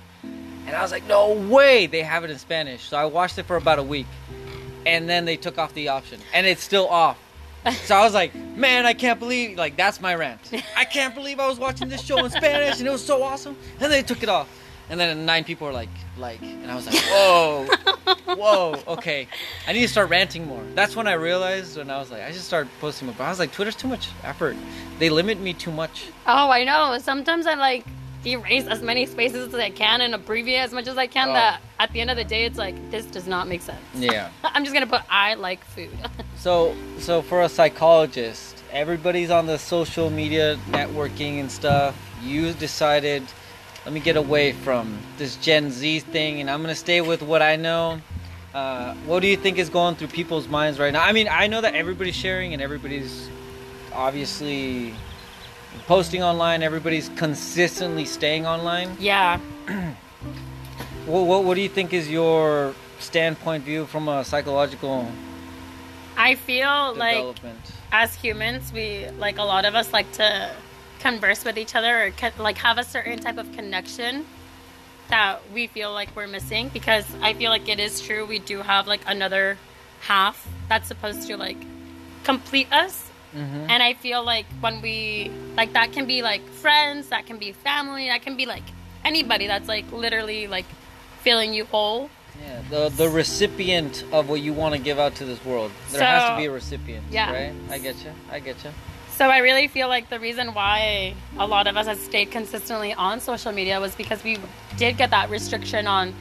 And 0.67 0.75
I 0.75 0.81
was 0.81 0.91
like, 0.91 1.05
no 1.07 1.31
way, 1.33 1.87
they 1.87 2.01
have 2.03 2.23
it 2.23 2.29
in 2.31 2.37
Spanish. 2.37 2.83
So 2.83 2.97
I 2.97 3.05
watched 3.05 3.37
it 3.37 3.45
for 3.45 3.55
about 3.57 3.79
a 3.79 3.83
week, 3.83 4.07
and 4.85 5.09
then 5.09 5.25
they 5.25 5.35
took 5.37 5.57
off 5.57 5.73
the 5.73 5.89
option, 5.89 6.19
and 6.33 6.45
it's 6.47 6.63
still 6.63 6.87
off. 6.87 7.17
So 7.85 7.95
I 7.95 8.03
was 8.03 8.13
like, 8.13 8.33
man, 8.35 8.85
I 8.85 8.93
can't 8.93 9.19
believe, 9.19 9.57
like, 9.57 9.75
that's 9.75 9.99
my 9.99 10.15
rant. 10.15 10.39
I 10.77 10.85
can't 10.85 11.13
believe 11.13 11.39
I 11.41 11.47
was 11.47 11.59
watching 11.59 11.89
this 11.89 12.01
show 12.01 12.23
in 12.23 12.31
Spanish 12.31 12.79
and 12.79 12.87
it 12.87 12.91
was 12.91 13.05
so 13.05 13.21
awesome. 13.21 13.57
And 13.81 13.91
they 13.91 14.01
took 14.01 14.23
it 14.23 14.29
off. 14.29 14.47
And 14.89 14.99
then 14.99 15.25
nine 15.25 15.43
people 15.43 15.67
were 15.67 15.73
like, 15.73 15.89
like, 16.17 16.41
and 16.41 16.69
I 16.69 16.75
was 16.75 16.85
like, 16.87 16.95
whoa, 17.11 17.67
whoa, 18.35 18.81
okay. 18.87 19.27
I 19.67 19.73
need 19.73 19.81
to 19.81 19.87
start 19.87 20.09
ranting 20.09 20.47
more. 20.47 20.63
That's 20.75 20.95
when 20.95 21.07
I 21.07 21.13
realized 21.13 21.77
when 21.77 21.89
I 21.91 21.99
was 21.99 22.09
like, 22.09 22.23
I 22.23 22.31
just 22.31 22.45
started 22.45 22.71
posting 22.81 23.07
more. 23.07 23.15
But 23.17 23.25
I 23.25 23.29
was 23.29 23.39
like, 23.39 23.51
Twitter's 23.51 23.75
too 23.75 23.87
much 23.87 24.09
effort. 24.23 24.55
They 24.97 25.09
limit 25.09 25.39
me 25.39 25.53
too 25.53 25.71
much. 25.71 26.07
Oh, 26.25 26.49
I 26.49 26.63
know. 26.63 26.97
Sometimes 26.99 27.45
I 27.45 27.53
like 27.53 27.85
erase 28.25 28.67
as 28.67 28.81
many 28.81 29.05
spaces 29.05 29.53
as 29.53 29.59
I 29.59 29.69
can 29.69 30.01
and 30.01 30.13
abbreviate 30.13 30.59
as 30.61 30.73
much 30.73 30.87
as 30.87 30.97
I 30.97 31.07
can 31.07 31.29
Oh. 31.29 31.33
that 31.33 31.61
at 31.79 31.93
the 31.93 32.01
end 32.01 32.09
of 32.09 32.17
the 32.17 32.25
day, 32.25 32.43
it's 32.45 32.57
like, 32.57 32.75
this 32.91 33.05
does 33.05 33.27
not 33.27 33.47
make 33.47 33.61
sense. 33.61 33.79
Yeah. 33.95 34.29
I'm 34.43 34.63
just 34.65 34.73
gonna 34.73 34.87
put, 34.87 35.01
I 35.09 35.35
like 35.35 35.63
food. 35.63 35.91
So, 36.35 36.73
so 36.99 37.21
for 37.21 37.41
a 37.41 37.49
psychologist, 37.49 38.63
everybody's 38.71 39.29
on 39.29 39.45
the 39.45 39.57
social 39.59 40.09
media 40.09 40.57
networking 40.69 41.41
and 41.41 41.51
stuff. 41.51 41.93
You 42.23 42.53
decided, 42.53 43.23
let 43.85 43.93
me 43.93 43.99
get 43.99 44.17
away 44.17 44.51
from 44.51 44.97
this 45.17 45.35
Gen 45.37 45.71
Z 45.71 46.01
thing, 46.01 46.41
and 46.41 46.49
I'm 46.49 46.61
gonna 46.61 46.75
stay 46.75 47.01
with 47.01 47.21
what 47.21 47.41
I 47.41 47.55
know. 47.55 48.01
Uh, 48.53 48.95
what 49.05 49.19
do 49.21 49.27
you 49.27 49.37
think 49.37 49.57
is 49.57 49.69
going 49.69 49.95
through 49.95 50.07
people's 50.07 50.47
minds 50.47 50.79
right 50.79 50.91
now? 50.91 51.03
I 51.03 51.11
mean, 51.11 51.27
I 51.29 51.47
know 51.47 51.61
that 51.61 51.75
everybody's 51.75 52.15
sharing 52.15 52.53
and 52.53 52.61
everybody's 52.61 53.29
obviously 53.93 54.95
posting 55.85 56.23
online. 56.23 56.63
Everybody's 56.63 57.09
consistently 57.15 58.05
staying 58.05 58.45
online. 58.45 58.95
yeah. 58.99 59.39
What, 61.05 61.25
what, 61.25 61.43
what 61.43 61.55
do 61.55 61.61
you 61.61 61.69
think 61.69 61.91
is 61.91 62.07
your 62.07 62.75
standpoint 62.99 63.63
view 63.63 63.87
from 63.87 64.07
a 64.07 64.23
psychological 64.23 65.11
I 66.15 66.35
feel 66.35 66.93
like 66.95 67.35
as 67.91 68.13
humans, 68.13 68.71
we 68.73 69.07
like 69.17 69.37
a 69.37 69.43
lot 69.43 69.65
of 69.65 69.73
us 69.73 69.91
like 69.93 70.11
to 70.13 70.51
converse 70.99 71.43
with 71.45 71.57
each 71.57 71.75
other 71.75 72.05
or 72.05 72.11
co- 72.11 72.31
like 72.37 72.57
have 72.57 72.77
a 72.77 72.83
certain 72.83 73.19
type 73.19 73.37
of 73.37 73.51
connection 73.53 74.25
that 75.09 75.39
we 75.53 75.67
feel 75.67 75.91
like 75.91 76.15
we're 76.15 76.27
missing 76.27 76.69
because 76.69 77.05
I 77.21 77.33
feel 77.33 77.49
like 77.49 77.67
it 77.67 77.79
is 77.79 77.99
true. 78.01 78.25
We 78.25 78.39
do 78.39 78.61
have 78.61 78.87
like 78.87 79.01
another 79.07 79.57
half 80.01 80.47
that's 80.67 80.87
supposed 80.87 81.27
to 81.27 81.37
like 81.37 81.57
complete 82.23 82.71
us. 82.71 83.09
mm-hmm. 83.35 83.65
And 83.69 83.81
I 83.81 83.93
feel 83.93 84.23
like 84.23 84.45
when 84.59 84.81
we 84.81 85.31
like 85.57 85.73
that 85.73 85.91
can 85.93 86.05
be 86.05 86.21
like 86.21 86.47
friends, 86.47 87.09
that 87.09 87.25
can 87.25 87.37
be 87.37 87.51
family, 87.51 88.07
that 88.07 88.21
can 88.21 88.37
be 88.37 88.45
like 88.45 88.63
anybody 89.03 89.47
that's 89.47 89.67
like 89.67 89.91
literally 89.91 90.47
like 90.47 90.65
filling 91.21 91.53
you 91.53 91.65
whole. 91.65 92.09
Yeah, 92.41 92.61
the 92.69 92.89
the 92.89 93.09
recipient 93.09 94.05
of 94.11 94.29
what 94.29 94.41
you 94.41 94.53
want 94.53 94.75
to 94.75 94.79
give 94.79 94.99
out 94.99 95.15
to 95.15 95.25
this 95.25 95.43
world. 95.43 95.71
There 95.91 96.01
has 96.01 96.29
to 96.29 96.37
be 96.37 96.45
a 96.45 96.51
recipient. 96.51 97.03
Yeah. 97.11 97.33
Right. 97.33 97.53
I 97.69 97.79
get 97.79 98.03
you. 98.03 98.11
I 98.31 98.39
get 98.39 98.63
you. 98.63 98.71
So 99.19 99.25
I 99.25 99.39
really 99.39 99.67
feel 99.67 99.89
like 99.89 100.09
the 100.09 100.17
reason 100.17 100.53
why 100.53 101.13
a 101.37 101.45
lot 101.45 101.67
of 101.67 101.75
us 101.75 101.87
have 101.87 101.99
stayed 101.99 102.31
consistently 102.31 102.93
on 102.93 103.19
social 103.19 103.51
media 103.51 103.81
was 103.81 103.93
because 103.93 104.23
we 104.23 104.37
did 104.77 104.95
get 104.95 105.09
that 105.09 105.29
restriction 105.29 105.87
on 105.87 106.13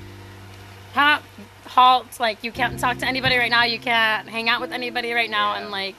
ha- 0.94 1.22
halt, 1.64 2.18
like 2.18 2.42
you 2.42 2.50
can't 2.50 2.76
talk 2.76 2.98
to 2.98 3.06
anybody 3.06 3.36
right 3.36 3.52
now, 3.52 3.62
you 3.62 3.78
can't 3.78 4.28
hang 4.28 4.48
out 4.48 4.60
with 4.60 4.72
anybody 4.72 5.12
right 5.12 5.30
now, 5.30 5.54
Yeah. 5.54 5.60
and 5.60 5.70
like 5.70 5.94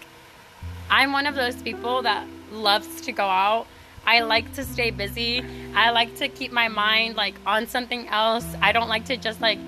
I'm 0.92 1.14
one 1.14 1.26
of 1.26 1.36
those 1.36 1.56
people 1.62 2.02
that 2.02 2.28
loves 2.52 3.00
to 3.04 3.14
go 3.14 3.28
out. 3.28 3.68
I 4.06 4.20
like 4.20 4.52
to 4.56 4.66
stay 4.66 4.92
busy. 4.92 5.46
I 5.74 5.92
like 5.92 6.18
to 6.18 6.28
keep 6.28 6.52
my 6.52 6.68
mind 6.68 7.16
like 7.16 7.36
on 7.46 7.66
something 7.68 8.10
else. 8.10 8.46
I 8.62 8.74
don't 8.74 8.90
like 8.90 9.06
to 9.06 9.16
just 9.16 9.40
like 9.40 9.60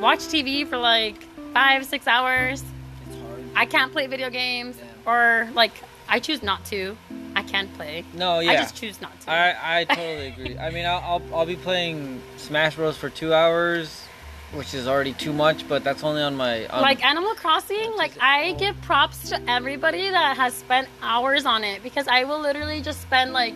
watch 0.00 0.20
TV 0.20 0.64
for 0.64 0.76
like 0.76 1.20
five, 1.52 1.86
six 1.86 2.06
hours. 2.06 2.62
It's 3.08 3.16
hard. 3.20 3.44
I 3.56 3.66
can't 3.66 3.90
play 3.90 4.06
video 4.06 4.30
games 4.30 4.76
Yeah. 4.78 5.12
or 5.12 5.48
like 5.54 5.72
I 6.12 6.18
choose 6.18 6.42
not 6.42 6.62
to. 6.66 6.94
I 7.34 7.42
can't 7.42 7.72
play. 7.72 8.04
No, 8.12 8.40
yeah. 8.40 8.50
I 8.50 8.56
just 8.56 8.76
choose 8.76 9.00
not 9.00 9.18
to. 9.22 9.30
I 9.30 9.80
I 9.80 9.84
totally 9.84 10.26
agree. 10.36 10.58
I 10.58 10.70
mean, 10.70 10.84
I'll, 10.84 11.00
I'll 11.00 11.22
I'll 11.34 11.46
be 11.46 11.56
playing 11.56 12.20
Smash 12.36 12.76
Bros 12.76 12.98
for 12.98 13.08
two 13.08 13.32
hours, 13.32 14.04
which 14.52 14.74
is 14.74 14.86
already 14.86 15.14
too 15.14 15.32
much. 15.32 15.66
But 15.66 15.82
that's 15.84 16.04
only 16.04 16.20
on 16.20 16.36
my 16.36 16.66
on, 16.66 16.82
like 16.82 17.02
Animal 17.02 17.34
Crossing, 17.34 17.96
like 17.96 18.12
I 18.20 18.52
give 18.58 18.78
props 18.82 19.30
to 19.30 19.40
everybody 19.50 20.10
that 20.10 20.36
has 20.36 20.52
spent 20.52 20.86
hours 21.00 21.46
on 21.46 21.64
it 21.64 21.82
because 21.82 22.06
I 22.06 22.24
will 22.24 22.40
literally 22.40 22.82
just 22.82 23.00
spend 23.00 23.32
like 23.32 23.54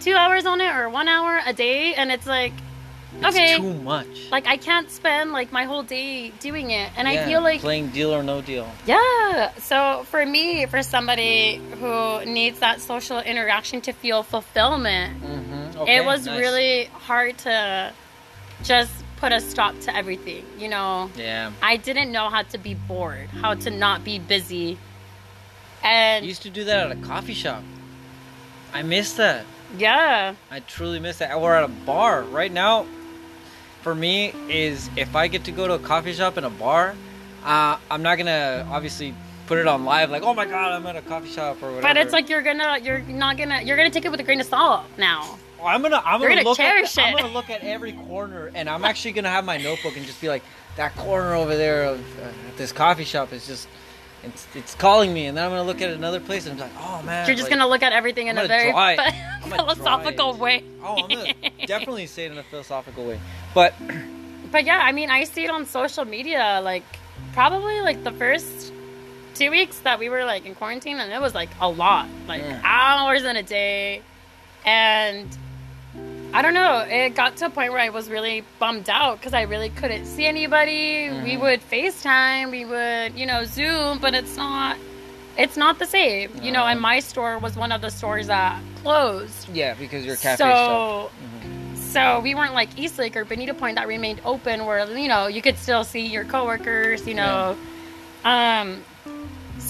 two 0.00 0.14
hours 0.14 0.46
on 0.46 0.62
it 0.62 0.74
or 0.74 0.88
one 0.88 1.08
hour 1.08 1.40
a 1.44 1.52
day, 1.52 1.92
and 1.92 2.10
it's 2.10 2.26
like, 2.26 2.54
it's 3.20 3.26
okay, 3.36 3.56
too 3.58 3.74
much. 3.74 4.30
like 4.30 4.46
I 4.46 4.56
can't 4.56 4.90
spend 4.90 5.32
like 5.32 5.52
my 5.52 5.64
whole 5.64 5.82
day 5.82 6.30
doing 6.40 6.70
it, 6.70 6.90
and 6.96 7.06
I 7.06 7.24
feel 7.26 7.40
like 7.42 7.60
playing 7.60 7.88
Deal 7.90 8.12
or 8.14 8.22
No 8.22 8.40
Deal. 8.40 8.68
Yeah. 8.86 9.52
So 9.58 10.04
for 10.10 10.24
me, 10.24 10.66
for 10.66 10.82
somebody 10.82 11.60
who 11.80 12.24
needs 12.24 12.58
that 12.60 12.80
social 12.80 13.20
interaction 13.20 13.80
to 13.82 13.92
feel 13.92 14.22
fulfillment, 14.22 15.20
Mm-hmm. 15.22 15.88
it 15.88 16.04
was 16.04 16.28
really 16.28 16.84
hard 16.86 17.38
to 17.38 17.92
just 18.62 18.92
put 19.16 19.32
a 19.32 19.40
stop 19.40 19.78
to 19.80 19.94
everything. 19.96 20.44
You 20.58 20.68
know, 20.68 21.10
Yeah. 21.16 21.52
I 21.62 21.76
didn't 21.76 22.10
know 22.12 22.28
how 22.28 22.42
to 22.42 22.58
be 22.58 22.74
bored, 22.74 23.28
how 23.28 23.54
to 23.54 23.70
not 23.70 24.04
be 24.04 24.18
busy. 24.18 24.78
and 25.82 26.16
I 26.16 26.16
And 26.18 26.26
used 26.26 26.42
to 26.42 26.50
do 26.50 26.64
that 26.64 26.90
at 26.90 26.92
a 26.96 27.00
coffee 27.06 27.34
shop. 27.34 27.62
I 28.74 28.82
miss 28.82 29.12
that. 29.14 29.44
yeah, 29.78 30.34
I 30.50 30.60
truly 30.60 30.98
miss 31.00 31.18
that. 31.18 31.40
We're 31.40 31.54
at 31.54 31.64
a 31.64 31.68
bar 31.68 32.22
right 32.22 32.50
now. 32.52 32.86
For 33.82 33.94
me 33.94 34.32
is 34.48 34.88
if 34.96 35.14
I 35.14 35.28
get 35.28 35.44
to 35.44 35.52
go 35.52 35.66
to 35.66 35.74
a 35.74 35.78
coffee 35.78 36.12
shop 36.12 36.36
and 36.36 36.46
a 36.46 36.50
bar, 36.50 36.94
uh, 37.44 37.78
I'm 37.90 38.02
not 38.02 38.16
gonna 38.16 38.66
obviously 38.70 39.14
put 39.46 39.58
it 39.58 39.66
on 39.66 39.84
live 39.84 40.10
like, 40.10 40.22
oh 40.22 40.34
my 40.34 40.46
god, 40.46 40.72
I'm 40.72 40.86
at 40.86 40.96
a 40.96 41.02
coffee 41.02 41.28
shop 41.28 41.62
or 41.62 41.66
whatever. 41.66 41.82
But 41.82 41.96
it's 41.96 42.12
like 42.12 42.28
you're 42.28 42.42
gonna, 42.42 42.78
you're 42.82 43.00
not 43.00 43.36
gonna, 43.36 43.62
you're 43.62 43.76
gonna 43.76 43.90
take 43.90 44.04
it 44.04 44.10
with 44.10 44.20
a 44.20 44.22
grain 44.22 44.40
of 44.40 44.46
salt 44.46 44.84
now. 44.96 45.38
Well, 45.58 45.66
I'm 45.68 45.82
gonna, 45.82 46.02
I'm 46.04 46.20
gonna, 46.20 46.36
gonna 46.36 46.48
look. 46.48 46.58
At, 46.60 46.98
I'm 46.98 47.16
gonna 47.16 47.32
look 47.32 47.50
at 47.50 47.62
every 47.62 47.92
corner, 47.92 48.50
and 48.54 48.68
I'm 48.68 48.84
actually 48.84 49.12
gonna 49.12 49.30
have 49.30 49.44
my 49.44 49.58
notebook 49.58 49.96
and 49.96 50.06
just 50.06 50.20
be 50.20 50.28
like, 50.28 50.42
that 50.76 50.96
corner 50.96 51.34
over 51.34 51.56
there 51.56 51.84
of 51.84 52.00
uh, 52.20 52.28
this 52.56 52.72
coffee 52.72 53.04
shop 53.04 53.32
is 53.32 53.46
just, 53.46 53.68
it's, 54.24 54.46
it's 54.54 54.74
calling 54.74 55.12
me, 55.12 55.26
and 55.26 55.36
then 55.36 55.44
I'm 55.44 55.50
gonna 55.50 55.64
look 55.64 55.80
at 55.82 55.90
another 55.90 56.20
place 56.20 56.46
and 56.46 56.54
I'm 56.60 56.68
like, 56.70 56.78
oh 56.80 57.02
man. 57.02 57.26
You're 57.26 57.36
just 57.36 57.50
like, 57.50 57.58
gonna 57.58 57.68
look 57.68 57.82
at 57.82 57.92
everything 57.92 58.28
in 58.28 58.38
a 58.38 58.46
very 58.46 58.70
draw 58.70 58.88
it. 58.88 58.96
phi- 58.96 59.04
I'm 59.42 59.50
gonna 59.50 59.56
draw 59.56 59.74
philosophical 59.74 60.34
way. 60.34 60.62
Oh, 60.82 61.04
I'm 61.04 61.10
gonna 61.10 61.34
definitely 61.66 62.06
say 62.06 62.26
it 62.26 62.32
in 62.32 62.38
a 62.38 62.42
philosophical 62.42 63.04
way, 63.04 63.20
but 63.54 63.74
But 64.52 64.64
yeah, 64.66 64.80
I 64.82 64.92
mean, 64.92 65.08
I 65.10 65.24
see 65.24 65.44
it 65.44 65.50
on 65.50 65.64
social 65.64 66.04
media, 66.04 66.60
like 66.62 66.84
probably 67.32 67.80
like 67.80 68.04
the 68.04 68.10
first 68.12 68.70
two 69.34 69.50
weeks 69.50 69.78
that 69.80 69.98
we 69.98 70.10
were 70.10 70.26
like 70.26 70.44
in 70.44 70.54
quarantine, 70.54 70.98
and 71.00 71.10
it 71.10 71.20
was 71.22 71.34
like 71.34 71.48
a 71.58 71.68
lot, 71.70 72.06
like 72.28 72.42
Yeah. 72.42 72.60
hours 72.62 73.24
in 73.24 73.34
a 73.36 73.42
day, 73.42 74.02
and 74.66 75.26
I 76.34 76.40
don't 76.40 76.54
know. 76.54 76.78
It 76.88 77.14
got 77.14 77.36
to 77.38 77.46
a 77.46 77.50
point 77.50 77.72
where 77.72 77.80
I 77.80 77.90
was 77.90 78.08
really 78.08 78.42
bummed 78.58 78.88
out 78.88 79.18
because 79.18 79.34
I 79.34 79.42
really 79.42 79.68
couldn't 79.68 80.06
see 80.06 80.24
anybody. 80.24 81.10
We 81.10 81.32
Mhm. 81.36 81.40
would 81.40 81.60
FaceTime, 81.70 82.50
we 82.50 82.64
would, 82.64 83.18
you 83.18 83.26
know, 83.26 83.44
Zoom, 83.44 83.98
but 83.98 84.14
it's 84.14 84.36
not. 84.36 84.76
It's 85.36 85.56
not 85.56 85.78
the 85.78 85.86
same, 85.86 86.30
you 86.42 86.50
know. 86.52 86.64
And 86.66 86.80
my 86.80 87.00
store 87.00 87.38
was 87.38 87.56
one 87.56 87.70
of 87.72 87.80
the 87.82 87.90
stores 87.90 88.26
that 88.28 88.58
closed. 88.82 89.48
yeah, 89.52 89.74
because 89.74 90.04
your 90.06 90.16
cafe 90.16 90.36
so, 90.44 91.10
stuff. 91.74 91.82
so 91.92 92.20
we 92.20 92.34
weren't 92.34 92.54
like 92.54 92.68
Eastlake 92.78 93.16
or 93.16 93.24
Bonita 93.24 93.54
Point 93.54 93.76
that 93.76 93.86
remained 93.88 94.20
open, 94.24 94.64
where 94.66 94.86
you 94.96 95.08
know 95.08 95.26
you 95.28 95.40
could 95.42 95.58
still 95.58 95.84
see 95.84 96.06
your 96.06 96.24
coworkers. 96.24 97.06
You 97.06 97.14
know, 97.14 97.56
um, 98.24 98.82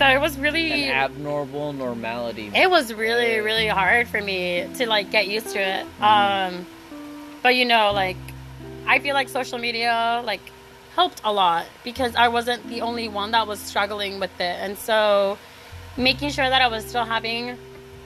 so 0.03 0.09
it 0.09 0.21
was 0.21 0.37
really 0.37 0.89
An 0.89 0.95
abnormal 0.97 1.73
normality. 1.73 2.51
it 2.55 2.69
was 2.69 2.93
really 2.93 3.39
really 3.39 3.69
hard 3.69 4.09
for 4.09 4.21
me 4.21 4.67
to 4.79 4.89
like 4.89 5.11
get 5.13 5.29
used 5.29 5.51
to 5.51 5.61
it. 5.61 5.87
Um, 6.03 6.67
but 7.43 7.55
you 7.55 7.65
know, 7.65 7.93
like 7.93 8.17
I 8.87 8.99
feel 8.99 9.15
like 9.15 9.29
social 9.29 9.59
media 9.59 10.21
like 10.25 10.41
helped 10.97 11.21
a 11.25 11.33
lot 11.33 11.67
because 11.85 12.17
I 12.17 12.29
wasn't 12.29 12.69
the 12.69 12.81
only 12.81 13.07
one 13.09 13.31
that 13.31 13.47
was 13.47 13.61
struggling 13.61 14.19
with 14.19 14.35
it, 14.41 14.57
and 14.65 14.77
so 14.77 15.39
making 15.97 16.31
sure 16.31 16.49
that 16.49 16.61
I 16.63 16.67
was 16.69 16.85
still 16.85 17.05
having 17.05 17.57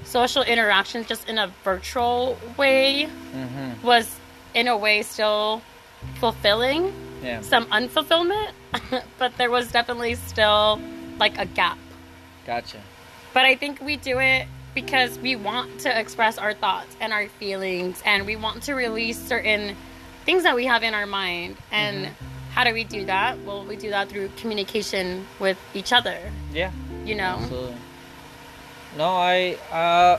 social 0.04 0.42
interactions 0.42 1.06
just 1.06 1.28
in 1.30 1.38
a 1.38 1.48
virtual 1.64 2.36
way 2.58 3.04
hmm 3.32 3.72
was 3.82 4.06
in 4.54 4.68
a 4.68 4.76
way 4.76 5.02
still 5.02 5.62
fulfilling 6.20 6.92
Yeah. 7.22 7.40
some 7.40 7.64
unfulfillment 7.66 8.50
but 9.18 9.36
there 9.38 9.50
was 9.50 9.70
definitely 9.72 10.14
still 10.14 10.80
like 11.18 11.36
a 11.38 11.46
gap 11.46 11.78
Gotcha. 12.46 12.78
but 13.34 13.44
i 13.44 13.54
think 13.56 13.80
we 13.80 13.96
do 13.96 14.18
it 14.20 14.46
because 14.74 15.18
we 15.18 15.36
want 15.36 15.80
to 15.80 16.00
express 16.00 16.38
our 16.38 16.54
thoughts 16.54 16.94
and 17.00 17.12
our 17.12 17.26
feelings 17.28 18.02
and 18.04 18.24
we 18.26 18.36
want 18.36 18.62
to 18.64 18.74
release 18.74 19.18
certain 19.18 19.74
things 20.24 20.42
that 20.44 20.54
we 20.54 20.66
have 20.66 20.82
in 20.82 20.94
our 20.94 21.06
mind 21.06 21.56
and 21.72 22.08
how 22.52 22.62
do 22.64 22.72
we 22.72 22.84
do 22.84 23.04
that 23.06 23.38
well 23.44 23.64
we 23.64 23.76
do 23.76 23.90
that 23.90 24.08
through 24.08 24.28
communication 24.36 25.26
with 25.40 25.58
each 25.74 25.92
other 25.92 26.18
Yeah. 26.52 26.70
you 27.04 27.14
know 27.14 27.36
Absolutely. 27.40 27.76
No, 28.96 29.08
I 29.14 29.58
uh, 29.70 30.18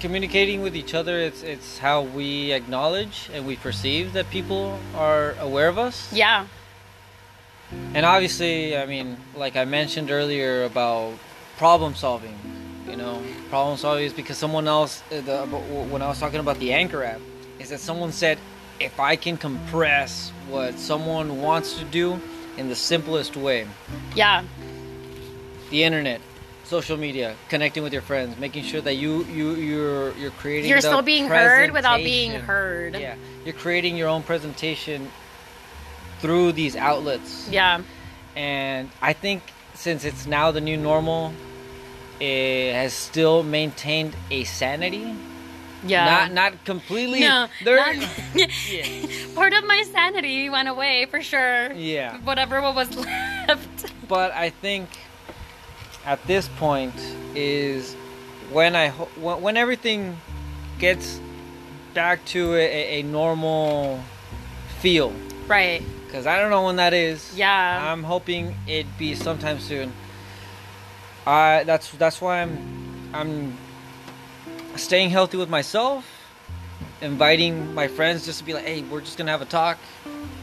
communicating 0.00 0.60
with 0.60 0.76
each 0.76 0.92
other. 0.92 1.18
It's 1.18 1.42
it's 1.42 1.78
how 1.78 2.02
we 2.02 2.52
acknowledge 2.52 3.30
and 3.32 3.46
we 3.46 3.56
perceive 3.56 4.12
that 4.12 4.28
people 4.28 4.78
are 4.94 5.34
aware 5.40 5.68
of 5.68 5.78
us. 5.78 6.12
yeah 6.12 6.46
And 7.94 8.04
obviously, 8.04 8.76
I 8.76 8.84
mean, 8.86 9.16
like 9.34 9.56
I 9.56 9.64
mentioned 9.64 10.10
earlier 10.10 10.64
about 10.64 11.14
problem 11.58 11.94
solving. 11.94 12.34
You 12.88 12.96
know, 12.96 13.22
problem 13.50 13.76
solving 13.76 14.04
is 14.06 14.12
because 14.14 14.38
someone 14.38 14.66
else. 14.66 15.02
uh, 15.12 15.20
The, 15.20 15.46
when 15.92 16.00
I 16.00 16.08
was 16.08 16.18
talking 16.18 16.40
about 16.40 16.58
the 16.58 16.72
Anchor 16.72 17.04
app, 17.04 17.20
is 17.58 17.68
that 17.68 17.80
someone 17.80 18.12
said, 18.12 18.38
if 18.80 18.98
I 18.98 19.16
can 19.16 19.36
compress 19.36 20.30
what 20.48 20.78
someone 20.78 21.42
wants 21.42 21.78
to 21.78 21.84
do 21.84 22.18
in 22.56 22.68
the 22.68 22.76
simplest 22.76 23.36
way, 23.36 23.66
yeah 24.14 24.42
the 25.70 25.84
internet, 25.84 26.20
social 26.64 26.96
media, 26.96 27.34
connecting 27.50 27.82
with 27.82 27.92
your 27.92 28.02
friends, 28.02 28.38
making 28.38 28.64
sure 28.64 28.80
that 28.80 28.94
you 28.94 29.24
you 29.24 29.54
you're 29.54 30.12
you're 30.16 30.30
creating. 30.30 30.70
you're 30.70 30.80
still 30.80 31.02
being 31.02 31.28
heard 31.28 31.72
without 31.72 31.98
being 31.98 32.32
heard 32.32 32.94
Yeah, 32.94 33.16
you're 33.44 33.54
creating 33.54 33.96
your 33.96 34.08
own 34.08 34.22
presentation 34.22 35.10
through 36.20 36.52
these 36.52 36.74
outlets, 36.74 37.48
yeah 37.50 37.82
and 38.34 38.88
I 39.02 39.12
think 39.12 39.42
since 39.74 40.04
it's 40.04 40.26
now 40.26 40.50
the 40.50 40.60
new 40.60 40.76
normal, 40.76 41.32
has 42.20 42.92
still 42.92 43.42
maintained 43.42 44.14
a 44.30 44.44
sanity. 44.44 45.14
yeah 45.86 46.04
Not 46.04 46.32
not 46.32 46.64
completely. 46.64 47.20
No, 47.20 47.46
not- 47.64 47.96
Yeah. 48.34 49.06
part 49.34 49.52
of 49.54 49.64
my 49.64 49.82
sanity 49.92 50.50
went 50.50 50.68
away 50.68 51.06
for 51.10 51.22
sure. 51.22 51.72
yeah. 51.72 52.18
Whatever 52.24 52.60
what 52.60 52.74
was 52.74 52.90
left. 53.06 53.92
but 54.08 54.32
I 54.32 54.50
think 54.50 54.88
at 56.04 56.18
this 56.26 56.48
point 56.58 56.94
is 57.34 57.94
when 58.50 58.74
I 58.74 58.90
when, 58.90 59.40
when 59.42 59.56
everything 59.56 60.16
gets 60.78 61.20
back 61.94 62.24
to 62.26 62.54
a, 62.54 62.98
a 62.98 63.02
normal 63.02 64.00
feel 64.80 65.12
Right. 65.46 65.82
because 66.06 66.26
I 66.26 66.38
don't 66.38 66.50
know 66.50 66.64
when 66.66 66.76
that 66.76 66.92
is. 66.92 67.32
Yeah. 67.36 67.92
I'm 67.92 68.02
hoping 68.04 68.54
it 68.66 68.86
be 68.98 69.14
sometime 69.14 69.60
soon. 69.60 69.92
I 71.28 71.64
that's 71.64 71.90
that's 71.92 72.22
why 72.22 72.40
I'm 72.40 72.58
I'm 73.12 73.58
staying 74.76 75.10
healthy 75.10 75.36
with 75.36 75.50
myself, 75.50 76.06
inviting 77.02 77.74
my 77.74 77.86
friends 77.86 78.24
just 78.24 78.38
to 78.38 78.44
be 78.44 78.54
like, 78.54 78.64
hey, 78.64 78.82
we're 78.82 79.02
just 79.02 79.18
gonna 79.18 79.30
have 79.30 79.42
a 79.42 79.46
talk, 79.46 79.78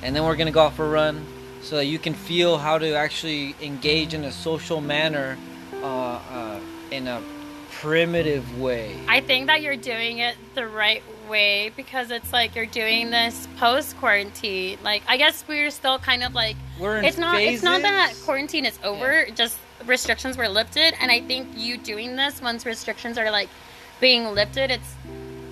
and 0.03 0.15
then 0.15 0.23
we're 0.23 0.35
gonna 0.35 0.51
go 0.51 0.61
out 0.61 0.73
for 0.73 0.85
a 0.85 0.89
run, 0.89 1.25
so 1.63 1.77
that 1.77 1.85
you 1.85 1.97
can 1.97 2.13
feel 2.13 2.59
how 2.59 2.77
to 2.77 2.93
actually 2.93 3.55
engage 3.63 4.13
in 4.13 4.25
a 4.25 4.31
social 4.31 4.79
manner, 4.79 5.39
uh, 5.81 5.87
uh, 5.87 6.59
in 6.91 7.07
a 7.07 7.19
primitive 7.71 8.59
way. 8.61 8.95
I 9.07 9.21
think 9.21 9.47
that 9.47 9.63
you're 9.63 9.75
doing 9.75 10.19
it 10.19 10.37
the 10.53 10.67
right 10.67 11.01
way 11.27 11.71
because 11.75 12.11
it's 12.11 12.31
like 12.31 12.55
you're 12.55 12.67
doing 12.67 13.09
this 13.09 13.47
post 13.57 13.97
quarantine. 13.97 14.77
Like 14.83 15.01
I 15.07 15.17
guess 15.17 15.43
we're 15.47 15.71
still 15.71 15.97
kind 15.97 16.23
of 16.23 16.35
like 16.35 16.55
We're 16.79 16.97
in 16.99 17.05
it's 17.05 17.17
not 17.17 17.41
it's 17.41 17.63
not 17.63 17.81
that 17.81 18.13
quarantine 18.23 18.65
is 18.65 18.77
over, 18.83 19.25
just 19.33 19.57
restrictions 19.87 20.37
were 20.37 20.47
lifted 20.49 20.93
and 21.01 21.11
I 21.11 21.21
think 21.21 21.47
you 21.55 21.77
doing 21.77 22.15
this 22.15 22.41
once 22.41 22.65
restrictions 22.65 23.17
are 23.17 23.31
like 23.31 23.49
being 24.01 24.25
lifted, 24.33 24.71
it's 24.71 24.93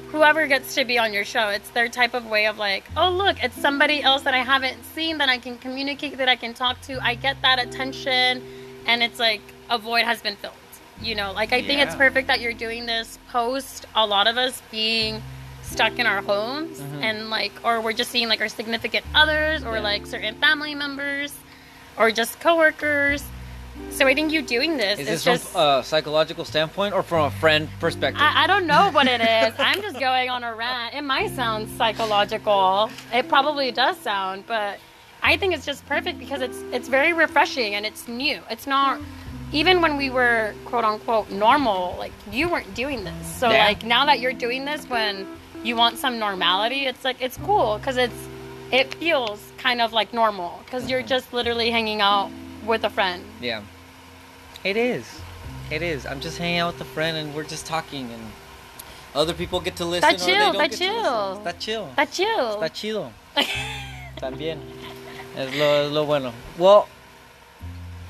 whoever 0.09 0.45
gets 0.47 0.75
to 0.75 0.85
be 0.85 0.99
on 0.99 1.11
your 1.13 1.25
show, 1.25 1.49
it's 1.49 1.69
their 1.71 1.87
type 1.89 2.13
of 2.13 2.25
way 2.27 2.45
of 2.47 2.57
like, 2.57 2.83
oh 2.95 3.09
look, 3.09 3.41
it's 3.43 3.59
somebody 3.59 4.01
else 4.01 4.23
that 4.23 4.33
I 4.33 4.39
haven't 4.39 4.83
seen 4.93 5.17
that 5.19 5.29
I 5.29 5.37
can 5.37 5.57
communicate 5.57 6.17
that 6.17 6.29
I 6.29 6.35
can 6.35 6.53
talk 6.53 6.79
to. 6.81 7.03
I 7.03 7.15
get 7.15 7.41
that 7.41 7.59
attention 7.59 8.41
and 8.85 9.01
it's 9.01 9.19
like 9.19 9.41
a 9.69 9.77
void 9.77 10.03
has 10.05 10.21
been 10.21 10.35
filled. 10.35 10.53
You 11.01 11.15
know, 11.15 11.31
like 11.31 11.51
I 11.53 11.61
think 11.61 11.81
it's 11.81 11.95
perfect 11.95 12.27
that 12.27 12.39
you're 12.41 12.53
doing 12.53 12.85
this 12.85 13.17
post 13.31 13.85
a 13.95 14.05
lot 14.05 14.27
of 14.27 14.37
us 14.37 14.61
being 14.71 15.21
stuck 15.63 15.97
in 15.97 16.05
our 16.05 16.21
homes 16.21 16.79
Mhm. 16.79 17.01
and 17.01 17.29
like 17.29 17.51
or 17.63 17.81
we're 17.81 17.93
just 17.93 18.11
seeing 18.11 18.27
like 18.27 18.41
our 18.41 18.49
significant 18.49 19.05
others 19.15 19.63
or 19.63 19.75
Yeah. 19.75 19.81
like 19.81 20.05
certain 20.05 20.35
family 20.35 20.75
members 20.75 21.33
or 21.97 22.11
just 22.11 22.39
coworkers. 22.39 23.23
So 23.89 24.07
I 24.07 24.13
think 24.15 24.31
you 24.31 24.41
doing 24.41 24.77
this 24.77 24.99
Is 24.99 25.07
is 25.07 25.23
this 25.23 25.41
just 25.41 25.51
from 25.51 25.61
a 25.61 25.83
psychological 25.83 26.45
standpoint 26.45 26.93
or 26.93 27.03
from 27.03 27.25
a 27.25 27.31
friend 27.31 27.69
perspective? 27.79 28.21
I, 28.21 28.43
I 28.43 28.47
don't 28.47 28.65
know 28.67 28.91
what 28.91 29.07
it 29.07 29.21
is. 29.21 29.53
I'm 29.59 29.81
just 29.81 29.99
going 29.99 30.29
on 30.29 30.43
a 30.43 30.53
rant. 30.53 30.95
It 30.95 31.03
might 31.03 31.31
sound 31.31 31.69
psychological. 31.77 32.89
It 33.13 33.27
probably 33.29 33.71
does 33.71 33.97
sound, 33.97 34.45
but 34.47 34.79
I 35.21 35.37
think 35.37 35.53
it's 35.53 35.65
just 35.65 35.85
perfect 35.85 36.19
because 36.19 36.41
it's 36.41 36.61
it's 36.71 36.87
very 36.87 37.13
refreshing 37.13 37.75
and 37.75 37.85
it's 37.85 38.07
new. 38.07 38.41
It's 38.49 38.67
not 38.67 38.99
even 39.51 39.81
when 39.81 39.97
we 39.97 40.09
were 40.09 40.53
quote 40.65 40.83
unquote 40.83 41.29
normal, 41.31 41.95
like 41.97 42.11
you 42.31 42.49
weren't 42.49 42.73
doing 42.73 43.03
this. 43.03 43.27
So 43.39 43.49
Yeah. 43.51 43.65
like 43.65 43.83
now 43.85 44.05
that 44.05 44.19
you're 44.19 44.33
doing 44.33 44.65
this 44.65 44.85
when 44.89 45.27
you 45.63 45.75
want 45.75 45.97
some 45.97 46.19
normality, 46.19 46.85
it's 46.87 47.03
like 47.05 47.21
it's 47.21 47.37
cool 47.37 47.77
because 47.77 47.97
it's 47.97 48.27
it 48.71 48.93
feels 48.95 49.39
kind 49.57 49.81
of 49.81 49.93
like 49.93 50.13
normal 50.13 50.59
because 50.65 50.89
you're 50.89 51.03
just 51.03 51.31
literally 51.31 51.69
hanging 51.69 52.01
out 52.01 52.29
with 52.65 52.83
a 52.83 52.89
friend. 52.89 53.23
Yeah. 53.41 53.61
It 54.63 54.77
is. 54.77 55.19
It 55.71 55.81
is. 55.81 56.05
I'm 56.05 56.19
just 56.19 56.37
hanging 56.37 56.59
out 56.59 56.73
with 56.73 56.81
a 56.81 56.85
friend 56.93 57.17
and 57.17 57.33
we're 57.35 57.43
just 57.43 57.65
talking 57.65 58.11
and 58.11 58.21
other 59.15 59.33
people 59.33 59.59
get 59.59 59.75
to 59.77 59.85
listen. 59.85 60.09
Está 60.09 60.19
they 60.19 60.25
chill, 60.25 60.53
está 60.53 60.77
chill. 60.77 61.37
Está 61.37 61.59
chill. 61.59 61.87
That's 61.95 62.19
you. 62.19 62.27
Está 62.27 62.69
chido. 62.73 63.11
También. 64.17 64.59
Es 65.35 65.55
lo, 65.55 65.65
es 65.85 65.91
lo 65.91 66.05
bueno. 66.05 66.31
Well, 66.57 66.87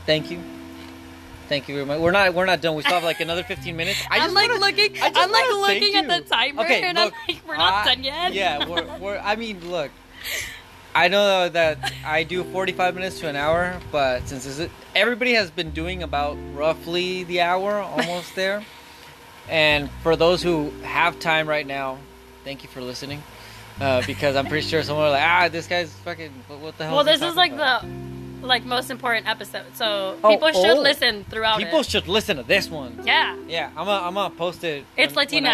thank 0.06 0.30
you. 0.32 0.40
Thank 1.50 1.68
you 1.68 1.76
very 1.76 1.86
much. 1.86 2.00
We're 2.00 2.12
not 2.12 2.34
we're 2.34 2.46
not 2.46 2.62
done. 2.62 2.76
We 2.76 2.84
still 2.84 2.96
have 2.96 3.04
like 3.04 3.20
another 3.20 3.44
15 3.44 3.76
minutes. 3.76 4.02
I 4.10 4.16
I'm 4.18 4.22
just 4.24 4.36
like 4.36 4.50
wanna- 4.50 4.62
looking. 4.62 4.98
I 5.02 5.12
I'm 5.14 5.32
like 5.32 5.50
looking 5.50 5.96
at 5.96 6.04
you. 6.04 6.10
the 6.10 6.22
timer, 6.22 6.62
Okay, 6.64 6.84
and 6.84 6.98
look, 6.98 7.14
I'm 7.14 7.36
like, 7.36 7.48
we're 7.48 7.58
not 7.58 7.74
I- 7.86 7.96
done 7.96 8.04
yet. 8.04 8.34
Yeah, 8.34 8.68
we're, 8.68 8.98
we're 9.00 9.18
I 9.20 9.36
mean, 9.36 9.60
look. 9.70 9.92
I 10.96 11.08
know 11.08 11.50
that 11.50 11.92
I 12.06 12.24
do 12.24 12.44
45 12.44 12.96
minutes 12.96 13.20
to 13.22 13.28
an 13.28 13.36
hour, 13.36 13.80
but 13.92 14.28
since 14.28 14.46
this 14.46 14.60
is, 14.60 14.70
everybody 14.96 15.34
has 15.34 15.50
been 15.50 15.72
doing 15.72 16.04
about 16.04 16.38
roughly 16.54 17.24
the 17.24 17.42
hour, 17.42 17.80
almost 17.80 18.36
there. 18.36 18.64
And 19.50 19.90
for 20.02 20.16
those 20.16 20.42
who 20.44 20.70
have 20.84 21.20
time 21.20 21.50
right 21.50 21.66
now, 21.66 21.98
thank 22.44 22.64
you 22.64 22.70
for 22.70 22.82
listening. 22.82 23.24
Uh, 23.82 24.04
because 24.06 24.36
I'm 24.36 24.46
pretty 24.46 24.68
sure 24.68 24.84
someone 24.84 25.06
will 25.06 25.12
like, 25.14 25.24
ah, 25.24 25.50
this 25.50 25.68
guy's 25.68 25.92
fucking, 25.92 26.32
what, 26.48 26.78
the 26.78 26.86
hell? 26.86 26.96
Well, 26.98 27.08
is 27.08 27.20
this 27.20 27.32
is 27.32 27.36
like 27.36 27.52
about?" 27.54 27.82
the 27.82 27.88
like 28.48 28.66
most 28.66 28.92
important 28.92 29.28
episode, 29.28 29.66
so 29.74 30.18
Oh, 30.24 30.30
people 30.30 30.52
should 30.52 30.78
oh. 30.78 30.82
listen 30.82 31.24
throughout 31.24 31.58
People 31.60 31.80
it. 31.80 31.86
should 31.86 32.08
listen 32.08 32.38
to 32.38 32.44
this 32.44 32.70
one. 32.70 33.00
yeah, 33.06 33.38
Yeah, 33.48 33.70
I'm 33.70 33.86
gonna, 33.86 34.06
I'm 34.06 34.14
gonna 34.14 34.36
post 34.36 34.64
it. 34.64 34.86
It's 34.98 35.16
when, 35.16 35.28
when 35.28 35.46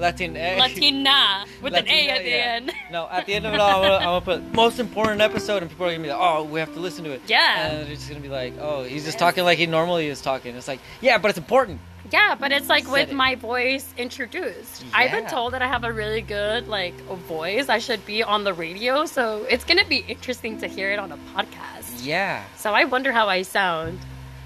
Latina. 0.00 0.56
Latina 0.58 1.44
with 1.62 1.74
an 1.74 1.86
A 1.88 2.08
at 2.08 2.22
the 2.22 2.28
yeah. 2.28 2.36
end. 2.56 2.72
No, 2.90 3.08
at 3.10 3.26
the 3.26 3.34
end 3.34 3.46
of 3.46 3.54
it 3.54 3.60
all, 3.60 3.82
I'm 3.82 3.88
gonna, 3.88 3.96
I'm 3.96 4.22
gonna 4.22 4.42
put 4.42 4.54
most 4.54 4.78
important 4.78 5.20
episode, 5.20 5.62
and 5.62 5.70
people 5.70 5.86
are 5.86 5.90
gonna 5.90 6.02
be 6.02 6.08
like, 6.10 6.18
"Oh, 6.20 6.44
we 6.44 6.58
have 6.60 6.72
to 6.74 6.80
listen 6.80 7.04
to 7.04 7.10
it." 7.12 7.22
Yeah. 7.26 7.68
And 7.68 7.86
they're 7.86 7.94
just 7.94 8.08
gonna 8.08 8.20
be 8.20 8.28
like, 8.28 8.54
"Oh, 8.58 8.82
he's 8.82 9.04
just 9.04 9.18
talking 9.18 9.44
like 9.44 9.58
he 9.58 9.66
normally 9.66 10.08
is 10.08 10.20
talking." 10.20 10.56
It's 10.56 10.68
like, 10.68 10.80
yeah, 11.00 11.18
but 11.18 11.28
it's 11.28 11.38
important. 11.38 11.80
Yeah, 12.10 12.34
but 12.34 12.50
it's 12.50 12.68
like 12.68 12.90
with 12.90 13.10
it. 13.10 13.14
my 13.14 13.34
voice 13.36 13.86
introduced. 13.96 14.84
I've 14.92 15.12
been 15.12 15.26
told 15.28 15.52
that 15.52 15.62
I 15.62 15.68
have 15.68 15.84
a 15.84 15.92
really 15.92 16.22
good 16.22 16.66
like 16.66 16.94
voice. 17.28 17.68
I 17.68 17.78
should 17.78 18.04
be 18.06 18.22
on 18.22 18.42
the 18.42 18.52
radio, 18.54 19.04
so 19.06 19.46
it's 19.48 19.64
gonna 19.64 19.84
be 19.86 19.98
interesting 20.08 20.58
to 20.60 20.66
hear 20.66 20.90
it 20.90 20.98
on 20.98 21.12
a 21.12 21.18
podcast. 21.34 22.04
Yeah, 22.04 22.42
So 22.56 22.72
I 22.72 22.84
wonder 22.84 23.12
how 23.12 23.28
I 23.28 23.42
sound. 23.42 23.98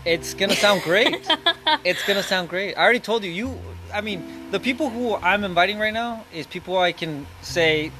it's 0.04 0.34
gonna 0.34 0.56
sound 0.56 0.82
great. 0.82 1.16
it's 1.84 2.04
gonna 2.06 2.22
sound 2.22 2.48
great. 2.50 2.74
I 2.76 2.82
already 2.82 3.00
told 3.00 3.24
you. 3.24 3.30
You, 3.30 3.58
I 3.92 4.00
mean, 4.00 4.50
the 4.50 4.60
people 4.60 4.90
who 4.90 5.14
I'm 5.16 5.44
inviting 5.44 5.78
right 5.78 5.92
now 5.92 6.24
is 6.32 6.46
people 6.46 6.78
I 6.78 6.92
can 6.92 7.26
say 7.42 7.90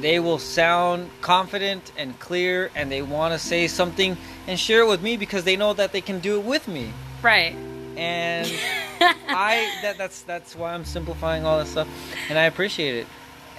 they 0.00 0.20
will 0.20 0.38
sound 0.38 1.10
confident 1.20 1.92
and 1.96 2.18
clear, 2.20 2.70
and 2.74 2.90
they 2.90 3.02
want 3.02 3.32
to 3.34 3.38
say 3.38 3.66
something 3.66 4.16
and 4.46 4.58
share 4.58 4.82
it 4.82 4.88
with 4.88 5.02
me 5.02 5.16
because 5.16 5.44
they 5.44 5.56
know 5.56 5.72
that 5.74 5.92
they 5.92 6.00
can 6.00 6.20
do 6.20 6.38
it 6.38 6.44
with 6.44 6.68
me. 6.68 6.92
Right. 7.22 7.56
and 7.96 8.46
I 9.00 9.78
that 9.82 9.98
that's 9.98 10.22
that's 10.22 10.54
why 10.54 10.72
I'm 10.72 10.84
simplifying 10.84 11.44
all 11.44 11.58
this 11.58 11.70
stuff, 11.70 11.88
and 12.28 12.38
I 12.38 12.44
appreciate 12.44 12.94
it, 12.94 13.06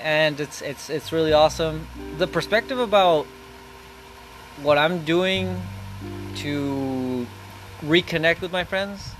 and 0.02 0.40
it's 0.40 0.62
it's 0.62 0.90
it's 0.90 1.12
really 1.12 1.34
awesome. 1.34 1.88
The 2.18 2.28
perspective 2.28 2.80
about 2.80 3.26
what 4.62 4.78
I'm 4.78 5.04
doing 5.04 5.62
to 6.38 7.28
reconnect 7.82 8.42
with 8.42 8.52
my 8.52 8.64
friends, 8.64 9.14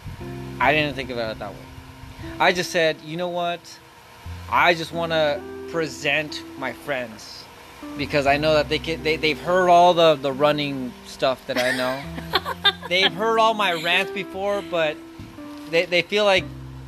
I 0.60 0.74
didn't 0.74 0.96
think 0.96 1.10
about 1.10 1.32
it 1.32 1.40
that 1.40 1.52
way. 1.52 1.69
I 2.40 2.52
just 2.54 2.72
said, 2.72 2.98
you 3.04 3.18
know 3.18 3.30
what, 3.30 3.60
I 4.50 4.74
just 4.74 4.92
want 4.94 5.12
to 5.12 5.42
present 5.72 6.42
my 6.58 6.74
friends 6.74 7.46
because 7.98 8.26
I 8.26 8.38
know 8.38 8.56
that 8.56 8.68
they 8.70 8.80
can 8.80 9.04
they 9.04 9.16
they've 9.16 9.40
heard 9.40 9.70
all 9.70 9.94
the 9.94 10.16
the 10.16 10.32
running 10.32 10.92
stuff 11.06 11.46
that 11.48 11.58
I 11.58 11.76
know. 11.78 12.72
they've 12.90 13.12
heard 13.14 13.40
all 13.40 13.54
my 13.54 13.74
rants 13.74 14.12
before, 14.12 14.62
but 14.70 14.98
they, 15.70 15.86
they 15.86 16.02
feel 16.02 16.26
like 16.26 16.46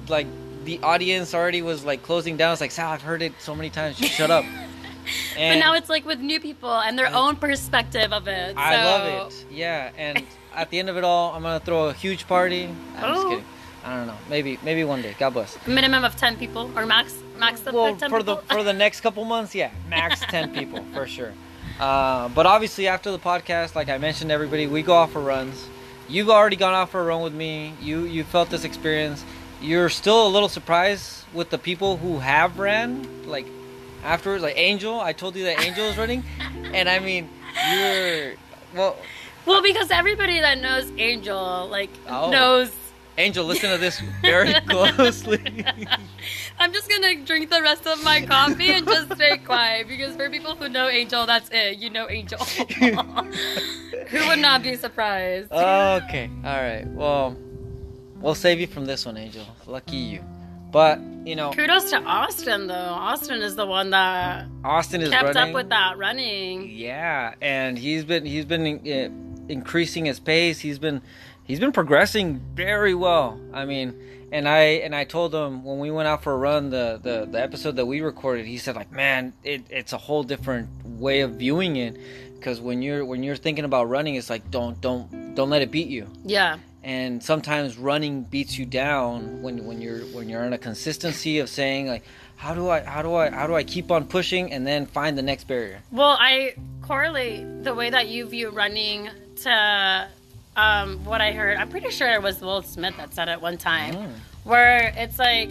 like 0.07 0.27
the 0.65 0.79
audience 0.83 1.33
already 1.33 1.61
was 1.61 1.85
like 1.85 2.03
closing 2.03 2.37
down. 2.37 2.51
It's 2.53 2.61
like 2.61 2.71
Sal, 2.71 2.91
I've 2.91 3.01
heard 3.01 3.21
it 3.21 3.33
so 3.39 3.55
many 3.55 3.69
times. 3.69 3.97
Just 3.97 4.13
shut 4.13 4.31
up. 4.31 4.45
but 5.35 5.55
now 5.55 5.73
it's 5.73 5.89
like 5.89 6.05
with 6.05 6.19
new 6.19 6.39
people 6.39 6.73
and 6.73 6.97
their 6.97 7.13
own 7.13 7.35
perspective 7.35 8.11
of 8.13 8.27
it. 8.27 8.55
I 8.57 8.75
so- 8.75 8.83
love 8.83 9.31
it. 9.31 9.45
Yeah, 9.51 9.91
and 9.97 10.23
at 10.55 10.69
the 10.69 10.79
end 10.79 10.89
of 10.89 10.97
it 10.97 11.03
all, 11.03 11.33
I'm 11.33 11.41
gonna 11.43 11.59
throw 11.59 11.87
a 11.89 11.93
huge 11.93 12.27
party. 12.27 12.65
I'm 12.97 13.13
just 13.13 13.25
Oh. 13.25 13.29
kidding. 13.29 13.45
I 13.83 13.95
don't 13.97 14.07
know. 14.07 14.17
Maybe 14.29 14.59
maybe 14.63 14.83
one 14.83 15.01
day. 15.01 15.15
God 15.17 15.31
bless. 15.33 15.57
Minimum 15.67 16.03
of 16.03 16.15
ten 16.15 16.37
people 16.37 16.71
or 16.77 16.85
max 16.85 17.15
max 17.37 17.65
of 17.65 17.73
Well, 17.73 17.95
for 17.95 18.19
people. 18.19 18.23
the 18.23 18.35
for 18.53 18.63
the 18.63 18.73
next 18.73 19.01
couple 19.01 19.25
months, 19.25 19.55
yeah, 19.55 19.71
max 19.89 20.19
ten 20.29 20.53
people 20.53 20.83
for 20.93 21.07
sure. 21.07 21.33
Uh, 21.79 22.29
but 22.29 22.45
obviously, 22.45 22.87
after 22.87 23.11
the 23.11 23.19
podcast, 23.19 23.73
like 23.75 23.89
I 23.89 23.97
mentioned, 23.97 24.29
to 24.29 24.33
everybody, 24.35 24.67
we 24.67 24.83
go 24.83 24.93
off 24.93 25.11
for 25.13 25.19
runs. 25.21 25.67
You've 26.07 26.29
already 26.29 26.57
gone 26.57 26.73
off 26.73 26.91
for 26.91 26.99
a 27.01 27.03
run 27.05 27.21
with 27.23 27.33
me. 27.33 27.73
You 27.81 28.03
you 28.03 28.23
felt 28.23 28.49
this 28.49 28.63
experience. 28.63 29.23
You're 29.61 29.89
still 29.89 30.27
a 30.27 30.29
little 30.29 30.49
surprised 30.49 31.23
with 31.33 31.49
the 31.49 31.57
people 31.57 31.97
who 31.97 32.19
have 32.19 32.59
ran, 32.59 33.27
like 33.27 33.47
afterwards, 34.03 34.43
like 34.43 34.57
Angel. 34.57 34.99
I 34.99 35.13
told 35.13 35.35
you 35.35 35.45
that 35.45 35.59
Angel 35.61 35.85
is 35.85 35.97
running, 35.97 36.23
and 36.73 36.87
I 36.89 36.99
mean, 36.99 37.29
you're 37.71 38.33
well. 38.75 38.95
well, 39.45 39.61
because 39.63 39.89
everybody 39.91 40.39
that 40.41 40.59
knows 40.59 40.91
Angel 40.97 41.67
like 41.71 41.89
Oh. 42.07 42.29
knows. 42.29 42.71
Angel, 43.21 43.45
listen 43.45 43.69
to 43.69 43.77
this 43.77 43.99
very 44.21 44.53
closely. 44.67 45.39
I'm 46.57 46.73
just 46.73 46.89
gonna 46.89 47.23
drink 47.23 47.51
the 47.51 47.61
rest 47.61 47.85
of 47.85 48.03
my 48.03 48.25
coffee 48.25 48.71
and 48.71 48.85
just 48.85 49.13
stay 49.13 49.37
quiet 49.37 49.87
because 49.87 50.15
for 50.15 50.27
people 50.29 50.55
who 50.55 50.67
know 50.67 50.89
Angel, 50.89 51.27
that's 51.27 51.47
it. 51.51 51.77
You 51.77 51.91
know 51.91 52.09
Angel. 52.09 52.39
who 52.79 54.27
would 54.27 54.39
not 54.39 54.63
be 54.63 54.75
surprised? 54.75 55.51
okay, 55.51 56.31
all 56.43 56.61
right. 56.61 56.85
Well, 56.87 57.37
we'll 58.21 58.33
save 58.33 58.59
you 58.59 58.65
from 58.65 58.85
this 58.85 59.05
one, 59.05 59.17
Angel. 59.17 59.45
Lucky 59.67 59.97
you. 59.97 60.23
But 60.71 60.99
you 61.25 61.35
know, 61.35 61.51
Kudos 61.51 61.91
to 61.91 62.01
Austin 62.01 62.65
though. 62.65 62.73
Austin 62.73 63.43
is 63.43 63.55
the 63.55 63.67
one 63.67 63.91
that 63.91 64.47
Austin 64.63 65.01
is 65.01 65.09
kept 65.09 65.35
running. 65.35 65.49
up 65.49 65.53
with 65.53 65.69
that 65.69 65.97
running. 65.99 66.71
Yeah, 66.71 67.35
and 67.39 67.77
he's 67.77 68.03
been 68.03 68.25
he's 68.25 68.45
been 68.45 68.79
uh, 68.79 69.51
increasing 69.51 70.05
his 70.05 70.19
pace. 70.19 70.59
He's 70.59 70.79
been 70.79 71.03
he's 71.43 71.59
been 71.59 71.71
progressing 71.71 72.41
very 72.53 72.93
well. 72.95 73.39
I 73.53 73.65
mean, 73.65 73.95
and 74.31 74.47
I 74.47 74.59
and 74.85 74.95
I 74.95 75.03
told 75.03 75.33
him 75.35 75.63
when 75.63 75.79
we 75.79 75.91
went 75.91 76.07
out 76.07 76.23
for 76.23 76.33
a 76.33 76.37
run, 76.37 76.69
the 76.69 76.99
the, 77.01 77.27
the 77.29 77.41
episode 77.41 77.75
that 77.77 77.85
we 77.85 78.01
recorded, 78.01 78.45
he 78.45 78.57
said 78.57 78.75
like, 78.75 78.91
man, 78.91 79.33
it, 79.43 79.63
it's 79.69 79.93
a 79.93 79.97
whole 79.97 80.23
different 80.23 80.69
way 80.85 81.21
of 81.21 81.31
viewing 81.33 81.75
it. 81.75 81.97
Because 82.35 82.59
when 82.59 82.81
you're 82.81 83.05
when 83.05 83.23
you're 83.23 83.35
thinking 83.35 83.65
about 83.65 83.89
running, 83.89 84.15
it's 84.15 84.29
like 84.29 84.49
don't 84.49 84.79
don't 84.81 85.35
don't 85.35 85.49
let 85.49 85.61
it 85.61 85.69
beat 85.71 85.87
you. 85.89 86.07
Yeah. 86.25 86.57
and 86.83 87.21
sometimes 87.23 87.77
running 87.77 88.23
beats 88.23 88.57
you 88.57 88.65
down 88.65 89.43
when 89.43 89.65
when 89.65 89.79
you're 89.81 89.99
when 90.15 90.27
you're 90.29 90.43
in 90.43 90.53
a 90.53 90.57
consistency 90.57 91.37
of 91.37 91.47
saying 91.47 91.85
like 91.87 92.03
how 92.37 92.55
do 92.55 92.67
I 92.69 92.81
how 92.81 93.03
do 93.03 93.13
I 93.13 93.29
how 93.29 93.45
do 93.45 93.53
I 93.53 93.63
keep 93.63 93.91
on 93.91 94.05
pushing 94.07 94.51
and 94.51 94.65
then 94.65 94.87
find 94.87 95.15
the 95.17 95.21
next 95.21 95.43
barrier. 95.47 95.81
Well, 95.91 96.17
I 96.19 96.55
correlate 96.81 97.63
the 97.63 97.75
way 97.75 97.91
that 97.91 98.07
you 98.07 98.25
view 98.27 98.49
running 98.49 99.09
to 99.43 100.07
um, 100.55 101.03
what 101.05 101.21
I 101.21 101.31
heard. 101.31 101.57
I'm 101.57 101.69
pretty 101.69 101.89
sure 101.91 102.09
it 102.11 102.21
was 102.21 102.41
Will 102.41 102.61
Smith 102.61 102.95
that 102.97 103.13
said 103.13 103.29
it 103.29 103.41
one 103.41 103.57
time, 103.57 103.93
Mm. 103.95 104.09
where 104.43 104.93
it's 104.97 105.17
like 105.19 105.49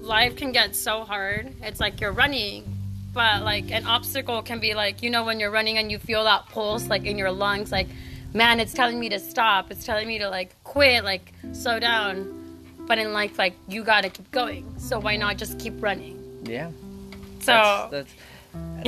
life 0.00 0.36
can 0.36 0.52
get 0.52 0.76
so 0.76 1.04
hard. 1.04 1.52
It's 1.62 1.80
like 1.80 2.00
you're 2.00 2.12
running, 2.12 2.64
but 3.12 3.42
like 3.42 3.70
an 3.70 3.86
obstacle 3.86 4.42
can 4.42 4.60
be 4.60 4.74
like 4.74 5.02
you 5.02 5.10
know 5.10 5.24
when 5.24 5.40
you're 5.40 5.50
running 5.50 5.78
and 5.78 5.90
you 5.90 5.98
feel 5.98 6.24
that 6.24 6.46
pulse 6.50 6.88
like 6.88 7.04
in 7.04 7.18
your 7.18 7.32
lungs, 7.32 7.72
like 7.72 7.88
man, 8.34 8.60
it's 8.60 8.72
telling 8.74 9.00
me 9.00 9.08
to 9.08 9.18
stop. 9.18 9.70
It's 9.70 9.84
telling 9.84 10.06
me 10.06 10.18
to 10.18 10.28
like 10.28 10.54
quit, 10.62 11.04
like 11.04 11.32
slow 11.52 11.78
down. 11.80 12.32
But 12.86 12.98
in 12.98 13.12
life, 13.12 13.38
like 13.38 13.54
you 13.68 13.82
gotta 13.82 14.10
keep 14.10 14.30
going. 14.30 14.64
So 14.78 15.00
why 15.00 15.16
not 15.16 15.38
just 15.38 15.58
keep 15.58 15.82
running? 15.82 16.22
Yeah. 16.44 16.70
So 17.40 17.52
that's, 17.52 17.90
that's 17.90 18.12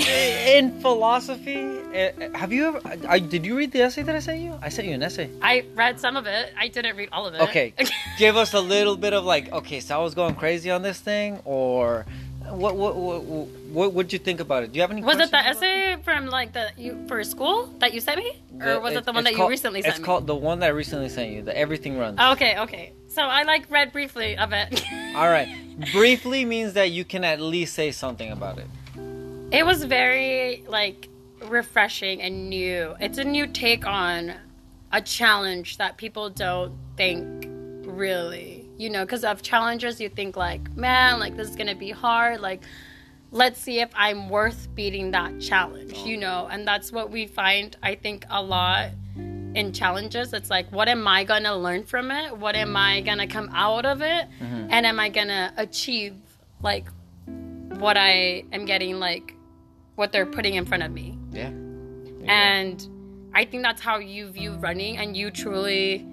in 0.57 0.81
philosophy. 0.81 1.57
eh, 1.93 2.13
eh, 2.21 2.29
Have 2.35 2.53
you 2.53 2.67
ever? 2.69 2.81
I, 3.09 3.19
did 3.19 3.45
you 3.47 3.57
read 3.57 3.73
the 3.73 3.83
essay 3.83 4.03
that 4.03 4.15
I 4.15 4.21
sent 4.21 4.41
you? 4.41 4.55
I 4.63 4.69
sent 4.69 4.89
you 4.89 4.95
an 4.95 5.03
essay. 5.03 5.31
I 5.43 5.65
read 5.75 5.99
some 6.01 6.17
of 6.17 6.27
it. 6.27 6.53
I 6.59 6.69
didn't 6.69 6.97
read 6.97 7.09
all 7.13 7.27
of 7.27 7.35
it. 7.35 7.41
Okay, 7.43 7.75
give 8.19 8.37
us 8.37 8.55
a 8.55 8.61
little 8.61 8.97
bit 8.97 9.13
of 9.13 9.25
like, 9.25 9.51
okay, 9.53 9.81
so 9.81 9.99
I 9.99 10.03
was 10.03 10.15
going 10.15 10.35
crazy 10.35 10.71
on 10.71 10.83
this 10.83 11.01
thing, 11.01 11.41
or 11.45 12.07
what? 12.51 12.77
What? 12.77 12.97
What? 12.97 13.23
What 13.69 13.93
What'd 13.93 14.13
you 14.13 14.19
think 14.19 14.41
about 14.41 14.63
it? 14.63 14.73
Do 14.73 14.77
you 14.79 14.83
have 14.83 14.91
any? 14.91 15.03
Was 15.03 15.19
it 15.19 15.31
the 15.31 15.39
essay 15.39 15.97
from 16.03 16.27
like 16.27 16.53
the 16.53 16.71
you 16.77 17.05
for 17.09 17.23
school 17.25 17.67
that 17.81 17.93
you 17.93 18.01
sent 18.01 18.19
me, 18.19 18.43
or 18.61 18.75
The- 18.75 18.81
was 18.81 18.95
it 18.95 19.05
the 19.05 19.13
one 19.13 19.25
that 19.25 19.35
called- 19.35 19.49
you 19.49 19.51
recently 19.51 19.83
sent 19.83 19.91
It's 19.93 19.99
me? 20.01 20.05
called 20.05 20.27
the 20.27 20.35
one 20.35 20.61
that 20.61 20.67
I 20.67 20.71
recently 20.71 21.09
sent 21.11 21.33
you. 21.33 21.43
The 21.43 21.57
Everything 21.57 21.99
Runs. 21.99 22.19
Okay, 22.19 22.59
okay. 22.61 22.93
So 23.09 23.23
I 23.23 23.43
like 23.43 23.71
read 23.71 23.93
briefly 23.93 24.37
of 24.39 24.53
it. 24.53 24.83
All 25.15 25.29
right. 25.29 25.49
Briefly 25.93 26.45
means 26.45 26.73
that 26.73 26.91
you 26.91 27.05
can 27.05 27.23
at 27.25 27.41
least 27.41 27.75
say 27.75 27.91
something 27.93 28.31
about 28.33 28.59
it. 28.59 28.67
It 29.51 29.65
was 29.65 29.85
very 29.85 30.63
like 30.69 31.09
refreshing 31.49 32.21
and 32.21 32.51
new. 32.51 32.95
It's 33.01 33.17
a 33.17 33.25
new 33.25 33.47
take 33.47 33.87
on 33.87 34.35
a 34.93 35.01
challenge 35.01 35.79
that 35.79 35.97
people 35.97 36.29
don't 36.29 36.77
think 36.97 37.47
really, 37.87 38.69
you 38.77 38.91
know, 38.91 39.07
because 39.07 39.25
of 39.25 39.41
challenges 39.41 40.01
you 40.01 40.11
think 40.11 40.37
like, 40.37 40.77
man, 40.77 41.19
like 41.19 41.35
this 41.37 41.49
is 41.49 41.57
gonna 41.57 41.75
be 41.75 41.91
hard. 41.91 42.41
Like, 42.41 42.63
let's 43.31 43.59
see 43.59 43.81
if 43.81 43.89
I'm 43.95 44.29
worth 44.29 44.69
beating 44.75 45.13
that 45.13 45.41
challenge, 45.41 45.97
you 45.99 46.19
oh. 46.19 46.21
know. 46.21 46.49
And 46.51 46.69
that's 46.69 46.93
what 46.93 47.11
we 47.11 47.27
find, 47.27 47.75
I 47.83 47.95
think, 47.95 48.27
a 48.29 48.43
lot 48.43 48.91
in 49.17 49.73
challenges. 49.73 50.35
It's 50.35 50.51
like, 50.51 50.71
what 50.71 50.89
am 50.89 51.09
I 51.09 51.25
gonna 51.25 51.57
learn 51.57 51.85
from 51.85 52.11
it? 52.11 52.37
What 52.37 52.55
am 52.55 52.77
I 52.77 53.01
gonna 53.01 53.27
come 53.27 53.49
out 53.55 53.87
of 53.87 54.03
it? 54.03 54.27
Mm-hmm. 54.43 54.69
And 54.71 54.85
am 54.85 55.01
I 55.01 55.09
gonna 55.09 55.55
achieve 55.57 56.17
like 56.63 56.87
what 57.79 57.97
I 57.97 58.45
am 58.53 58.67
getting 58.67 58.99
like 59.01 59.35
what 59.99 60.13
they're 60.13 60.27
putting 60.27 60.55
in 60.55 60.65
front 60.65 60.83
of 60.85 60.93
me. 60.93 61.19
Yeah. 61.33 61.51
And 62.27 62.87
I 63.35 63.45
think 63.45 63.63
that's 63.63 63.81
how 63.81 63.99
you 63.99 64.29
view 64.29 64.53
running 64.55 64.97
and 64.97 65.17
you 65.17 65.31
truly 65.31 66.07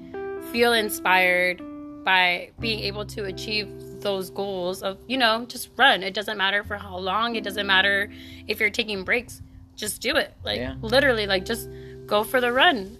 feel 0.51 0.73
inspired 0.73 1.61
by 2.03 2.51
being 2.59 2.79
able 2.79 3.05
to 3.05 3.25
achieve 3.25 3.67
those 4.01 4.29
goals 4.29 4.81
of, 4.83 4.97
you 5.07 5.17
know, 5.17 5.45
just 5.47 5.69
run. 5.77 6.03
It 6.03 6.13
doesn't 6.13 6.37
matter 6.37 6.63
for 6.63 6.77
how 6.77 6.97
long, 6.97 7.35
it 7.35 7.43
doesn't 7.43 7.65
matter 7.67 8.11
if 8.47 8.59
you're 8.59 8.69
taking 8.69 9.03
breaks. 9.03 9.41
just 9.75 10.01
do 10.01 10.15
it. 10.15 10.33
Like 10.43 10.57
Yeah. 10.59 10.75
literally, 10.81 11.27
like 11.27 11.43
just 11.43 11.67
go 12.05 12.23
for 12.23 12.39
the 12.39 12.51
run. 12.53 12.97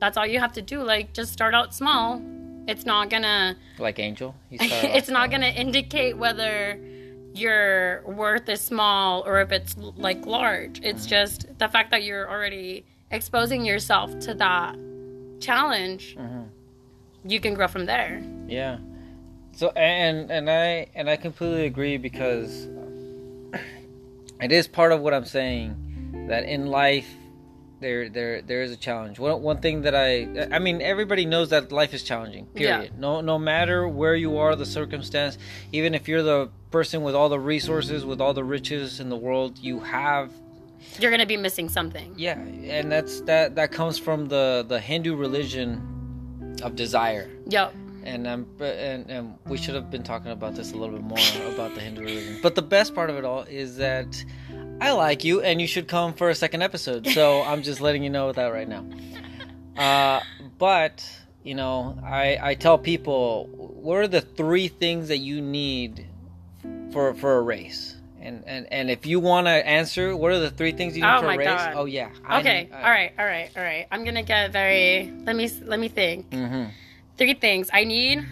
That's 0.00 0.16
all 0.16 0.26
you 0.26 0.40
have 0.40 0.52
to 0.54 0.62
do. 0.62 0.82
Like 0.82 1.12
just 1.12 1.32
start 1.32 1.54
out 1.54 1.74
small. 1.74 2.22
It's 2.66 2.86
not 2.86 3.10
gonna 3.10 3.56
Like 3.78 3.98
Angel. 3.98 4.34
He 4.48 4.56
it's 4.60 5.08
not 5.10 5.26
small. 5.26 5.28
gonna 5.28 5.48
indicate 5.64 6.16
whether 6.16 6.78
your 7.34 8.02
worth 8.06 8.48
is 8.48 8.60
small 8.60 9.22
or 9.26 9.40
if 9.40 9.50
it's 9.52 9.76
like 9.76 10.24
large. 10.24 10.80
It's 10.82 11.04
just 11.04 11.46
the 11.58 11.68
fact 11.68 11.90
that 11.90 12.04
you're 12.04 12.30
already 12.30 12.84
exposing 13.10 13.64
yourself 13.64 14.18
to 14.20 14.34
that 14.34 14.76
challenge. 15.40 16.16
Mm-hmm. 16.16 16.42
You 17.28 17.40
can 17.40 17.54
grow 17.54 17.68
from 17.68 17.86
there. 17.86 18.22
Yeah. 18.46 18.78
So 19.52 19.70
and 19.70 20.30
and 20.30 20.48
I 20.48 20.86
and 20.94 21.10
I 21.10 21.16
completely 21.16 21.66
agree 21.66 21.96
because 21.96 22.68
it 24.40 24.52
is 24.52 24.68
part 24.68 24.92
of 24.92 25.00
what 25.00 25.14
I'm 25.14 25.24
saying 25.24 26.26
that 26.28 26.44
in 26.44 26.66
life 26.66 27.08
there 27.80 28.08
there 28.08 28.40
there 28.42 28.62
is 28.62 28.72
a 28.72 28.76
challenge. 28.76 29.18
One 29.18 29.42
one 29.42 29.58
thing 29.58 29.82
that 29.82 29.94
I 29.94 30.48
I 30.52 30.58
mean 30.58 30.80
everybody 30.80 31.24
knows 31.26 31.50
that 31.50 31.72
life 31.72 31.92
is 31.94 32.02
challenging. 32.02 32.46
Yeah. 32.54 32.76
Period. 32.76 32.98
No 32.98 33.20
no 33.20 33.38
matter 33.38 33.86
where 33.88 34.14
you 34.14 34.38
are, 34.38 34.56
the 34.56 34.66
circumstance, 34.66 35.38
even 35.72 35.94
if 35.94 36.08
you're 36.08 36.22
the 36.22 36.50
person 36.70 37.02
with 37.02 37.14
all 37.14 37.28
the 37.28 37.38
resources, 37.40 38.04
with 38.04 38.20
all 38.20 38.32
the 38.34 38.44
riches 38.44 39.00
in 39.00 39.08
the 39.08 39.16
world, 39.16 39.58
you 39.58 39.80
have 39.80 40.30
You're 40.98 41.10
gonna 41.10 41.26
be 41.26 41.36
missing 41.36 41.68
something. 41.68 42.14
yeah, 42.16 42.38
and 42.38 42.90
that's 42.90 43.20
that 43.22 43.54
that 43.56 43.70
comes 43.72 43.98
from 43.98 44.28
the 44.28 44.64
the 44.68 44.80
Hindu 44.80 45.14
religion 45.16 45.80
of 46.62 46.76
desire 46.76 47.28
Yep. 47.48 47.74
and 48.04 48.26
um, 48.26 48.46
but- 48.58 48.76
and 48.76 49.10
and 49.10 49.34
we 49.46 49.56
should 49.58 49.74
have 49.74 49.90
been 49.90 50.02
talking 50.04 50.30
about 50.30 50.54
this 50.54 50.72
a 50.72 50.76
little 50.76 50.94
bit 50.98 51.04
more 51.04 51.52
about 51.54 51.74
the 51.74 51.80
Hindu 51.80 52.00
religion. 52.02 52.38
But 52.42 52.54
the 52.54 52.62
best 52.62 52.94
part 52.94 53.10
of 53.10 53.16
it 53.16 53.24
all 53.24 53.42
is 53.42 53.76
that 53.78 54.24
I 54.84 54.92
like 54.92 55.24
you, 55.24 55.40
and 55.40 55.60
you 55.60 55.66
should 55.66 55.88
come 55.88 56.12
for 56.14 56.30
a 56.30 56.34
second 56.34 56.62
episode. 56.62 57.06
So 57.08 57.42
I'm 57.46 57.62
just 57.62 57.80
letting 57.80 58.02
you 58.04 58.10
know 58.10 58.32
that 58.32 58.46
right 58.52 58.68
now. 58.68 58.84
Uh, 59.76 60.20
but 60.58 61.04
you 61.42 61.54
know, 61.54 61.98
I 62.04 62.38
I 62.40 62.54
tell 62.54 62.78
people 62.78 63.48
what 63.52 63.96
are 63.98 64.08
the 64.08 64.20
three 64.20 64.68
things 64.68 65.08
that 65.08 65.18
you 65.18 65.40
need 65.40 66.06
for 66.92 67.14
for 67.14 67.38
a 67.38 67.42
race. 67.42 67.96
And, 68.20 68.42
and, 68.46 68.66
and 68.72 68.90
if 68.90 69.04
you 69.04 69.20
want 69.20 69.48
to 69.48 69.50
answer, 69.50 70.16
what 70.16 70.32
are 70.32 70.38
the 70.38 70.50
three 70.50 70.72
things 70.72 70.96
you 70.96 71.02
need 71.02 71.10
Oh 71.14 71.20
for 71.20 71.26
my 71.26 71.34
a 71.34 71.38
race? 71.38 71.46
God. 71.46 71.74
Oh 71.76 71.84
yeah. 71.84 72.08
I 72.26 72.40
Okay. 72.40 72.68
know- 72.70 72.76
all 72.78 72.82
right. 72.90 73.12
All 73.18 73.24
right. 73.26 73.50
All 73.54 73.62
right. 73.62 73.86
I'm 73.92 74.02
gonna 74.02 74.22
get 74.22 74.50
very. 74.50 75.12
Let 75.24 75.36
me 75.36 75.50
let 75.64 75.78
me 75.78 75.88
think. 75.88 76.30
Mhm. 76.30 76.70
Three 77.18 77.34
things 77.34 77.68
I 77.72 77.84
need. 77.84 78.24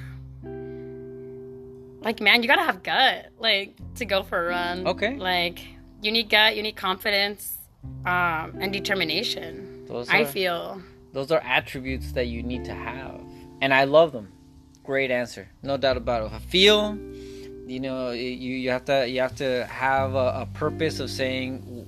Like 2.02 2.20
man, 2.20 2.42
you 2.42 2.48
gotta 2.48 2.62
have 2.64 2.82
gut, 2.82 3.26
like 3.38 3.76
to 3.96 4.04
go 4.06 4.22
for 4.22 4.46
a 4.46 4.48
run. 4.48 4.86
Okay. 4.88 5.16
Like 5.16 5.58
you 6.02 6.12
need 6.12 6.28
gut, 6.28 6.56
you 6.56 6.62
need 6.62 6.76
confidence, 6.76 7.56
um, 8.04 8.58
and 8.60 8.72
determination. 8.72 9.86
Those 9.86 10.08
I 10.10 10.24
feel. 10.24 10.82
Those 11.12 11.30
are 11.30 11.40
attributes 11.40 12.12
that 12.12 12.26
you 12.26 12.42
need 12.42 12.64
to 12.64 12.74
have. 12.74 13.20
And 13.60 13.72
I 13.72 13.84
love 13.84 14.12
them. 14.12 14.32
Great 14.82 15.10
answer. 15.10 15.48
No 15.62 15.76
doubt 15.76 15.96
about 15.96 16.26
it. 16.26 16.32
I 16.32 16.38
feel, 16.38 16.96
you 17.66 17.78
know, 17.78 18.10
you, 18.10 18.24
you 18.24 18.70
have 18.70 18.84
to 18.86 19.08
you 19.08 19.20
have 19.20 19.36
to 19.36 19.64
have 19.66 20.14
a, 20.14 20.42
a 20.42 20.48
purpose 20.54 20.98
of 20.98 21.08
saying 21.10 21.86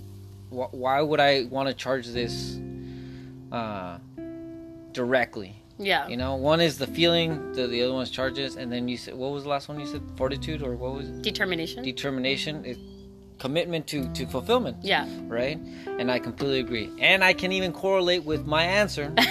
wh- 0.50 0.72
why 0.72 1.00
would 1.00 1.18
I 1.18 1.44
want 1.44 1.68
to 1.68 1.74
charge 1.74 2.06
this 2.06 2.60
uh, 3.50 3.98
directly? 4.92 5.56
Yeah. 5.76 6.06
You 6.06 6.16
know, 6.16 6.36
one 6.36 6.60
is 6.60 6.78
the 6.78 6.86
feeling, 6.86 7.52
the, 7.54 7.66
the 7.66 7.82
other 7.82 7.92
one 7.92 8.04
is 8.04 8.10
charges, 8.10 8.54
and 8.54 8.70
then 8.70 8.86
you 8.86 8.96
said 8.96 9.14
what 9.14 9.32
was 9.32 9.42
the 9.42 9.48
last 9.48 9.68
one 9.68 9.80
you 9.80 9.86
said? 9.86 10.02
Fortitude 10.16 10.62
or 10.62 10.76
what 10.76 10.94
was 10.94 11.08
it? 11.08 11.22
Determination. 11.22 11.82
Determination, 11.82 12.64
is 12.64 12.78
commitment 13.38 13.86
to 13.88 14.08
to 14.14 14.26
fulfillment 14.26 14.76
yeah. 14.82 15.06
right? 15.26 15.58
And 15.86 16.10
I 16.10 16.18
completely 16.18 16.60
agree. 16.60 16.90
And 16.98 17.22
I 17.24 17.32
can 17.32 17.52
even 17.52 17.72
correlate 17.72 18.24
with 18.24 18.46
my 18.46 18.62
answer. 18.64 19.12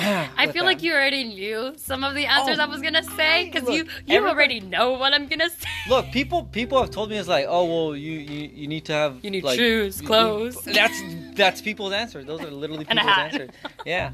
Ah, 0.00 0.32
I 0.36 0.50
feel 0.50 0.64
like 0.64 0.82
you 0.82 0.92
already 0.92 1.24
knew 1.24 1.74
some 1.76 2.04
of 2.04 2.14
the 2.14 2.24
answers 2.26 2.58
Oh. 2.58 2.62
I 2.62 2.66
was 2.66 2.80
gonna 2.80 3.02
say 3.02 3.50
because 3.50 3.68
you 3.68 3.84
you 4.06 4.26
already 4.26 4.60
know 4.60 4.92
what 4.92 5.12
I'm 5.12 5.26
gonna 5.26 5.50
say. 5.50 5.68
Look, 5.88 6.06
people 6.10 6.44
people 6.44 6.80
have 6.80 6.90
told 6.90 7.10
me 7.10 7.18
it's 7.18 7.28
like, 7.28 7.46
oh 7.48 7.64
well, 7.64 7.96
you 7.96 8.12
you, 8.12 8.50
you 8.54 8.66
need 8.66 8.84
to 8.86 8.92
have 8.92 9.18
You 9.22 9.30
need 9.30 9.44
like, 9.44 9.58
shoes, 9.58 9.96
you- 9.98 10.02
you- 10.02 10.06
clothes. 10.08 10.56
that's 10.64 11.02
that's 11.34 11.60
people's 11.60 11.92
answers. 11.92 12.24
Those 12.24 12.40
are 12.40 12.50
literally 12.50 12.84
people's 12.90 13.06
answers. 13.18 13.50
Yeah, 13.84 14.12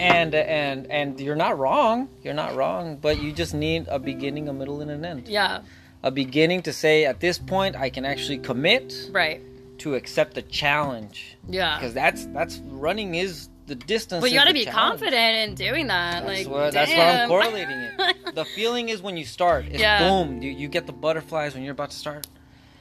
and 0.00 0.34
and 0.34 0.90
and 0.90 1.20
you're 1.20 1.36
not 1.36 1.58
wrong. 1.58 2.08
You're 2.22 2.34
not 2.34 2.56
wrong. 2.56 2.96
But 2.96 3.22
you 3.22 3.30
just 3.32 3.54
need 3.54 3.86
a 3.88 3.98
beginning, 3.98 4.48
a 4.48 4.52
middle, 4.52 4.80
and 4.80 4.90
an 4.90 5.04
end. 5.04 5.28
yeah. 5.28 5.60
A 6.04 6.10
beginning 6.10 6.60
to 6.62 6.72
say 6.72 7.04
at 7.06 7.18
this 7.20 7.38
point 7.38 7.74
I 7.76 7.88
can 7.90 8.04
actually 8.04 8.38
commit 8.38 8.94
Right. 9.10 9.40
to 9.78 9.94
accept 9.94 10.34
the 10.34 10.42
challenge 10.42 11.36
Yeah. 11.48 11.76
because 11.78 11.94
that's 11.94 12.26
that's 12.26 12.58
running 12.66 13.14
is 13.16 13.48
the 13.66 13.74
distance. 13.74 14.20
But 14.20 14.30
you 14.30 14.38
gotta 14.38 14.52
be 14.52 14.64
challenge. 14.66 15.00
confident 15.00 15.36
in 15.48 15.54
doing 15.54 15.86
that. 15.88 16.26
That's 16.26 16.44
like 16.44 16.48
what 16.54 16.72
that's 16.74 16.90
what 16.90 17.00
I'm 17.00 17.28
correlating 17.28 17.70
it. 17.80 18.16
The 18.34 18.44
feeling 18.44 18.88
is 18.90 19.00
when 19.00 19.16
you 19.16 19.24
start. 19.24 19.64
It's 19.66 19.80
Yeah. 19.80 20.00
boom. 20.08 20.42
You, 20.42 20.50
you 20.50 20.68
get 20.68 20.86
the 20.86 20.92
butterflies 20.92 21.54
when 21.54 21.62
you're 21.62 21.72
about 21.72 21.90
to 21.92 21.96
start, 21.96 22.26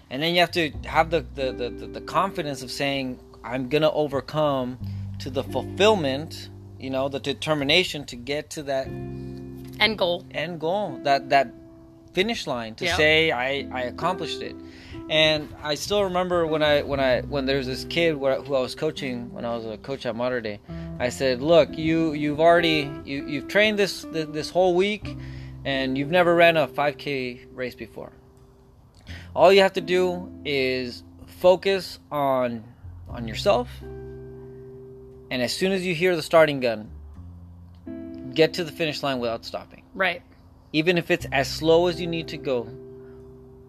and 0.09 0.21
then 0.21 0.33
you 0.33 0.39
have 0.41 0.51
to 0.51 0.71
have 0.85 1.09
the 1.09 1.21
the, 1.35 1.51
the, 1.53 1.69
the 1.69 1.87
the 1.87 2.01
confidence 2.01 2.61
of 2.63 2.71
saying 2.71 3.19
I'm 3.43 3.69
gonna 3.69 3.91
overcome 3.91 4.77
to 5.19 5.29
the 5.29 5.43
fulfillment. 5.43 6.49
You 6.79 6.89
know, 6.89 7.07
the 7.07 7.19
determination 7.21 8.03
to 8.07 8.17
get 8.17 8.49
to 8.51 8.63
that 8.63 8.87
End 8.87 9.97
goal. 9.97 10.25
end 10.31 10.59
goal, 10.59 10.99
that 11.03 11.29
that 11.29 11.47
finish 12.13 12.47
line 12.47 12.75
to 12.75 12.85
Yeah. 12.85 12.95
say 12.95 13.31
I 13.31 13.67
I 13.71 13.81
accomplished 13.83 14.41
it. 14.41 14.55
And 15.09 15.49
I 15.61 15.75
still 15.75 16.03
remember 16.05 16.47
when 16.47 16.63
I 16.63 16.81
when 16.83 16.99
I 16.99 17.21
when 17.21 17.45
there 17.45 17.57
was 17.57 17.67
this 17.67 17.85
kid 17.85 18.13
who 18.15 18.25
I 18.25 18.61
was 18.61 18.75
coaching 18.75 19.33
when 19.33 19.43
I 19.45 19.55
was 19.55 19.65
a 19.65 19.77
coach 19.77 20.05
at 20.05 20.15
Mater 20.15 20.39
Dei. 20.41 20.59
I 20.99 21.09
said, 21.09 21.41
"Look, 21.41 21.77
you 21.77 22.13
you've 22.13 22.39
already 22.39 22.89
you 23.03 23.27
you've 23.27 23.47
trained 23.47 23.77
this 23.77 24.03
this, 24.11 24.27
this 24.29 24.49
whole 24.49 24.75
week, 24.75 25.17
and 25.65 25.97
you've 25.97 26.11
never 26.11 26.33
ran 26.35 26.55
a 26.55 26.67
5K 26.67 27.41
race 27.53 27.75
before. 27.75 28.13
All 29.35 29.51
you 29.51 29.61
have 29.61 29.73
to 29.73 29.81
do 29.81 30.31
is 30.45 31.03
focus 31.25 31.99
on 32.11 32.63
on 33.09 33.27
yourself, 33.27 33.67
and 33.81 35.41
as 35.41 35.51
soon 35.51 35.71
as 35.71 35.85
you 35.85 35.93
hear 35.93 36.15
the 36.15 36.21
starting 36.23 36.59
gun, 36.61 36.89
get 38.33 38.53
to 38.53 38.63
the 38.63 38.71
finish 38.71 39.03
line 39.03 39.19
without 39.19 39.43
stopping." 39.43 39.83
Right. 39.93 40.21
Even 40.73 40.97
if 40.97 41.09
it's 41.11 41.25
as 41.31 41.47
slow 41.49 41.87
as 41.87 42.01
you 42.01 42.07
need 42.07 42.27
to 42.29 42.37
go 42.37 42.67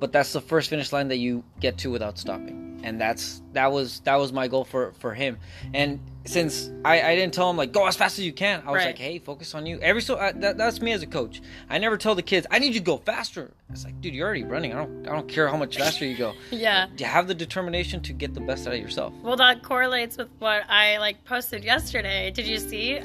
but 0.01 0.13
that's 0.13 0.33
the 0.33 0.41
first 0.41 0.69
finish 0.69 0.93
line 0.93 1.09
that 1.09 1.17
you 1.17 1.43
get 1.61 1.79
to 1.79 1.91
without 1.91 2.19
stopping. 2.19 2.81
And 2.85 3.01
that's 3.01 3.41
that 3.55 3.73
was 3.73 4.01
that 4.01 4.17
was 4.17 4.33
my 4.35 4.49
goal 4.49 4.65
for 4.65 4.93
for 4.99 5.15
him. 5.15 5.39
And 5.73 6.01
since 6.27 6.71
i 6.85 7.01
i 7.01 7.15
didn't 7.15 7.33
tell 7.33 7.49
him 7.49 7.57
like 7.57 7.73
go 7.73 7.87
as 7.87 7.97
fast 7.97 8.19
as 8.19 8.25
you 8.27 8.33
can 8.33 8.61
i 8.67 8.71
was 8.71 8.79
Right. 8.81 8.87
like 8.87 8.99
hey 8.99 9.19
focus 9.19 9.55
on 9.55 9.65
you. 9.65 9.79
Every 9.81 10.03
so 10.03 10.19
I, 10.19 10.33
that, 10.33 10.59
that's 10.59 10.83
me 10.83 10.93
as 10.93 11.03
a 11.03 11.07
coach. 11.07 11.41
I 11.71 11.79
never 11.79 11.97
tell 11.97 12.15
the 12.15 12.23
kids 12.23 12.47
i 12.51 12.59
need 12.59 12.75
you 12.75 12.81
to 12.81 12.85
go 12.85 12.99
faster. 12.99 13.51
It's 13.71 13.85
like 13.85 13.99
dude 14.03 14.15
you're 14.15 14.27
already 14.27 14.45
running. 14.45 14.75
I 14.75 14.79
don't 14.85 15.09
i 15.09 15.13
don't 15.13 15.29
care 15.29 15.49
how 15.49 15.57
much 15.57 15.79
faster 15.79 16.05
you 16.05 16.19
go. 16.19 16.35
Yeah. 16.51 16.89
you 16.99 17.07
have 17.07 17.27
the 17.27 17.35
determination 17.35 18.03
to 18.03 18.13
get 18.13 18.35
the 18.35 18.41
best 18.41 18.67
out 18.67 18.75
of 18.75 18.81
yourself. 18.81 19.15
Well, 19.23 19.37
that 19.37 19.63
correlates 19.63 20.19
with 20.19 20.29
what 20.41 20.65
I 20.69 20.99
like 20.99 21.25
posted 21.25 21.65
yesterday. 21.65 22.31
Did 22.33 22.47
you 22.47 22.59
see 22.59 23.01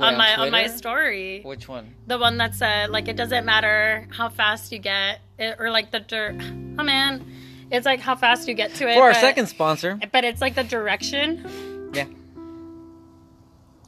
on 0.00 0.16
my 0.16 0.34
on 0.36 0.50
my 0.50 0.66
story 0.66 1.40
which 1.44 1.68
one 1.68 1.94
the 2.06 2.18
one 2.18 2.36
that 2.38 2.54
said 2.54 2.90
like 2.90 3.08
it 3.08 3.16
doesn't 3.16 3.44
matter 3.44 4.08
how 4.10 4.28
fast 4.28 4.72
you 4.72 4.78
get 4.78 5.20
it, 5.38 5.56
or 5.58 5.70
like 5.70 5.90
the 5.90 6.00
dirt. 6.00 6.36
oh 6.78 6.82
man, 6.82 7.24
it's 7.70 7.86
like 7.86 8.00
how 8.00 8.14
fast 8.14 8.46
you 8.48 8.54
get 8.54 8.74
to 8.74 8.88
it. 8.88 8.94
for 8.94 9.02
our 9.02 9.12
but- 9.12 9.20
second 9.20 9.46
sponsor 9.46 9.98
but 10.12 10.24
it's 10.24 10.40
like 10.40 10.54
the 10.54 10.64
direction. 10.64 11.90
yeah 11.92 12.06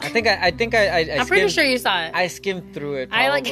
i 0.00 0.08
think 0.08 0.26
i 0.26 0.46
i 0.46 0.50
think 0.50 0.74
i 0.74 0.86
i, 0.88 0.98
I 0.98 1.18
I'm 1.20 1.26
pretty 1.26 1.48
sure 1.48 1.64
you 1.64 1.78
saw 1.78 2.04
it. 2.04 2.14
I 2.14 2.26
skimmed 2.28 2.74
through 2.74 2.94
it. 2.96 3.08
I 3.12 3.28
like. 3.28 3.46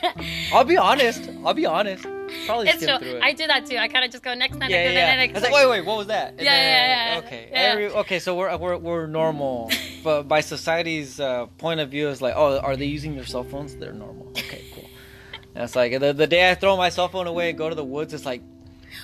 I'll 0.52 0.64
be 0.64 0.76
honest. 0.76 1.28
I'll 1.44 1.54
be 1.54 1.66
honest. 1.66 2.02
Probably 2.46 2.68
it's 2.68 2.82
skimmed 2.82 3.00
true. 3.00 3.10
through 3.10 3.18
it. 3.18 3.22
I 3.22 3.32
do 3.32 3.46
that 3.46 3.66
too. 3.66 3.76
I 3.76 3.88
kind 3.88 4.04
of 4.04 4.10
just 4.10 4.22
go 4.22 4.34
next, 4.34 4.56
next, 4.58 4.70
yeah, 4.70 4.84
next, 4.84 4.94
yeah. 4.94 5.16
next, 5.16 5.30
I 5.32 5.34
was 5.34 5.42
like, 5.44 5.52
wait, 5.54 5.70
wait, 5.70 5.86
what 5.86 5.96
was 5.96 6.06
that? 6.08 6.30
And 6.32 6.40
Yeah, 6.42 6.54
yeah, 6.54 7.14
yeah, 7.14 7.26
Okay, 7.26 7.48
yeah. 7.50 7.58
Every, 7.58 7.86
okay. 7.88 8.18
So 8.18 8.36
we're 8.36 8.54
we're 8.56 8.76
we're 8.76 9.06
normal, 9.06 9.70
but 10.02 10.24
by 10.24 10.40
society's 10.40 11.20
uh, 11.20 11.46
point 11.58 11.80
of 11.80 11.90
view, 11.90 12.08
it's 12.08 12.20
like, 12.20 12.34
oh, 12.36 12.58
are 12.58 12.76
they 12.76 12.86
using 12.86 13.14
their 13.14 13.24
cell 13.26 13.44
phones? 13.44 13.76
They're 13.76 13.92
normal. 13.92 14.28
Okay, 14.30 14.64
cool. 14.74 14.84
And 15.54 15.64
it's 15.64 15.74
like 15.74 15.98
the, 15.98 16.12
the 16.12 16.26
day 16.26 16.48
I 16.50 16.54
throw 16.54 16.76
my 16.76 16.88
cell 16.88 17.08
phone 17.08 17.26
away 17.26 17.48
and 17.48 17.58
go 17.58 17.68
to 17.68 17.74
the 17.74 17.84
woods, 17.84 18.14
it's 18.14 18.24
like 18.26 18.42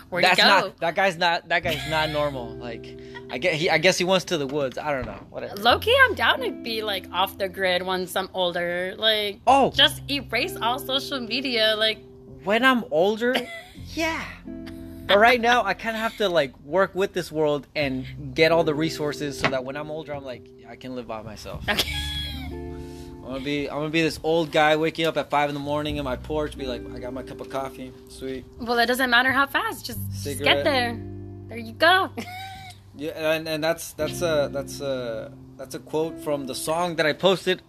Where'd 0.08 0.24
you 0.24 0.36
go? 0.36 0.42
not 0.44 0.78
that 0.78 0.94
guy's 0.94 1.16
not 1.16 1.48
that 1.48 1.62
guy's 1.64 1.88
not 1.90 2.10
normal. 2.10 2.54
Like 2.56 2.96
I 3.30 3.38
get 3.38 3.54
he 3.54 3.68
I 3.70 3.78
guess 3.78 3.98
he 3.98 4.04
wants 4.04 4.26
to 4.26 4.38
the 4.38 4.46
woods. 4.46 4.78
I 4.78 4.92
don't 4.92 5.06
know. 5.06 5.20
Whatever. 5.30 5.56
Low 5.56 5.78
key, 5.80 5.96
I'm 6.04 6.14
down 6.14 6.40
to 6.40 6.50
be 6.52 6.82
like 6.82 7.06
off 7.12 7.38
the 7.38 7.48
grid 7.48 7.82
once 7.82 8.14
I'm 8.14 8.28
older. 8.34 8.94
Like, 8.96 9.40
Oh, 9.48 9.72
just 9.72 10.02
erase 10.08 10.56
all 10.56 10.78
social 10.78 11.18
media. 11.20 11.74
Like, 11.76 11.98
when 12.44 12.64
I'm 12.64 12.84
older, 12.90 13.34
yeah. 13.94 14.24
But 15.06 15.18
right 15.18 15.40
now, 15.40 15.64
I 15.64 15.74
kind 15.74 15.96
of 15.96 16.02
have 16.02 16.16
to 16.18 16.28
like 16.28 16.58
work 16.60 16.94
with 16.94 17.12
this 17.12 17.30
world 17.30 17.66
and 17.76 18.34
get 18.34 18.52
all 18.52 18.64
the 18.64 18.74
resources 18.74 19.38
so 19.38 19.48
that 19.48 19.64
when 19.64 19.76
I'm 19.76 19.90
older, 19.90 20.14
I'm 20.14 20.24
like 20.24 20.46
I 20.68 20.76
can 20.76 20.94
live 20.94 21.06
by 21.06 21.22
myself. 21.22 21.68
okay. 21.68 21.92
I'm 22.50 23.22
gonna 23.22 23.40
be 23.44 23.70
I'm 23.70 23.78
gonna 23.78 23.90
be 23.90 24.02
this 24.02 24.20
old 24.22 24.50
guy 24.52 24.76
waking 24.76 25.06
up 25.06 25.16
at 25.16 25.30
five 25.30 25.48
in 25.48 25.54
the 25.54 25.60
morning 25.60 25.96
in 25.96 26.04
my 26.04 26.16
porch, 26.16 26.56
be 26.58 26.66
like, 26.66 26.82
I 26.94 26.98
got 26.98 27.12
my 27.12 27.22
cup 27.22 27.40
of 27.40 27.48
coffee, 27.48 27.92
sweet. 28.08 28.44
well, 28.60 28.78
it 28.78 28.86
doesn't 28.86 29.08
matter 29.10 29.32
how 29.32 29.46
fast. 29.46 29.86
Just, 29.86 29.98
just 30.22 30.42
get 30.42 30.62
there. 30.64 30.98
There 31.48 31.58
you 31.58 31.72
go. 31.72 32.10
Yeah, 32.96 33.32
and, 33.32 33.48
and 33.48 33.64
that's 33.64 33.92
that's 33.94 34.22
a 34.22 34.48
that's 34.52 34.80
a 34.80 35.32
that's 35.56 35.74
a 35.74 35.80
quote 35.80 36.16
from 36.22 36.46
the 36.46 36.54
song 36.54 36.94
that 36.94 37.06
I 37.06 37.12
posted 37.12 37.60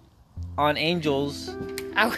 on 0.55 0.77
Angels. 0.77 1.49
Oh, 1.97 2.15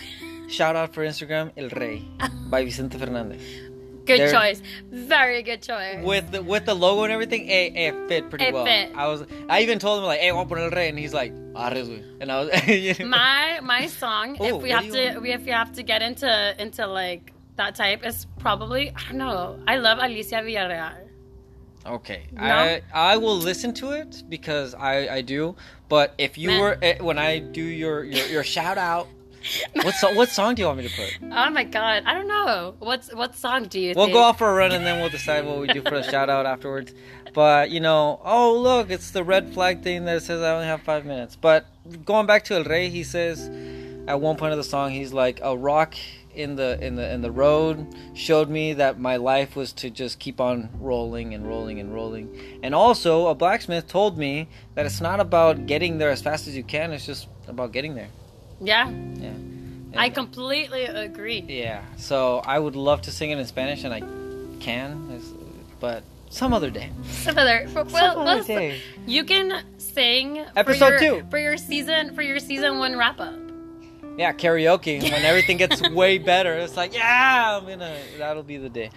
Shout 0.49 0.76
out 0.76 0.93
for 0.93 1.05
Instagram, 1.05 1.51
El 1.55 1.70
Rey 1.70 2.03
by 2.49 2.65
Vicente 2.65 2.97
Fernandez. 2.97 3.41
Good 4.08 4.32
choice. 4.32 4.62
Very 4.91 5.43
good 5.43 5.62
choice. 5.62 6.03
With 6.03 6.32
the 6.32 6.41
with 6.41 6.66
the 6.66 6.74
logo 6.74 7.03
and 7.03 7.12
everything, 7.14 7.47
it, 7.47 7.76
it 7.76 8.08
fit 8.08 8.30
pretty 8.30 8.45
It 8.45 8.53
well. 8.53 8.66
fit. 8.66 8.91
I 8.95 9.08
was 9.08 9.26
I 9.49 9.62
even 9.62 9.80
told 9.80 9.99
him 9.99 10.05
like, 10.05 10.20
hey, 10.20 10.30
a 10.30 10.34
poner 10.34 10.64
El 10.66 10.70
Rey, 10.72 10.89
and 10.89 10.97
he's 10.97 11.14
like, 11.14 11.32
arres, 11.55 11.88
güey. 11.88 12.03
And 12.22 12.32
I 12.32 12.36
was, 12.43 12.99
my 12.99 13.60
my 13.62 13.88
song 13.88 14.38
Oh, 14.39 14.45
if 14.45 14.64
we 14.64 14.70
what 14.70 14.84
have 14.84 14.91
do 14.91 14.99
you 14.99 15.14
to 15.14 15.20
we 15.20 15.32
if 15.32 15.43
we 15.45 15.51
have 15.51 15.72
to 15.74 15.84
get 15.84 16.01
into 16.01 16.30
into 16.60 16.88
like 16.88 17.34
that 17.58 17.76
type 17.76 18.05
is 18.05 18.26
probably 18.39 18.89
I 18.91 19.01
don't 19.10 19.18
know. 19.18 19.60
I 19.68 19.78
love 19.78 19.99
Alicia 20.01 20.38
Villarreal. 20.38 20.93
Okay? 21.86 22.24
I 22.38 22.82
I 22.93 23.18
will 23.18 23.38
listen 23.38 23.74
to 23.76 23.91
it 23.91 24.24
because 24.30 24.74
I 24.76 25.08
I 25.18 25.22
do. 25.22 25.55
But 25.89 26.14
if 26.18 26.38
you 26.38 26.49
Man. 26.49 26.60
were 26.62 26.78
eh, 26.82 26.97
when 27.01 27.18
I 27.18 27.39
do 27.39 27.64
your 27.64 28.03
your, 28.03 28.26
your 28.28 28.43
shout 28.43 28.78
out, 28.78 29.08
what 29.73 29.93
so, 29.95 30.13
what 30.13 30.29
song 30.29 30.55
do 30.55 30.61
you 30.61 30.67
want 30.67 30.79
me 30.79 30.88
to 30.88 30.95
put? 30.95 31.17
Oh 31.23 31.49
my 31.49 31.63
god, 31.63 32.03
I 32.05 32.13
don't 32.13 32.27
know. 32.27 32.75
What's 32.79 33.13
what 33.13 33.35
song 33.35 33.65
do 33.65 33.79
you 33.79 33.93
We'll 33.95 34.05
think? 34.05 34.15
go 34.15 34.23
off 34.23 34.38
for 34.38 34.49
a 34.49 34.53
run 34.53 34.71
and 34.71 34.85
then 34.85 34.99
we'll 34.99 35.09
decide 35.09 35.45
what 35.45 35.59
we 35.59 35.67
do 35.67 35.81
for 35.81 35.91
the 35.91 36.03
shout 36.11 36.29
out 36.29 36.45
afterwards. 36.45 36.93
But 37.33 37.69
you 37.69 37.79
know, 37.79 38.19
oh 38.23 38.57
look, 38.59 38.89
it's 38.89 39.11
the 39.11 39.23
red 39.23 39.53
flag 39.53 39.83
thing 39.83 40.05
that 40.05 40.23
says 40.23 40.41
I 40.41 40.53
only 40.53 40.67
have 40.67 40.81
five 40.81 41.05
minutes. 41.05 41.35
But 41.35 41.65
going 42.05 42.25
back 42.25 42.45
to 42.45 42.55
El 42.55 42.63
Rey, 42.63 42.89
he 42.89 43.03
says 43.03 43.49
at 44.07 44.19
one 44.21 44.38
point 44.38 44.51
of 44.53 44.57
the 44.57 44.63
song, 44.63 44.91
he's 44.91 45.13
like 45.13 45.39
a 45.43 45.55
rock 45.55 45.95
in 46.33 46.55
the 46.55 46.77
in 46.85 46.95
the 46.95 47.11
in 47.11 47.21
the 47.21 47.31
road 47.31 47.88
showed 48.13 48.47
me 48.47 48.73
that 48.73 48.99
my 48.99 49.17
life 49.17 49.55
was 49.55 49.73
to 49.73 49.89
just 49.89 50.19
keep 50.19 50.39
on 50.39 50.69
rolling 50.79 51.33
and 51.33 51.47
rolling 51.47 51.79
and 51.79 51.93
rolling. 51.93 52.59
And 52.61 52.75
also, 52.75 53.27
a 53.27 53.35
blacksmith 53.35 53.88
told 53.88 54.17
me 54.17 54.47
that 54.75 54.85
it's 54.85 55.01
not 55.01 55.19
about 55.19 55.65
getting 55.65 55.97
there 55.97 56.11
as 56.11 56.21
fast 56.21 56.47
as 56.47 56.55
you 56.55 56.63
can; 56.63 56.93
it's 56.93 57.05
just 57.05 57.27
about 57.47 57.71
getting 57.71 57.95
there. 57.95 58.09
Yeah, 58.60 58.89
Yeah. 58.89 59.32
I 59.95 60.10
completely 60.10 60.84
agree. 60.86 61.43
yeah, 61.47 61.82
so 61.97 62.39
I 62.45 62.60
would 62.60 62.76
love 62.76 63.01
to 63.03 63.12
sing 63.12 63.32
it 63.32 63.38
in 63.39 63.45
Spanish, 63.45 63.84
and 63.84 63.93
I 63.93 64.01
can, 64.60 65.22
but 65.80 66.03
some 66.30 66.53
other 66.53 66.70
day. 66.70 66.89
Some 67.10 67.38
other, 67.38 67.68
well, 67.74 67.86
Some 67.89 68.18
other 68.28 68.43
day. 68.43 68.82
you 69.05 69.24
can 69.24 69.64
sing 69.78 70.43
Episode 70.55 70.97
for 70.97 71.03
your, 71.03 71.22
two. 71.22 71.28
for 71.30 71.39
your 71.39 71.58
season 71.58 72.14
for 72.16 72.22
your 72.22 72.39
season 72.39 72.80
one 72.80 72.97
wrap 72.97 73.20
up. 73.20 73.34
Yeah, 74.18 74.34
karaoke. 74.34 75.01
When 75.01 75.14
everything 75.14 75.58
gets 75.58 75.80
way 75.89 76.18
better, 76.18 76.53
it's 76.55 76.76
like, 76.76 76.93
yeah, 76.93 77.58
I'm 77.62 77.68
gonna. 77.68 77.95
That'll 78.18 78.41
be 78.43 78.58
the 78.58 78.68
day. 78.70 78.89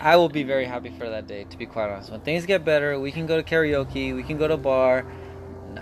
I 0.00 0.16
will 0.16 0.28
be 0.28 0.44
very 0.44 0.64
happy 0.66 0.90
for 0.96 1.08
that 1.10 1.26
day. 1.26 1.44
To 1.50 1.58
be 1.58 1.66
quite 1.66 1.90
honest, 1.90 2.10
when 2.10 2.20
things 2.20 2.46
get 2.46 2.64
better, 2.64 2.98
we 2.98 3.10
can 3.10 3.26
go 3.26 3.36
to 3.36 3.42
karaoke. 3.42 4.14
We 4.14 4.22
can 4.22 4.38
go 4.38 4.46
to 4.48 4.56
bar. 4.56 5.04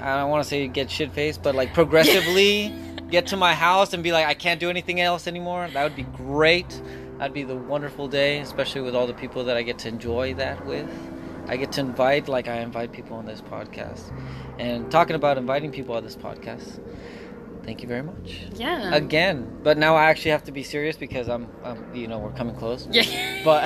I 0.00 0.16
don't 0.16 0.30
want 0.30 0.42
to 0.44 0.48
say 0.48 0.66
get 0.68 0.90
shit 0.90 1.12
faced, 1.12 1.42
but 1.42 1.54
like 1.54 1.72
progressively 1.74 2.72
get 3.10 3.28
to 3.28 3.36
my 3.36 3.54
house 3.54 3.92
and 3.92 4.02
be 4.02 4.12
like, 4.12 4.26
I 4.26 4.34
can't 4.34 4.58
do 4.60 4.70
anything 4.70 5.00
else 5.00 5.26
anymore. 5.26 5.68
That 5.72 5.82
would 5.84 5.96
be 5.96 6.02
great. 6.02 6.68
That'd 7.18 7.32
be 7.34 7.44
the 7.44 7.56
wonderful 7.56 8.08
day, 8.08 8.38
especially 8.40 8.82
with 8.82 8.94
all 8.94 9.06
the 9.06 9.14
people 9.14 9.44
that 9.44 9.56
I 9.56 9.62
get 9.62 9.78
to 9.80 9.88
enjoy 9.88 10.34
that 10.34 10.66
with. 10.66 10.88
I 11.48 11.56
get 11.56 11.72
to 11.72 11.80
invite, 11.80 12.28
like 12.28 12.48
I 12.48 12.56
invite 12.58 12.92
people 12.92 13.16
on 13.16 13.24
this 13.26 13.40
podcast. 13.40 14.12
And 14.58 14.90
talking 14.90 15.14
about 15.16 15.38
inviting 15.38 15.70
people 15.70 15.94
on 15.94 16.02
this 16.02 16.16
podcast, 16.16 16.80
thank 17.62 17.82
you 17.82 17.88
very 17.88 18.02
much 18.02 18.40
Yeah. 18.54 18.94
again. 18.94 19.60
But 19.62 19.78
now 19.78 19.94
I 19.94 20.06
actually 20.10 20.32
have 20.32 20.44
to 20.44 20.52
be 20.52 20.62
serious 20.62 20.96
because 20.96 21.28
I'm, 21.28 21.48
I'm 21.64 21.94
you 21.94 22.08
know, 22.08 22.18
we're 22.18 22.32
coming 22.32 22.56
close. 22.56 22.88
Yeah. 22.90 23.42
But 23.44 23.64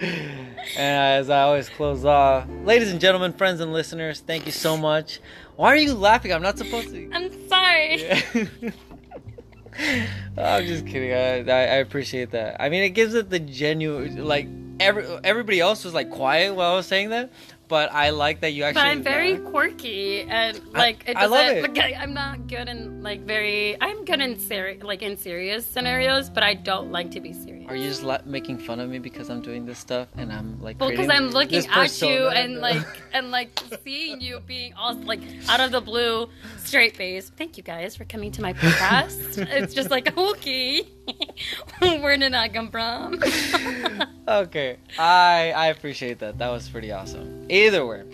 and 0.00 0.68
as 0.76 1.30
I 1.30 1.40
always 1.42 1.68
close 1.68 2.04
off, 2.04 2.46
ladies 2.64 2.90
and 2.92 3.00
gentlemen, 3.00 3.32
friends 3.32 3.60
and 3.60 3.72
listeners, 3.72 4.20
thank 4.20 4.46
you 4.46 4.52
so 4.52 4.76
much. 4.76 5.20
Why 5.58 5.72
are 5.72 5.76
you 5.76 5.92
laughing? 5.92 6.32
I'm 6.32 6.40
not 6.40 6.56
supposed 6.56 6.90
to. 6.90 7.10
I'm 7.12 7.48
sorry. 7.48 8.04
Yeah. 9.78 9.96
I'm 10.36 10.66
just 10.66 10.86
kidding. 10.86 11.12
I, 11.12 11.38
I 11.52 11.60
I 11.62 11.76
appreciate 11.76 12.30
that. 12.32 12.60
I 12.60 12.68
mean, 12.68 12.82
it 12.84 12.90
gives 12.90 13.14
it 13.14 13.28
the 13.30 13.38
genuine 13.38 14.24
like 14.24 14.48
every 14.80 15.04
everybody 15.22 15.60
else 15.60 15.84
was 15.84 15.94
like 15.94 16.10
quiet 16.10 16.54
while 16.54 16.72
I 16.72 16.76
was 16.76 16.86
saying 16.86 17.10
that, 17.10 17.30
but 17.68 17.92
I 17.92 18.10
like 18.10 18.40
that 18.40 18.50
you 18.52 18.64
actually. 18.64 18.80
But 18.82 18.88
I'm 18.88 19.02
very 19.02 19.36
quirky 19.38 20.22
and 20.22 20.60
like 20.72 21.08
it 21.08 21.16
I 21.16 21.26
love 21.26 21.46
doesn't. 21.46 21.58
it. 21.58 21.62
Like, 21.76 21.94
I- 21.94 22.02
I'm 22.02 22.14
not 22.14 22.46
good 22.48 22.68
in 22.68 23.02
like 23.02 23.20
very. 23.22 23.76
I'm 23.80 24.04
good 24.04 24.20
in 24.20 24.38
seri- 24.38 24.80
like 24.82 25.02
in 25.02 25.16
serious 25.16 25.64
scenarios, 25.66 26.30
but 26.30 26.42
I 26.42 26.54
don't 26.54 26.90
like 26.90 27.10
to 27.12 27.20
be 27.20 27.32
serious. 27.32 27.68
Are 27.68 27.76
you 27.76 27.88
just 27.88 28.02
la- 28.02 28.18
making 28.24 28.58
fun 28.58 28.80
of 28.80 28.88
me 28.88 28.98
because 28.98 29.28
I'm 29.28 29.42
doing 29.42 29.66
this 29.66 29.78
stuff 29.78 30.08
and 30.16 30.32
I'm 30.32 30.60
like? 30.62 30.80
Well, 30.80 30.88
because 30.90 31.10
I'm 31.10 31.28
looking 31.30 31.66
at 31.66 32.00
you 32.00 32.28
and 32.28 32.58
like 32.60 32.86
and 33.12 33.30
like 33.30 33.50
seeing 33.84 34.20
you 34.20 34.40
being 34.40 34.72
all 34.74 34.94
like 34.94 35.20
out 35.48 35.60
of 35.60 35.70
the 35.70 35.80
blue, 35.82 36.28
straight 36.64 36.96
face. 36.96 37.30
Thank 37.36 37.56
you 37.58 37.62
guys 37.62 37.94
for 37.96 38.04
coming 38.06 38.32
to 38.32 38.42
my 38.42 38.54
podcast. 38.54 39.36
it's 39.50 39.74
just 39.74 39.90
like 39.90 40.16
okay, 40.16 40.82
where 41.80 42.16
did 42.16 42.34
I 42.34 42.48
come 42.48 42.70
from? 42.70 43.20
okay, 44.28 44.76
I 44.98 45.52
I 45.54 45.66
appreciate 45.68 46.18
that. 46.20 46.38
That 46.38 46.48
was 46.48 46.68
pretty 46.68 46.90
awesome. 46.92 47.46
Either 47.58 47.84
way, 47.84 48.04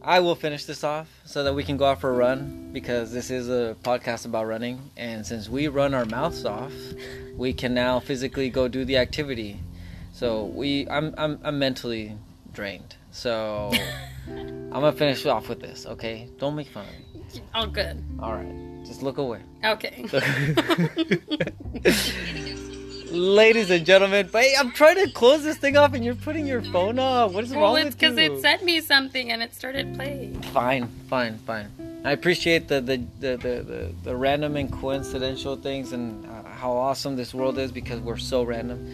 I 0.00 0.20
will 0.20 0.34
finish 0.34 0.64
this 0.64 0.82
off 0.82 1.20
so 1.26 1.44
that 1.44 1.52
we 1.52 1.64
can 1.64 1.76
go 1.76 1.84
out 1.84 2.00
for 2.00 2.08
a 2.08 2.14
run 2.14 2.70
because 2.72 3.12
this 3.12 3.30
is 3.30 3.50
a 3.50 3.76
podcast 3.82 4.24
about 4.24 4.46
running, 4.46 4.90
and 4.96 5.26
since 5.26 5.50
we 5.50 5.68
run 5.68 5.92
our 5.92 6.06
mouths 6.06 6.46
off, 6.46 6.72
we 7.36 7.52
can 7.52 7.74
now 7.74 8.00
physically 8.00 8.48
go 8.48 8.66
do 8.66 8.86
the 8.86 8.96
activity. 8.96 9.60
So 10.14 10.46
we, 10.46 10.88
I'm 10.88 11.14
I'm, 11.18 11.38
I'm 11.44 11.58
mentally 11.58 12.16
drained. 12.54 12.96
So 13.10 13.70
I'm 14.26 14.70
gonna 14.70 14.92
finish 14.92 15.26
off 15.26 15.50
with 15.50 15.60
this. 15.60 15.84
Okay, 15.84 16.30
don't 16.38 16.56
make 16.56 16.68
fun 16.68 16.86
of 16.86 17.34
me. 17.34 17.42
all 17.54 17.66
good. 17.66 18.02
All 18.18 18.32
right, 18.32 18.82
just 18.86 19.02
look 19.02 19.18
away. 19.18 19.40
Okay. 19.62 20.06
Ladies 23.10 23.70
and 23.70 23.84
gentlemen, 23.84 24.28
but 24.32 24.42
hey, 24.42 24.54
I'm 24.58 24.72
trying 24.72 24.96
to 24.96 25.12
close 25.12 25.44
this 25.44 25.56
thing 25.56 25.76
off 25.76 25.94
and 25.94 26.04
you're 26.04 26.14
putting 26.14 26.46
your 26.46 26.62
phone 26.62 26.98
off. 26.98 27.32
What 27.32 27.44
is 27.44 27.50
well, 27.50 27.60
wrong 27.60 27.76
it's 27.78 27.94
with 27.94 28.02
you? 28.02 28.10
because 28.10 28.18
it 28.18 28.40
sent 28.40 28.64
me 28.64 28.80
something 28.80 29.30
and 29.30 29.42
it 29.42 29.54
started 29.54 29.94
playing. 29.94 30.40
Fine, 30.42 30.88
fine, 31.08 31.38
fine. 31.38 31.70
I 32.04 32.12
appreciate 32.12 32.68
the 32.68 32.80
the, 32.80 32.96
the, 33.20 33.36
the, 33.36 33.62
the, 33.62 33.94
the 34.04 34.16
random 34.16 34.56
and 34.56 34.72
coincidental 34.72 35.56
things 35.56 35.92
and 35.92 36.26
uh, 36.26 36.42
how 36.44 36.72
awesome 36.72 37.16
this 37.16 37.34
world 37.34 37.58
is 37.58 37.70
because 37.70 38.00
we're 38.00 38.16
so 38.16 38.42
random. 38.42 38.90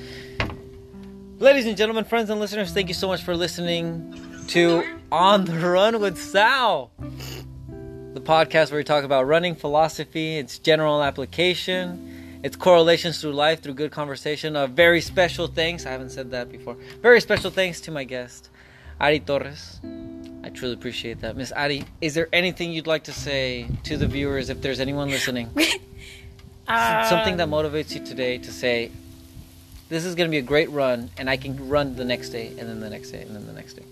Ladies 1.38 1.66
and 1.66 1.76
gentlemen, 1.76 2.04
friends 2.04 2.28
and 2.30 2.40
listeners, 2.40 2.72
thank 2.72 2.88
you 2.88 2.94
so 2.94 3.08
much 3.08 3.22
for 3.22 3.34
listening 3.34 4.14
to 4.48 4.84
On 5.10 5.44
the 5.44 5.58
Run 5.58 6.00
with 6.00 6.20
Sal, 6.20 6.90
the 6.98 8.20
podcast 8.20 8.70
where 8.70 8.78
we 8.78 8.84
talk 8.84 9.04
about 9.04 9.26
running 9.26 9.54
philosophy, 9.54 10.36
its 10.36 10.58
general 10.58 11.02
application, 11.02 12.09
its 12.42 12.56
correlations 12.56 13.20
through 13.20 13.32
life 13.32 13.62
through 13.62 13.74
good 13.74 13.90
conversation. 13.90 14.56
A 14.56 14.66
very 14.66 15.00
special 15.00 15.46
thanks, 15.46 15.86
I 15.86 15.90
haven't 15.90 16.10
said 16.10 16.30
that 16.30 16.50
before, 16.50 16.76
very 17.02 17.20
special 17.20 17.50
thanks 17.50 17.80
to 17.82 17.90
my 17.90 18.04
guest, 18.04 18.48
Ary 19.00 19.20
Torres. 19.20 19.80
I 20.42 20.48
truly 20.48 20.74
appreciate 20.74 21.20
that. 21.20 21.36
Miss 21.36 21.52
Ary, 21.52 21.84
is 22.00 22.14
there 22.14 22.28
anything 22.32 22.72
you'd 22.72 22.86
like 22.86 23.04
to 23.04 23.12
say 23.12 23.68
to 23.84 23.96
the 23.96 24.06
viewers 24.06 24.48
if 24.48 24.62
there's 24.62 24.80
anyone 24.80 25.08
listening? 25.10 25.50
Something 26.66 27.36
that 27.36 27.48
motivates 27.48 27.94
you 27.94 28.04
today 28.04 28.38
to 28.38 28.52
say, 28.52 28.90
this 29.88 30.04
is 30.04 30.14
going 30.14 30.28
to 30.28 30.30
be 30.30 30.38
a 30.38 30.42
great 30.42 30.70
run, 30.70 31.10
and 31.18 31.28
I 31.28 31.36
can 31.36 31.68
run 31.68 31.96
the 31.96 32.04
next 32.04 32.30
day, 32.30 32.48
and 32.58 32.60
then 32.60 32.80
the 32.80 32.88
next 32.88 33.10
day, 33.10 33.22
and 33.22 33.34
then 33.34 33.46
the 33.46 33.52
next 33.52 33.74
day. 33.74 33.84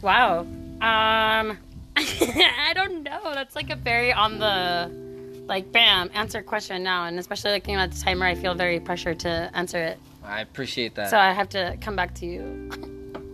Wow. 0.00 0.40
Um, 0.40 0.48
I 1.96 2.72
don't 2.74 3.02
know. 3.02 3.34
That's 3.34 3.54
like 3.54 3.70
a 3.70 3.76
very 3.76 4.12
on 4.12 4.38
the, 4.38 4.90
like, 5.46 5.72
bam, 5.72 6.10
answer 6.14 6.42
question 6.42 6.82
now. 6.82 7.04
And 7.04 7.18
especially 7.18 7.52
looking 7.52 7.76
at 7.76 7.92
the 7.92 8.00
timer, 8.00 8.26
I 8.26 8.34
feel 8.34 8.54
very 8.54 8.80
pressured 8.80 9.20
to 9.20 9.50
answer 9.54 9.78
it. 9.82 9.98
I 10.24 10.40
appreciate 10.40 10.94
that. 10.96 11.10
So 11.10 11.18
I 11.18 11.32
have 11.32 11.48
to 11.50 11.76
come 11.80 11.96
back 11.96 12.14
to 12.16 12.26
you. 12.26 12.70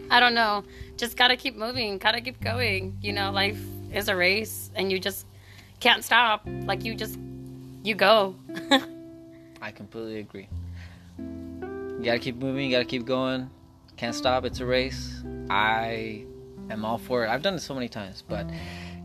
I 0.10 0.20
don't 0.20 0.34
know. 0.34 0.64
Just 0.98 1.16
gotta 1.16 1.36
keep 1.36 1.56
moving. 1.56 1.98
Gotta 1.98 2.20
keep 2.20 2.40
going. 2.40 2.98
You 3.00 3.12
know, 3.14 3.30
life 3.30 3.60
is 3.92 4.08
a 4.08 4.16
race, 4.16 4.70
and 4.74 4.92
you 4.92 4.98
just 4.98 5.26
can't 5.80 6.04
stop. 6.04 6.46
Like 6.46 6.84
you 6.84 6.94
just, 6.94 7.18
you 7.82 7.94
go. 7.94 8.36
I 9.62 9.70
completely 9.70 10.18
agree. 10.18 10.48
You 11.18 12.02
gotta 12.04 12.18
keep 12.18 12.36
moving, 12.36 12.66
you 12.66 12.72
gotta 12.72 12.84
keep 12.84 13.06
going. 13.06 13.48
Can't 13.96 14.14
stop, 14.14 14.44
it's 14.44 14.60
a 14.60 14.66
race. 14.66 15.22
I 15.48 16.24
am 16.68 16.84
all 16.84 16.98
for 16.98 17.24
it. 17.24 17.28
I've 17.28 17.42
done 17.42 17.54
it 17.54 17.60
so 17.60 17.72
many 17.72 17.88
times, 17.88 18.22
but 18.28 18.46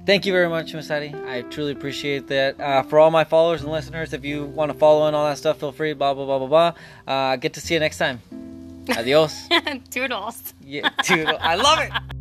thank 0.08 0.26
you 0.26 0.32
very 0.32 0.50
much, 0.50 0.74
Masadi. 0.74 1.14
I 1.28 1.44
truly 1.44 1.74
appreciate 1.74 2.28
that. 2.28 2.60
Uh, 2.60 2.82
for 2.82 2.98
all 2.98 3.12
my 3.12 3.26
followers 3.26 3.62
and 3.62 3.72
listeners, 3.72 4.14
if 4.14 4.26
you 4.26 4.46
want 4.46 4.72
to 4.72 4.78
follow 4.78 5.06
and 5.06 5.16
all 5.16 5.28
that 5.28 5.38
stuff, 5.38 5.60
feel 5.60 5.72
free, 5.72 5.94
blah, 5.94 6.16
blah, 6.16 6.26
blah, 6.26 6.40
blah, 6.40 6.48
blah. 6.48 6.74
Uh, 7.14 7.36
get 7.36 7.54
to 7.54 7.62
see 7.62 7.76
you 7.76 7.80
next 7.80 8.00
time. 8.00 8.20
Adios. 8.98 9.36
Toodles. 9.92 10.54
Yeah, 10.64 10.90
dude, 11.04 11.28
I 11.28 11.56
love 11.56 11.80
it. 11.80 11.92